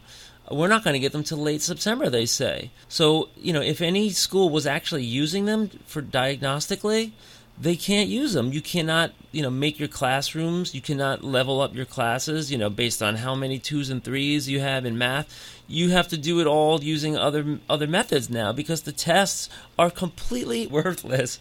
We're 0.52 0.68
not 0.68 0.84
going 0.84 0.96
to 0.96 1.00
get 1.00 1.14
them 1.14 1.24
till 1.24 1.38
late 1.38 1.62
September, 1.62 2.10
they 2.10 2.26
say. 2.26 2.72
So, 2.90 3.30
you 3.38 3.54
know, 3.54 3.62
if 3.62 3.82
any 3.82 4.10
school 4.10 4.50
was 4.50 4.68
actually 4.68 5.06
using 5.06 5.46
them 5.46 5.70
for 5.86 6.02
diagnostically, 6.02 7.14
they 7.62 7.76
can't 7.76 8.10
use 8.10 8.34
them. 8.34 8.52
You 8.52 8.60
cannot, 8.60 9.12
you 9.32 9.44
know, 9.44 9.52
make 9.52 9.78
your 9.78 9.88
classrooms. 9.88 10.74
You 10.74 10.82
cannot 10.82 11.24
level 11.24 11.62
up 11.62 11.76
your 11.76 11.86
classes, 11.86 12.52
you 12.52 12.58
know, 12.58 12.72
based 12.72 13.04
on 13.04 13.18
how 13.18 13.36
many 13.36 13.60
twos 13.60 13.92
and 13.92 14.04
threes 14.04 14.50
you 14.50 14.60
have 14.62 14.84
in 14.84 14.98
math. 14.98 15.62
You 15.68 15.90
have 15.90 16.08
to 16.08 16.18
do 16.18 16.42
it 16.42 16.48
all 16.48 16.84
using 16.84 17.16
other 17.16 17.60
other 17.70 17.86
methods 17.86 18.32
now 18.32 18.52
because 18.52 18.82
the 18.82 18.92
tests 18.92 19.48
are 19.78 19.92
completely 19.92 20.66
worthless. 20.78 21.40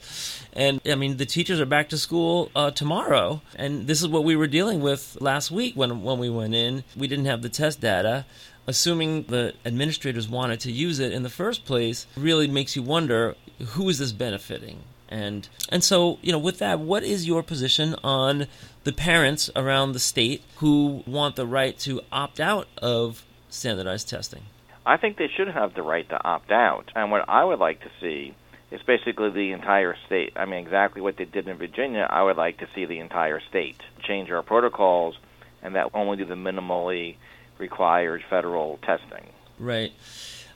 And 0.52 0.82
I 0.86 0.94
mean, 0.94 1.16
the 1.16 1.24
teachers 1.24 1.58
are 1.58 1.66
back 1.66 1.88
to 1.88 1.98
school 1.98 2.50
uh, 2.54 2.70
tomorrow, 2.70 3.40
and 3.56 3.86
this 3.86 4.02
is 4.02 4.08
what 4.08 4.24
we 4.24 4.36
were 4.36 4.46
dealing 4.46 4.82
with 4.82 5.16
last 5.22 5.50
week 5.50 5.74
when 5.74 6.02
when 6.02 6.18
we 6.18 6.28
went 6.28 6.54
in. 6.54 6.84
We 6.94 7.08
didn't 7.08 7.26
have 7.26 7.40
the 7.40 7.48
test 7.48 7.80
data 7.80 8.26
assuming 8.66 9.24
the 9.24 9.54
administrators 9.64 10.28
wanted 10.28 10.60
to 10.60 10.70
use 10.70 11.00
it 11.00 11.12
in 11.12 11.22
the 11.22 11.30
first 11.30 11.64
place 11.64 12.06
really 12.14 12.46
makes 12.46 12.76
you 12.76 12.82
wonder 12.82 13.34
who 13.68 13.88
is 13.88 13.98
this 13.98 14.12
benefiting 14.12 14.84
and 15.10 15.48
and 15.68 15.82
so 15.82 16.18
you 16.22 16.32
know 16.32 16.38
with 16.38 16.58
that 16.58 16.80
what 16.80 17.02
is 17.02 17.26
your 17.26 17.42
position 17.42 17.96
on 18.04 18.46
the 18.84 18.92
parents 18.92 19.50
around 19.56 19.92
the 19.92 19.98
state 19.98 20.42
who 20.56 21.02
want 21.06 21.36
the 21.36 21.46
right 21.46 21.78
to 21.80 22.00
opt 22.10 22.40
out 22.40 22.68
of 22.78 23.24
standardized 23.48 24.08
testing? 24.08 24.42
I 24.86 24.96
think 24.96 25.18
they 25.18 25.28
should 25.28 25.48
have 25.48 25.74
the 25.74 25.82
right 25.82 26.08
to 26.08 26.24
opt 26.24 26.50
out. 26.50 26.90
And 26.94 27.10
what 27.10 27.28
i 27.28 27.44
would 27.44 27.58
like 27.58 27.80
to 27.80 27.90
see 28.00 28.34
is 28.70 28.80
basically 28.86 29.30
the 29.30 29.52
entire 29.52 29.96
state. 30.06 30.32
I 30.36 30.44
mean 30.44 30.64
exactly 30.64 31.02
what 31.02 31.16
they 31.16 31.24
did 31.24 31.48
in 31.48 31.56
virginia 31.56 32.06
i 32.08 32.22
would 32.22 32.36
like 32.36 32.58
to 32.58 32.68
see 32.74 32.84
the 32.86 33.00
entire 33.00 33.40
state 33.40 33.80
change 34.02 34.30
our 34.30 34.42
protocols 34.42 35.16
and 35.62 35.74
that 35.74 35.90
only 35.92 36.16
do 36.16 36.24
the 36.24 36.34
minimally 36.34 37.16
required 37.58 38.22
federal 38.30 38.78
testing. 38.78 39.26
Right 39.58 39.92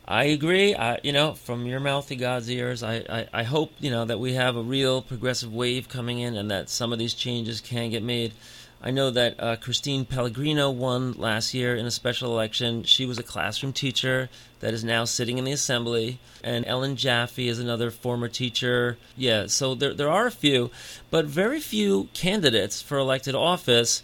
I 0.07 0.24
agree. 0.24 0.74
I, 0.74 1.00
you 1.02 1.12
know, 1.12 1.32
from 1.32 1.66
your 1.66 1.80
mouth 1.80 2.09
to 2.09 2.16
God's 2.16 2.50
ears, 2.50 2.82
I, 2.82 2.96
I, 3.09 3.26
I, 3.32 3.42
hope, 3.44 3.72
you 3.80 3.90
know, 3.90 4.05
that 4.05 4.20
we 4.20 4.34
have 4.34 4.55
a 4.55 4.62
real 4.62 5.00
progressive 5.00 5.52
wave 5.52 5.88
coming 5.88 6.18
in 6.18 6.36
and 6.36 6.50
that 6.50 6.68
some 6.68 6.92
of 6.92 6.98
these 6.98 7.14
changes 7.14 7.62
can 7.62 7.90
get 7.90 8.02
made. 8.02 8.34
I 8.82 8.90
know 8.90 9.11
that 9.11 9.42
uh, 9.42 9.57
Christine 9.57 10.05
Pellegrino 10.05 10.70
won 10.70 11.12
last 11.12 11.55
year 11.55 11.74
in 11.74 11.86
a 11.86 11.90
special 11.90 12.32
election. 12.32 12.82
She 12.82 13.07
was 13.07 13.18
a 13.18 13.22
classroom 13.22 13.72
teacher 13.72 14.28
that 14.61 14.74
is 14.74 14.84
now 14.84 15.07
sitting 15.07 15.38
in 15.38 15.44
the 15.44 15.52
assembly. 15.52 16.18
And 16.42 16.66
Ellen 16.66 16.96
Jaffe 16.96 17.48
is 17.48 17.59
another 17.59 17.90
former 17.90 18.28
teacher. 18.28 18.98
Yeah, 19.16 19.46
so 19.46 19.74
there, 19.74 19.94
there 19.94 20.11
are 20.11 20.26
a 20.26 20.30
few, 20.30 20.70
but 21.11 21.24
very 21.24 21.61
few 21.61 22.11
candidates 22.12 22.82
for 22.82 22.98
elected 22.98 23.34
office 23.34 24.02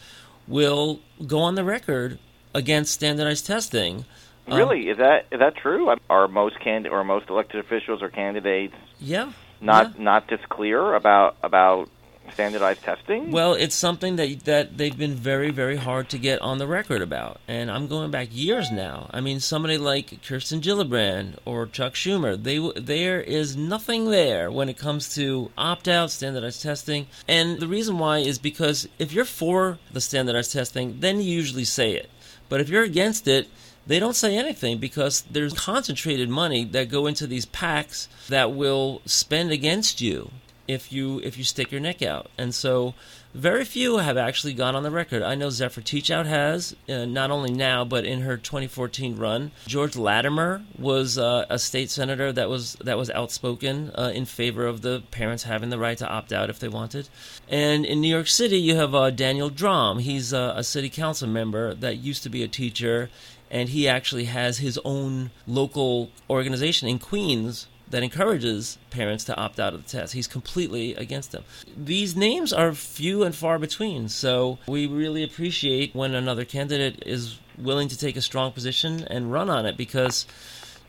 will 0.48 1.00
go 1.26 1.40
on 1.40 1.56
the 1.56 1.64
record 1.64 2.18
against 2.54 2.94
standardized 2.94 3.46
testing. 3.46 4.06
Um, 4.50 4.58
really, 4.58 4.88
is 4.88 4.98
that 4.98 5.26
is 5.30 5.40
that 5.40 5.56
true? 5.56 5.94
Are 6.08 6.28
most 6.28 6.58
candid 6.60 6.92
or 6.92 7.04
most 7.04 7.28
elected 7.28 7.60
officials 7.60 8.02
or 8.02 8.08
candidates? 8.08 8.74
Yeah. 8.98 9.32
Not 9.60 9.96
yeah. 9.96 10.02
not 10.02 10.28
just 10.28 10.48
clear 10.48 10.94
about 10.94 11.36
about 11.42 11.88
standardized 12.32 12.82
testing? 12.82 13.30
Well, 13.30 13.54
it's 13.54 13.74
something 13.74 14.16
that 14.16 14.44
that 14.44 14.76
they've 14.76 14.96
been 14.96 15.14
very 15.14 15.50
very 15.50 15.76
hard 15.76 16.08
to 16.10 16.18
get 16.18 16.40
on 16.42 16.58
the 16.58 16.66
record 16.66 17.02
about, 17.02 17.40
and 17.48 17.70
I'm 17.70 17.86
going 17.86 18.10
back 18.10 18.28
years 18.30 18.70
now. 18.70 19.08
I 19.10 19.20
mean, 19.20 19.40
somebody 19.40 19.78
like 19.78 20.22
Kirsten 20.24 20.60
Gillibrand 20.60 21.36
or 21.44 21.66
Chuck 21.66 21.94
Schumer, 21.94 22.40
they 22.42 22.58
there 22.80 23.20
is 23.20 23.56
nothing 23.56 24.10
there 24.10 24.50
when 24.50 24.68
it 24.68 24.78
comes 24.78 25.14
to 25.14 25.50
opt 25.56 25.88
out 25.88 26.10
standardized 26.10 26.62
testing, 26.62 27.06
and 27.28 27.58
the 27.58 27.68
reason 27.68 27.98
why 27.98 28.18
is 28.18 28.38
because 28.38 28.88
if 28.98 29.12
you're 29.12 29.24
for 29.24 29.78
the 29.92 30.00
standardized 30.00 30.52
testing, 30.52 31.00
then 31.00 31.20
you 31.20 31.30
usually 31.30 31.64
say 31.64 31.92
it, 31.92 32.10
but 32.48 32.60
if 32.60 32.68
you're 32.68 32.84
against 32.84 33.28
it 33.28 33.48
they 33.90 33.98
don't 33.98 34.14
say 34.14 34.36
anything 34.36 34.78
because 34.78 35.22
there's 35.22 35.52
concentrated 35.52 36.28
money 36.28 36.62
that 36.62 36.88
go 36.88 37.08
into 37.08 37.26
these 37.26 37.44
PACs 37.44 38.06
that 38.28 38.52
will 38.52 39.02
spend 39.04 39.50
against 39.50 40.00
you 40.00 40.30
if 40.68 40.92
you 40.92 41.18
if 41.24 41.36
you 41.36 41.42
stick 41.42 41.72
your 41.72 41.80
neck 41.80 42.00
out. 42.00 42.30
And 42.38 42.54
so 42.54 42.94
very 43.34 43.64
few 43.64 43.98
have 43.98 44.16
actually 44.16 44.54
gone 44.54 44.76
on 44.76 44.84
the 44.84 44.90
record. 44.92 45.22
I 45.22 45.34
know 45.34 45.50
Zephyr 45.50 45.80
Teachout 45.80 46.26
has, 46.26 46.76
uh, 46.88 47.04
not 47.04 47.32
only 47.32 47.52
now 47.52 47.84
but 47.84 48.04
in 48.04 48.20
her 48.20 48.36
2014 48.36 49.16
run. 49.16 49.50
George 49.66 49.96
Latimer 49.96 50.62
was 50.78 51.18
uh, 51.18 51.46
a 51.50 51.58
state 51.58 51.90
senator 51.90 52.32
that 52.32 52.48
was 52.48 52.74
that 52.74 52.96
was 52.96 53.10
outspoken 53.10 53.90
uh, 53.96 54.12
in 54.14 54.24
favor 54.24 54.68
of 54.68 54.82
the 54.82 55.02
parents 55.10 55.42
having 55.42 55.70
the 55.70 55.78
right 55.78 55.98
to 55.98 56.08
opt 56.08 56.32
out 56.32 56.48
if 56.48 56.60
they 56.60 56.68
wanted. 56.68 57.08
And 57.48 57.84
in 57.84 58.00
New 58.00 58.08
York 58.08 58.28
City, 58.28 58.58
you 58.58 58.76
have 58.76 58.94
uh, 58.94 59.10
Daniel 59.10 59.50
Dromm. 59.50 60.00
He's 60.00 60.32
uh, 60.32 60.54
a 60.54 60.62
city 60.62 60.88
council 60.88 61.28
member 61.28 61.74
that 61.74 61.96
used 61.96 62.22
to 62.22 62.28
be 62.28 62.44
a 62.44 62.48
teacher, 62.48 63.10
and 63.50 63.70
he 63.70 63.88
actually 63.88 64.24
has 64.24 64.58
his 64.58 64.78
own 64.84 65.30
local 65.46 66.10
organization 66.28 66.88
in 66.88 66.98
Queens 66.98 67.66
that 67.90 68.02
encourages 68.02 68.78
parents 68.90 69.24
to 69.24 69.36
opt 69.36 69.58
out 69.58 69.74
of 69.74 69.84
the 69.84 69.90
test. 69.90 70.12
He's 70.12 70.28
completely 70.28 70.94
against 70.94 71.32
them. 71.32 71.42
These 71.76 72.14
names 72.14 72.52
are 72.52 72.72
few 72.72 73.24
and 73.24 73.34
far 73.34 73.58
between, 73.58 74.08
so 74.08 74.58
we 74.68 74.86
really 74.86 75.24
appreciate 75.24 75.94
when 75.94 76.14
another 76.14 76.44
candidate 76.44 77.02
is 77.04 77.38
willing 77.58 77.88
to 77.88 77.98
take 77.98 78.16
a 78.16 78.22
strong 78.22 78.52
position 78.52 79.04
and 79.08 79.32
run 79.32 79.50
on 79.50 79.66
it 79.66 79.76
because 79.76 80.24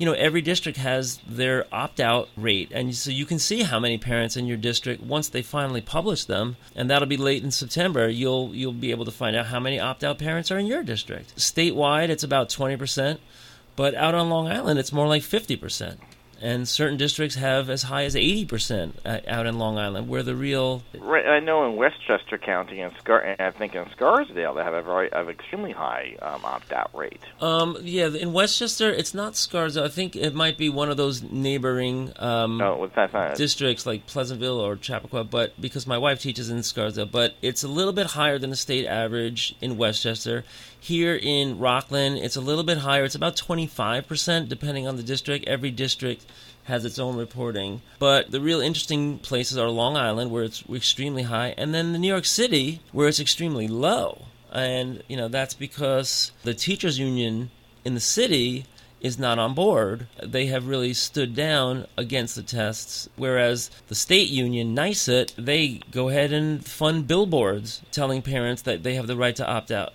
you 0.02 0.08
know 0.08 0.14
every 0.14 0.42
district 0.42 0.80
has 0.80 1.20
their 1.28 1.68
opt-out 1.72 2.28
rate. 2.36 2.72
And 2.74 2.96
so 2.96 3.12
you 3.12 3.28
can 3.28 3.38
see 3.38 3.62
how 3.62 3.80
many 3.80 4.00
parents 4.00 4.36
in 4.36 4.48
your 4.48 4.58
district 4.58 5.04
once 5.04 5.30
they 5.30 5.44
finally 5.44 5.80
publish 5.80 6.26
them 6.26 6.58
and 6.76 6.90
that'll 6.90 7.08
be 7.08 7.18
late 7.18 7.44
in 7.44 7.52
September 7.52 8.10
you'll 8.10 8.50
you'll 8.56 8.74
be 8.74 8.90
able 8.90 9.06
to 9.06 9.12
find 9.12 9.36
out 9.36 9.46
how 9.46 9.60
many 9.60 9.80
opt-out 9.80 10.18
parents 10.18 10.50
are 10.50 10.58
in 10.58 10.66
your 10.66 10.82
district. 10.82 11.36
Statewide 11.36 12.10
it's 12.10 12.24
about 12.24 12.50
20% 12.50 13.20
but 13.76 13.94
out 13.94 14.16
on 14.16 14.32
Long 14.32 14.48
Island 14.48 14.80
it's 14.80 14.92
more 14.92 15.06
like 15.06 15.22
50% 15.22 15.98
and 16.42 16.68
certain 16.68 16.98
districts 16.98 17.36
have 17.36 17.70
as 17.70 17.84
high 17.84 18.04
as 18.04 18.16
80% 18.16 18.94
out 19.28 19.46
in 19.46 19.60
Long 19.60 19.78
Island, 19.78 20.10
where 20.10 20.24
the 20.24 20.36
real. 20.36 20.84
Right, 20.98 21.26
I 21.26 21.40
know 21.40 21.70
in 21.70 21.76
Westchester 21.76 22.38
County 22.38 22.82
and 22.82 22.94
Scar, 22.98 23.20
and 23.20 23.40
I 23.40 23.52
think 23.52 23.76
in 23.76 23.90
Scarsdale 23.92 24.54
they 24.56 24.64
have 24.64 24.74
a 24.74 24.82
very, 24.82 25.10
have 25.14 25.30
extremely 25.30 25.72
high 25.72 26.16
um, 26.22 26.44
opt-out 26.44 26.90
rate. 26.94 27.22
Um, 27.40 27.78
yeah, 27.82 28.08
in 28.08 28.34
Westchester 28.34 28.90
it's 28.90 29.14
not 29.14 29.36
Scarsdale. 29.36 29.84
I 29.84 29.90
think 29.90 30.16
it 30.16 30.34
might 30.34 30.58
be 30.58 30.70
one 30.70 30.90
of 30.90 30.98
those 30.98 31.22
neighboring 31.22 32.12
um, 32.18 32.58
no, 32.58 32.90
not 32.96 33.36
districts 33.36 33.86
like 33.86 34.08
Pleasantville 34.08 34.60
or 34.60 34.76
Chappaqua. 34.76 35.24
But 35.24 35.60
because 35.62 35.86
my 35.86 35.98
wife 35.98 36.20
teaches 36.20 36.50
in 36.50 36.64
Scarsdale, 36.64 37.06
but 37.06 37.36
it's 37.42 37.64
a 37.64 37.68
little 37.68 37.94
bit 37.94 38.08
higher 38.08 38.40
than 38.40 38.50
the 38.50 38.56
state 38.56 38.86
average 38.86 39.56
in 39.62 39.78
Westchester. 39.78 40.44
Here 40.84 41.16
in 41.16 41.60
Rockland, 41.60 42.18
it's 42.18 42.36
a 42.36 42.42
little 42.42 42.64
bit 42.64 42.80
higher. 42.80 43.04
It's 43.04 43.14
about 43.14 43.36
25%, 43.36 44.50
depending 44.50 44.88
on 44.88 44.98
the 44.98 45.04
district. 45.04 45.48
Every 45.48 45.70
district 45.70 46.26
has 46.64 46.86
its 46.86 46.98
own 46.98 47.18
reporting. 47.18 47.84
But 48.00 48.32
the 48.32 48.42
real 48.42 48.60
interesting 48.60 49.20
places 49.20 49.60
are 49.60 49.70
Long 49.70 49.96
Island, 49.96 50.32
where 50.32 50.44
it's 50.44 50.64
extremely 50.68 51.22
high, 51.22 51.54
and 51.56 51.72
then 51.72 51.94
the 51.94 52.00
New 52.00 52.08
York 52.08 52.26
City, 52.26 52.82
where 52.92 53.08
it's 53.08 53.20
extremely 53.20 53.68
low. 53.68 54.24
And, 54.52 55.04
you 55.08 55.16
know, 55.16 55.28
that's 55.28 55.54
because 55.54 56.32
the 56.42 56.56
teachers' 56.56 56.98
union 56.98 57.52
in 57.86 57.94
the 57.94 58.00
city 58.00 58.66
is 59.02 59.20
not 59.20 59.38
on 59.38 59.54
board. 59.54 60.08
They 60.24 60.48
have 60.48 60.68
really 60.68 60.96
stood 60.96 61.36
down 61.36 61.86
against 61.96 62.36
the 62.36 62.42
tests, 62.42 63.08
whereas 63.16 63.70
the 63.88 63.94
state 63.94 64.30
union, 64.30 64.76
NYSUT, 64.76 65.34
they 65.38 65.82
go 65.92 66.10
ahead 66.10 66.34
and 66.34 66.66
fund 66.66 67.08
billboards 67.08 67.84
telling 67.92 68.24
parents 68.24 68.64
that 68.64 68.82
they 68.82 68.96
have 68.96 69.06
the 69.06 69.16
right 69.16 69.36
to 69.36 69.48
opt 69.48 69.70
out. 69.70 69.94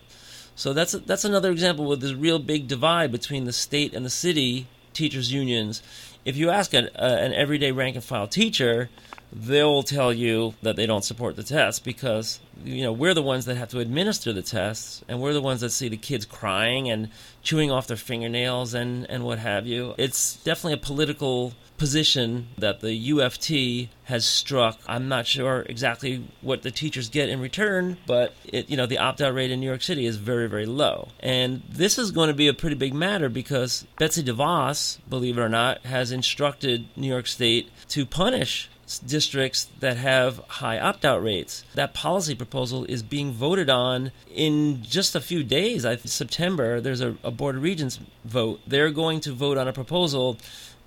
So 0.57 0.73
that's 0.73 0.93
that's 0.93 1.25
another 1.25 1.51
example 1.51 1.85
with 1.85 2.01
this 2.01 2.15
real 2.15 2.39
big 2.39 2.67
divide 2.67 3.13
between 3.13 3.45
the 3.45 3.53
state 3.53 3.95
and 3.95 4.05
the 4.05 4.11
city 4.11 4.67
teachers 4.95 5.31
unions. 5.33 5.83
If 6.25 6.37
you 6.37 6.51
ask 6.51 6.73
an, 6.73 6.89
uh, 6.97 7.19
an 7.21 7.35
everyday 7.35 7.71
rank 7.71 7.95
and 7.95 8.03
file 8.03 8.27
teacher, 8.27 8.89
they'll 9.31 9.83
tell 9.83 10.13
you 10.13 10.55
that 10.63 10.75
they 10.77 10.87
don't 10.87 11.05
support 11.05 11.37
the 11.37 11.43
test 11.43 11.85
because 11.85 12.41
you 12.65 12.83
know 12.83 12.93
we're 12.93 13.13
the 13.13 13.23
ones 13.23 13.45
that 13.45 13.57
have 13.57 13.69
to 13.69 13.81
administer 13.81 14.33
the 14.33 14.43
tests 14.43 15.05
and 15.09 15.21
we're 15.21 15.35
the 15.35 15.43
ones 15.43 15.61
that 15.61 15.71
see 15.71 15.89
the 15.89 15.97
kids 15.97 16.25
crying 16.25 16.89
and 16.89 17.11
chewing 17.43 17.71
off 17.71 17.87
their 17.87 17.97
fingernails 17.97 18.73
and 18.73 19.05
and 19.11 19.25
what 19.25 19.39
have 19.39 19.67
you 19.67 19.95
it's 19.99 20.37
definitely 20.37 20.73
a 20.73 20.79
political 20.79 21.53
position 21.79 22.49
that 22.59 22.81
the 22.81 23.11
UFT 23.11 23.89
has 24.05 24.25
struck. 24.25 24.81
I'm 24.87 25.09
not 25.09 25.27
sure 25.27 25.63
exactly 25.63 26.27
what 26.41 26.63
the 26.63 26.71
teachers 26.71 27.09
get 27.09 27.29
in 27.29 27.41
return, 27.41 27.99
but 28.07 28.35
it, 28.45 28.71
you 28.71 28.77
know 28.77 28.87
the 28.87 28.99
opt-out 28.99 29.35
rate 29.35 29.51
in 29.51 29.61
New 29.61 29.67
York 29.67 29.83
City 29.83 30.07
is 30.07 30.17
very 30.17 30.49
very 30.49 30.67
low. 30.67 31.09
And 31.21 31.63
this 31.69 31.99
is 31.99 32.11
going 32.11 32.29
to 32.29 32.35
be 32.35 32.49
a 32.49 32.55
pretty 32.55 32.77
big 32.77 32.95
matter 32.95 33.29
because 33.29 33.87
Betsy 33.99 34.23
DeVos, 34.23 34.99
believe 35.09 35.39
it 35.39 35.41
or 35.41 35.49
not, 35.49 35.85
has 35.87 36.13
instructed 36.13 36.87
New 36.97 37.09
York 37.09 37.27
State 37.27 37.71
to 37.89 38.07
punish 38.07 38.69
districts 39.05 39.69
that 39.81 39.97
have 39.97 40.39
high 40.49 40.79
opt 40.79 41.05
out 41.05 41.23
rates. 41.23 41.65
That 41.75 41.95
policy 41.95 42.35
proposal 42.35 42.85
is 42.85 43.03
being 43.03 43.33
voted 43.33 43.69
on 43.69 44.13
in 44.33 44.83
just 44.83 45.15
a 45.15 45.21
few 45.21 45.43
days. 45.43 45.85
I 45.85 45.97
September, 45.97 46.81
there's 46.81 47.01
a, 47.01 47.17
a 47.25 47.31
Board 47.31 47.57
of 47.57 47.63
Regents 47.63 47.99
vote. 48.25 48.61
They're 48.67 48.91
going 48.91 49.21
to 49.21 49.33
vote 49.33 49.59
on 49.59 49.69
a 49.69 49.73
proposal 49.73 50.39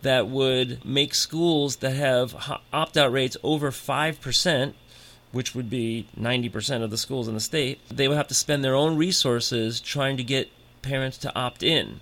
that 0.02 0.28
would 0.28 0.84
make 0.86 1.14
schools 1.14 1.78
that 1.78 1.96
have 1.96 2.60
opt 2.72 2.98
out 2.98 3.12
rates 3.12 3.38
over 3.44 3.72
5%. 3.72 4.74
Which 5.32 5.54
would 5.54 5.70
be 5.70 6.08
90% 6.20 6.82
of 6.82 6.90
the 6.90 6.98
schools 6.98 7.28
in 7.28 7.36
the 7.36 7.40
state, 7.40 7.80
they 7.88 8.08
would 8.08 8.18
have 8.18 8.30
to 8.30 8.34
spend 8.34 8.64
their 8.64 8.74
own 8.74 8.98
resources 8.98 9.80
trying 9.80 10.18
to 10.18 10.24
get 10.24 10.50
parents 10.82 11.20
to 11.20 11.36
opt 11.36 11.62
in. 11.62 12.00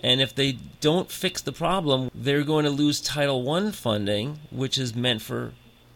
And 0.00 0.20
if 0.20 0.32
they 0.32 0.58
don't 0.80 1.10
fix 1.10 1.42
the 1.42 1.50
problem, 1.50 2.08
they're 2.14 2.44
going 2.44 2.64
to 2.64 2.70
lose 2.70 3.00
Title 3.00 3.50
I 3.50 3.72
funding, 3.72 4.38
which 4.50 4.78
is 4.78 4.94
meant 4.94 5.22
for 5.22 5.54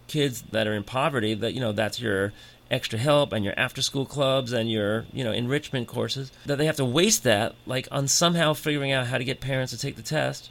kids 0.09 0.43
that 0.51 0.67
are 0.67 0.75
in 0.75 0.83
poverty. 0.83 1.35
That 1.35 1.55
you 1.55 1.61
know, 1.61 1.71
that's 1.71 2.01
your 2.01 2.33
extra 2.71 2.99
help 2.99 3.33
and 3.33 3.45
your 3.45 3.55
after 3.57 3.83
school 3.83 4.07
clubs 4.07 4.53
and 4.53 4.71
your 4.71 5.05
you 5.13 5.23
know 5.23 5.31
enrichment 5.31 5.87
courses 5.87 6.33
that 6.47 6.57
they 6.57 6.65
have 6.65 6.77
to 6.77 6.85
waste 6.85 7.23
that 7.23 7.55
like 7.67 7.87
on 7.93 8.09
somehow 8.09 8.55
figuring 8.55 8.91
out 8.91 9.07
how 9.07 9.19
to 9.19 9.25
get 9.25 9.41
parents 9.41 9.73
to 9.73 9.79
take 9.79 9.95
the 9.95 10.03
test 10.03 10.49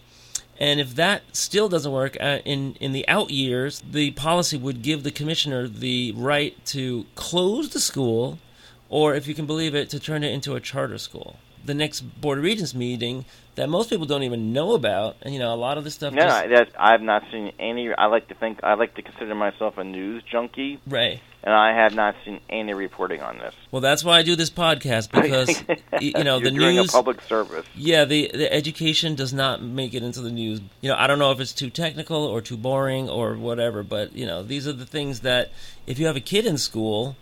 and 0.62 0.80
if 0.80 0.95
that 0.95 1.24
still 1.36 1.68
doesn't 1.68 1.91
work 1.91 2.16
uh, 2.22 2.39
in 2.45 2.76
in 2.80 2.91
the 2.93 3.05
out 3.07 3.32
years 3.32 3.84
the 3.91 4.12
policy 4.12 4.55
would 4.55 4.82
give 4.82 5.03
the 5.03 5.12
commissioner 5.12 5.68
the 5.68 6.14
right 6.16 6.53
to 6.66 7.05
close 7.16 7.70
the 7.70 7.80
school 7.80 8.39
or 8.88 9.16
if 9.16 9.28
you 9.28 9.34
can 9.34 9.45
believe 9.45 9.74
it 9.76 9.89
to 9.89 9.99
turn 9.99 10.24
it 10.24 10.32
into 10.32 10.55
a 10.55 10.59
charter 10.59 10.97
school 10.97 11.38
the 11.66 11.74
next 11.74 12.01
board 12.22 12.38
of 12.38 12.43
regents 12.43 12.74
meeting 12.74 13.26
that 13.55 13.70
most 13.70 13.89
people 13.89 14.05
don't 14.05 14.24
even 14.24 14.53
know 14.53 14.74
about. 14.74 15.18
And 15.22 15.34
you 15.34 15.39
know, 15.39 15.53
a 15.53 15.55
lot 15.55 15.78
of 15.78 15.84
this 15.84 15.93
stuff. 15.93 16.14
No, 16.14 16.22
just, 16.22 16.49
that 16.49 16.70
I've 16.80 17.01
not 17.01 17.24
seen 17.32 17.51
any. 17.59 17.93
I 17.93 18.05
like 18.07 18.28
to 18.30 18.36
think 18.36 18.59
I 18.64 18.74
like 18.76 18.95
to 18.95 19.01
consider 19.01 19.36
myself 19.36 19.78
a 19.78 19.84
news 19.84 20.24
junkie. 20.24 20.80
Right. 20.88 21.22
And 21.43 21.55
I 21.55 21.73
have 21.73 21.95
not 21.95 22.15
seen 22.23 22.39
any 22.49 22.73
reporting 22.73 23.21
on 23.21 23.39
this. 23.39 23.55
Well, 23.71 23.81
that's 23.81 24.03
why 24.03 24.19
I 24.19 24.21
do 24.21 24.35
this 24.35 24.51
podcast 24.51 25.11
because 25.21 25.63
you 25.99 26.23
know 26.23 26.39
the 26.39 26.51
news. 26.51 26.89
a 26.89 26.91
public 26.91 27.21
service. 27.21 27.65
Yeah, 27.75 28.05
the 28.05 28.29
the 28.33 28.51
education 28.51 29.15
does 29.15 29.33
not 29.33 29.61
make 29.61 29.93
it 29.93 30.03
into 30.03 30.21
the 30.21 30.31
news. 30.31 30.61
You 30.81 30.89
know, 30.89 30.95
I 30.97 31.07
don't 31.07 31.19
know 31.19 31.31
if 31.31 31.39
it's 31.39 31.53
too 31.53 31.69
technical 31.69 32.23
or 32.23 32.41
too 32.41 32.57
boring 32.57 33.09
or 33.09 33.35
whatever, 33.35 33.83
but 33.83 34.15
you 34.15 34.25
know, 34.25 34.43
these 34.43 34.67
are 34.67 34.73
the 34.73 34.85
things 34.85 35.21
that 35.21 35.51
if 35.87 35.97
you 35.97 36.05
have 36.05 36.15
a 36.15 36.21
kid 36.21 36.45
in 36.45 36.57
school 36.57 37.15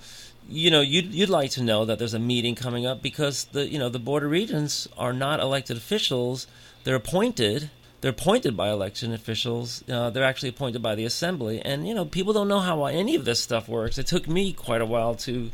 you 0.49 0.71
know, 0.71 0.81
you'd 0.81 1.13
you'd 1.13 1.29
like 1.29 1.51
to 1.51 1.63
know 1.63 1.85
that 1.85 1.99
there's 1.99 2.13
a 2.13 2.19
meeting 2.19 2.55
coming 2.55 2.85
up 2.85 3.01
because 3.01 3.45
the 3.45 3.67
you 3.67 3.77
know 3.77 3.89
the 3.89 3.99
board 3.99 4.23
of 4.23 4.31
regents 4.31 4.87
are 4.97 5.13
not 5.13 5.39
elected 5.39 5.77
officials; 5.77 6.47
they're 6.83 6.95
appointed. 6.95 7.69
They're 8.01 8.11
appointed 8.11 8.55
by 8.55 8.69
election 8.69 9.13
officials. 9.13 9.83
Uh, 9.89 10.09
they're 10.09 10.23
actually 10.23 10.49
appointed 10.49 10.81
by 10.81 10.95
the 10.95 11.05
assembly, 11.05 11.61
and 11.61 11.87
you 11.87 11.93
know 11.93 12.05
people 12.05 12.33
don't 12.33 12.47
know 12.47 12.59
how 12.59 12.85
any 12.85 13.15
of 13.15 13.25
this 13.25 13.41
stuff 13.41 13.67
works. 13.67 13.97
It 13.97 14.07
took 14.07 14.27
me 14.27 14.53
quite 14.53 14.81
a 14.81 14.85
while 14.85 15.15
to 15.15 15.51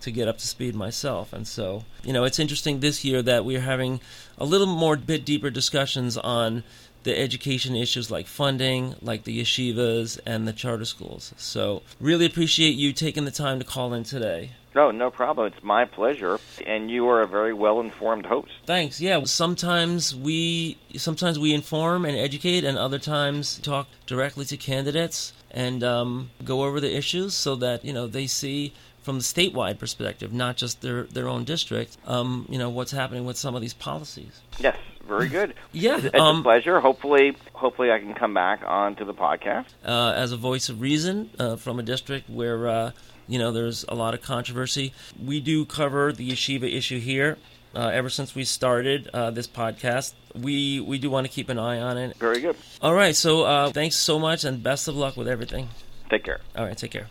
to 0.00 0.10
get 0.10 0.28
up 0.28 0.36
to 0.38 0.46
speed 0.46 0.74
myself, 0.74 1.32
and 1.32 1.48
so 1.48 1.84
you 2.04 2.12
know 2.12 2.24
it's 2.24 2.38
interesting 2.38 2.80
this 2.80 3.04
year 3.04 3.22
that 3.22 3.44
we're 3.44 3.60
having 3.60 4.00
a 4.36 4.44
little 4.44 4.66
more 4.66 4.96
bit 4.96 5.24
deeper 5.24 5.48
discussions 5.48 6.18
on 6.18 6.64
the 7.06 7.18
education 7.18 7.76
issues 7.76 8.10
like 8.10 8.26
funding, 8.26 8.96
like 9.00 9.24
the 9.24 9.40
yeshivas 9.40 10.18
and 10.26 10.46
the 10.46 10.52
charter 10.52 10.84
schools. 10.84 11.32
So, 11.36 11.82
really 12.00 12.26
appreciate 12.26 12.74
you 12.74 12.92
taking 12.92 13.24
the 13.24 13.30
time 13.30 13.60
to 13.60 13.64
call 13.64 13.94
in 13.94 14.02
today. 14.02 14.50
No, 14.76 14.90
no 14.90 15.10
problem. 15.10 15.46
It's 15.46 15.64
my 15.64 15.86
pleasure, 15.86 16.38
and 16.66 16.90
you 16.90 17.08
are 17.08 17.22
a 17.22 17.26
very 17.26 17.54
well-informed 17.54 18.26
host. 18.26 18.52
Thanks. 18.66 19.00
Yeah, 19.00 19.24
sometimes 19.24 20.14
we 20.14 20.76
sometimes 20.98 21.38
we 21.38 21.54
inform 21.54 22.04
and 22.04 22.14
educate, 22.14 22.62
and 22.62 22.76
other 22.76 22.98
times 22.98 23.58
talk 23.60 23.88
directly 24.04 24.44
to 24.44 24.58
candidates 24.58 25.32
and 25.50 25.82
um, 25.82 26.28
go 26.44 26.62
over 26.64 26.78
the 26.78 26.94
issues 26.94 27.32
so 27.32 27.56
that 27.56 27.86
you 27.86 27.92
know 27.94 28.06
they 28.06 28.26
see 28.26 28.74
from 29.00 29.16
the 29.16 29.24
statewide 29.24 29.78
perspective, 29.78 30.34
not 30.34 30.58
just 30.58 30.82
their 30.82 31.04
their 31.04 31.26
own 31.26 31.44
district. 31.44 31.96
Um, 32.06 32.44
you 32.50 32.58
know 32.58 32.68
what's 32.68 32.92
happening 32.92 33.24
with 33.24 33.38
some 33.38 33.54
of 33.54 33.62
these 33.62 33.72
policies. 33.72 34.42
Yes, 34.58 34.76
very 35.08 35.28
good. 35.28 35.54
Yeah, 35.72 36.00
it's 36.02 36.20
um, 36.20 36.40
a 36.40 36.42
pleasure. 36.42 36.80
Hopefully, 36.80 37.34
hopefully 37.54 37.90
I 37.90 37.98
can 37.98 38.12
come 38.12 38.34
back 38.34 38.60
onto 38.66 39.06
the 39.06 39.14
podcast 39.14 39.68
uh, 39.86 40.12
as 40.14 40.32
a 40.32 40.36
voice 40.36 40.68
of 40.68 40.82
reason 40.82 41.30
uh, 41.38 41.56
from 41.56 41.78
a 41.78 41.82
district 41.82 42.28
where 42.28 42.68
uh, 42.68 42.90
you 43.28 43.38
know 43.38 43.52
there's 43.52 43.84
a 43.88 43.94
lot 43.94 44.14
of 44.14 44.22
controversy. 44.22 44.92
We 45.22 45.40
do 45.40 45.64
cover 45.64 46.12
the 46.12 46.30
yeshiva 46.30 46.72
issue 46.72 47.00
here. 47.00 47.38
Uh, 47.74 47.90
ever 47.92 48.08
since 48.08 48.34
we 48.34 48.42
started 48.44 49.10
uh, 49.12 49.30
this 49.30 49.46
podcast, 49.46 50.14
we 50.34 50.80
we 50.80 50.98
do 50.98 51.10
want 51.10 51.26
to 51.26 51.32
keep 51.32 51.48
an 51.48 51.58
eye 51.58 51.80
on 51.80 51.98
it. 51.98 52.16
Very 52.16 52.40
good. 52.40 52.56
All 52.80 52.94
right, 52.94 53.14
so 53.14 53.42
uh, 53.42 53.70
thanks 53.70 53.96
so 53.96 54.18
much, 54.18 54.44
and 54.44 54.62
best 54.62 54.88
of 54.88 54.96
luck 54.96 55.16
with 55.16 55.28
everything. 55.28 55.68
Take 56.08 56.24
care. 56.24 56.40
All 56.56 56.64
right, 56.64 56.76
take 56.76 56.92
care. 56.92 57.08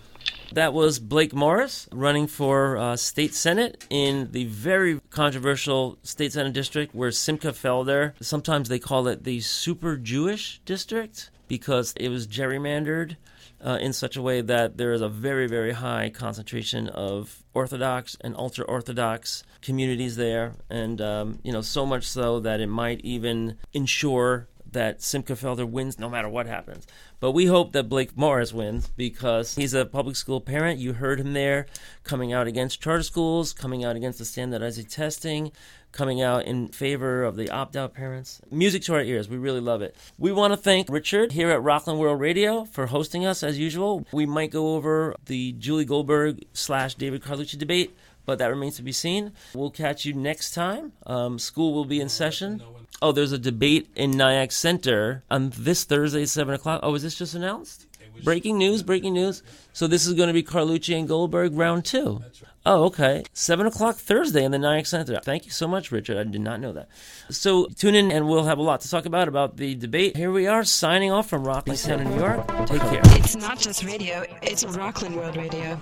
That 0.52 0.74
was 0.74 1.00
Blake 1.00 1.34
Morris 1.34 1.88
running 1.92 2.28
for 2.28 2.78
uh, 2.78 2.96
state 2.96 3.34
senate 3.34 3.86
in 3.90 4.32
the 4.32 4.46
very 4.46 5.02
controversial 5.10 5.98
state 6.04 6.34
senate 6.34 6.54
district 6.54 6.96
where 6.96 7.12
Simcha 7.12 7.50
Felder. 7.50 8.14
Sometimes 8.22 8.70
they 8.70 8.80
call 8.80 9.08
it 9.08 9.24
the 9.24 9.42
super 9.42 9.98
Jewish 9.98 10.62
district 10.66 11.30
because 11.48 11.94
it 11.98 12.10
was 12.10 12.28
gerrymandered 12.28 13.18
uh, 13.66 13.80
in 13.82 13.92
such 13.92 14.16
a 14.16 14.22
way 14.22 14.42
that 14.42 14.78
there 14.78 14.94
is 14.94 15.02
a 15.02 15.10
very, 15.10 15.48
very 15.48 15.74
high 15.74 16.10
concentration 16.10 16.88
of 16.88 17.44
Orthodox 17.54 18.16
and 18.22 18.36
ultra 18.38 18.64
Orthodox 18.66 19.44
communities 19.62 20.16
there, 20.16 20.54
and 20.70 21.02
um, 21.02 21.40
you 21.44 21.52
know 21.52 21.62
so 21.62 21.86
much 21.86 22.06
so 22.08 22.40
that 22.42 22.62
it 22.62 22.68
might 22.68 23.02
even 23.02 23.58
ensure 23.74 24.48
that 24.72 25.02
Simcha 25.02 25.34
Felder 25.34 25.68
wins 25.68 25.98
no 25.98 26.10
matter 26.10 26.30
what 26.30 26.46
happens. 26.46 26.86
But 27.20 27.32
we 27.32 27.46
hope 27.46 27.72
that 27.72 27.90
Blake 27.90 28.16
Morris 28.16 28.54
wins 28.54 28.90
because 28.96 29.56
he's 29.56 29.74
a 29.74 29.86
public 29.86 30.18
school 30.18 30.42
parent. 30.42 30.80
You 30.80 30.94
heard 30.94 31.20
him 31.20 31.34
there 31.34 31.66
coming 32.04 32.34
out 32.34 32.46
against 32.46 32.82
charter 32.82 33.02
schools, 33.02 33.54
coming 33.54 33.84
out 33.84 33.96
against 33.96 34.20
the 34.20 34.26
standardized 34.26 34.92
testing, 34.92 35.52
coming 35.96 36.22
out 36.22 36.46
in 36.46 36.68
favor 36.68 37.24
of 37.24 37.36
the 37.36 37.50
opt 37.50 37.76
out 37.76 37.94
parents. 37.94 38.42
Music 38.52 38.84
to 38.84 38.94
our 38.94 39.02
ears. 39.02 39.28
We 39.28 39.38
really 39.38 39.62
love 39.62 39.82
it. 39.82 39.96
We 40.18 40.32
want 40.32 40.54
to 40.54 40.58
thank 40.58 40.90
Richard 40.90 41.32
here 41.32 41.50
at 41.50 41.64
Rockland 41.64 42.00
World 42.00 42.20
Radio 42.20 42.66
for 42.66 42.88
hosting 42.88 43.26
us 43.26 43.42
as 43.42 43.58
usual. 43.58 44.06
We 44.12 44.26
might 44.26 44.52
go 44.52 44.76
over 44.76 45.16
the 45.26 45.54
Julie 45.54 45.86
Goldberg 45.86 46.46
slash 46.54 46.96
David 46.96 47.24
Carlucci 47.24 47.58
debate 47.58 47.96
but 48.26 48.40
that 48.40 48.48
remains 48.48 48.76
to 48.78 48.82
be 48.82 48.92
seen. 48.92 49.32
We'll 49.54 49.70
catch 49.70 50.04
you 50.04 50.14
next 50.14 50.56
time. 50.56 50.94
Um, 51.06 51.38
school 51.38 51.74
will 51.74 51.86
be 51.86 52.02
in 52.02 52.10
session. 52.10 52.62
Oh, 53.02 53.12
there's 53.12 53.32
a 53.32 53.38
debate 53.38 53.90
in 53.96 54.12
Nyack 54.12 54.52
Center 54.52 55.24
on 55.30 55.52
this 55.56 55.84
Thursday 55.84 56.24
at 56.24 56.30
7 56.30 56.54
o'clock. 56.56 56.80
Oh, 56.82 56.96
is 56.96 57.04
this 57.04 57.16
just 57.16 57.36
announced? 57.36 57.86
Breaking 58.24 58.58
news, 58.58 58.82
breaking 58.82 59.14
news. 59.14 59.44
So 59.74 59.88
this 59.88 60.08
is 60.08 60.14
going 60.14 60.28
to 60.28 60.34
be 60.34 60.44
Carlucci 60.44 60.98
and 60.98 61.08
Goldberg 61.08 61.54
round 61.54 61.86
two. 61.86 62.22
Oh, 62.66 62.86
okay. 62.86 63.24
7 63.34 63.68
o'clock 63.68 63.98
Thursday 63.98 64.44
in 64.44 64.52
the 64.52 64.58
Nyack 64.58 64.88
Center. 64.88 65.20
Thank 65.20 65.46
you 65.46 65.52
so 65.52 65.68
much, 65.68 65.92
Richard. 65.92 66.18
I 66.18 66.24
did 66.24 66.42
not 66.42 66.60
know 66.60 66.74
that. 66.74 66.88
So 67.30 67.68
tune 67.68 67.94
in 67.94 68.12
and 68.12 68.28
we'll 68.28 68.46
have 68.46 68.58
a 68.58 68.64
lot 68.64 68.82
to 68.82 68.90
talk 68.90 69.06
about 69.06 69.28
about 69.28 69.58
the 69.58 69.76
debate. 69.76 70.18
Here 70.18 70.32
we 70.32 70.48
are 70.48 70.64
signing 70.64 71.12
off 71.12 71.30
from 71.30 71.44
Rockland 71.44 71.78
Center, 71.80 72.06
New 72.06 72.18
York. 72.18 72.48
Take 72.66 72.82
care. 72.82 73.02
It's 73.04 73.36
not 73.36 73.60
just 73.60 73.84
radio, 73.84 74.26
it's 74.42 74.66
Rockland 74.66 75.16
World 75.16 75.38
Radio. 75.38 75.78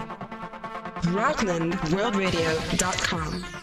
RocklandWorldRadio.com. 1.03 3.62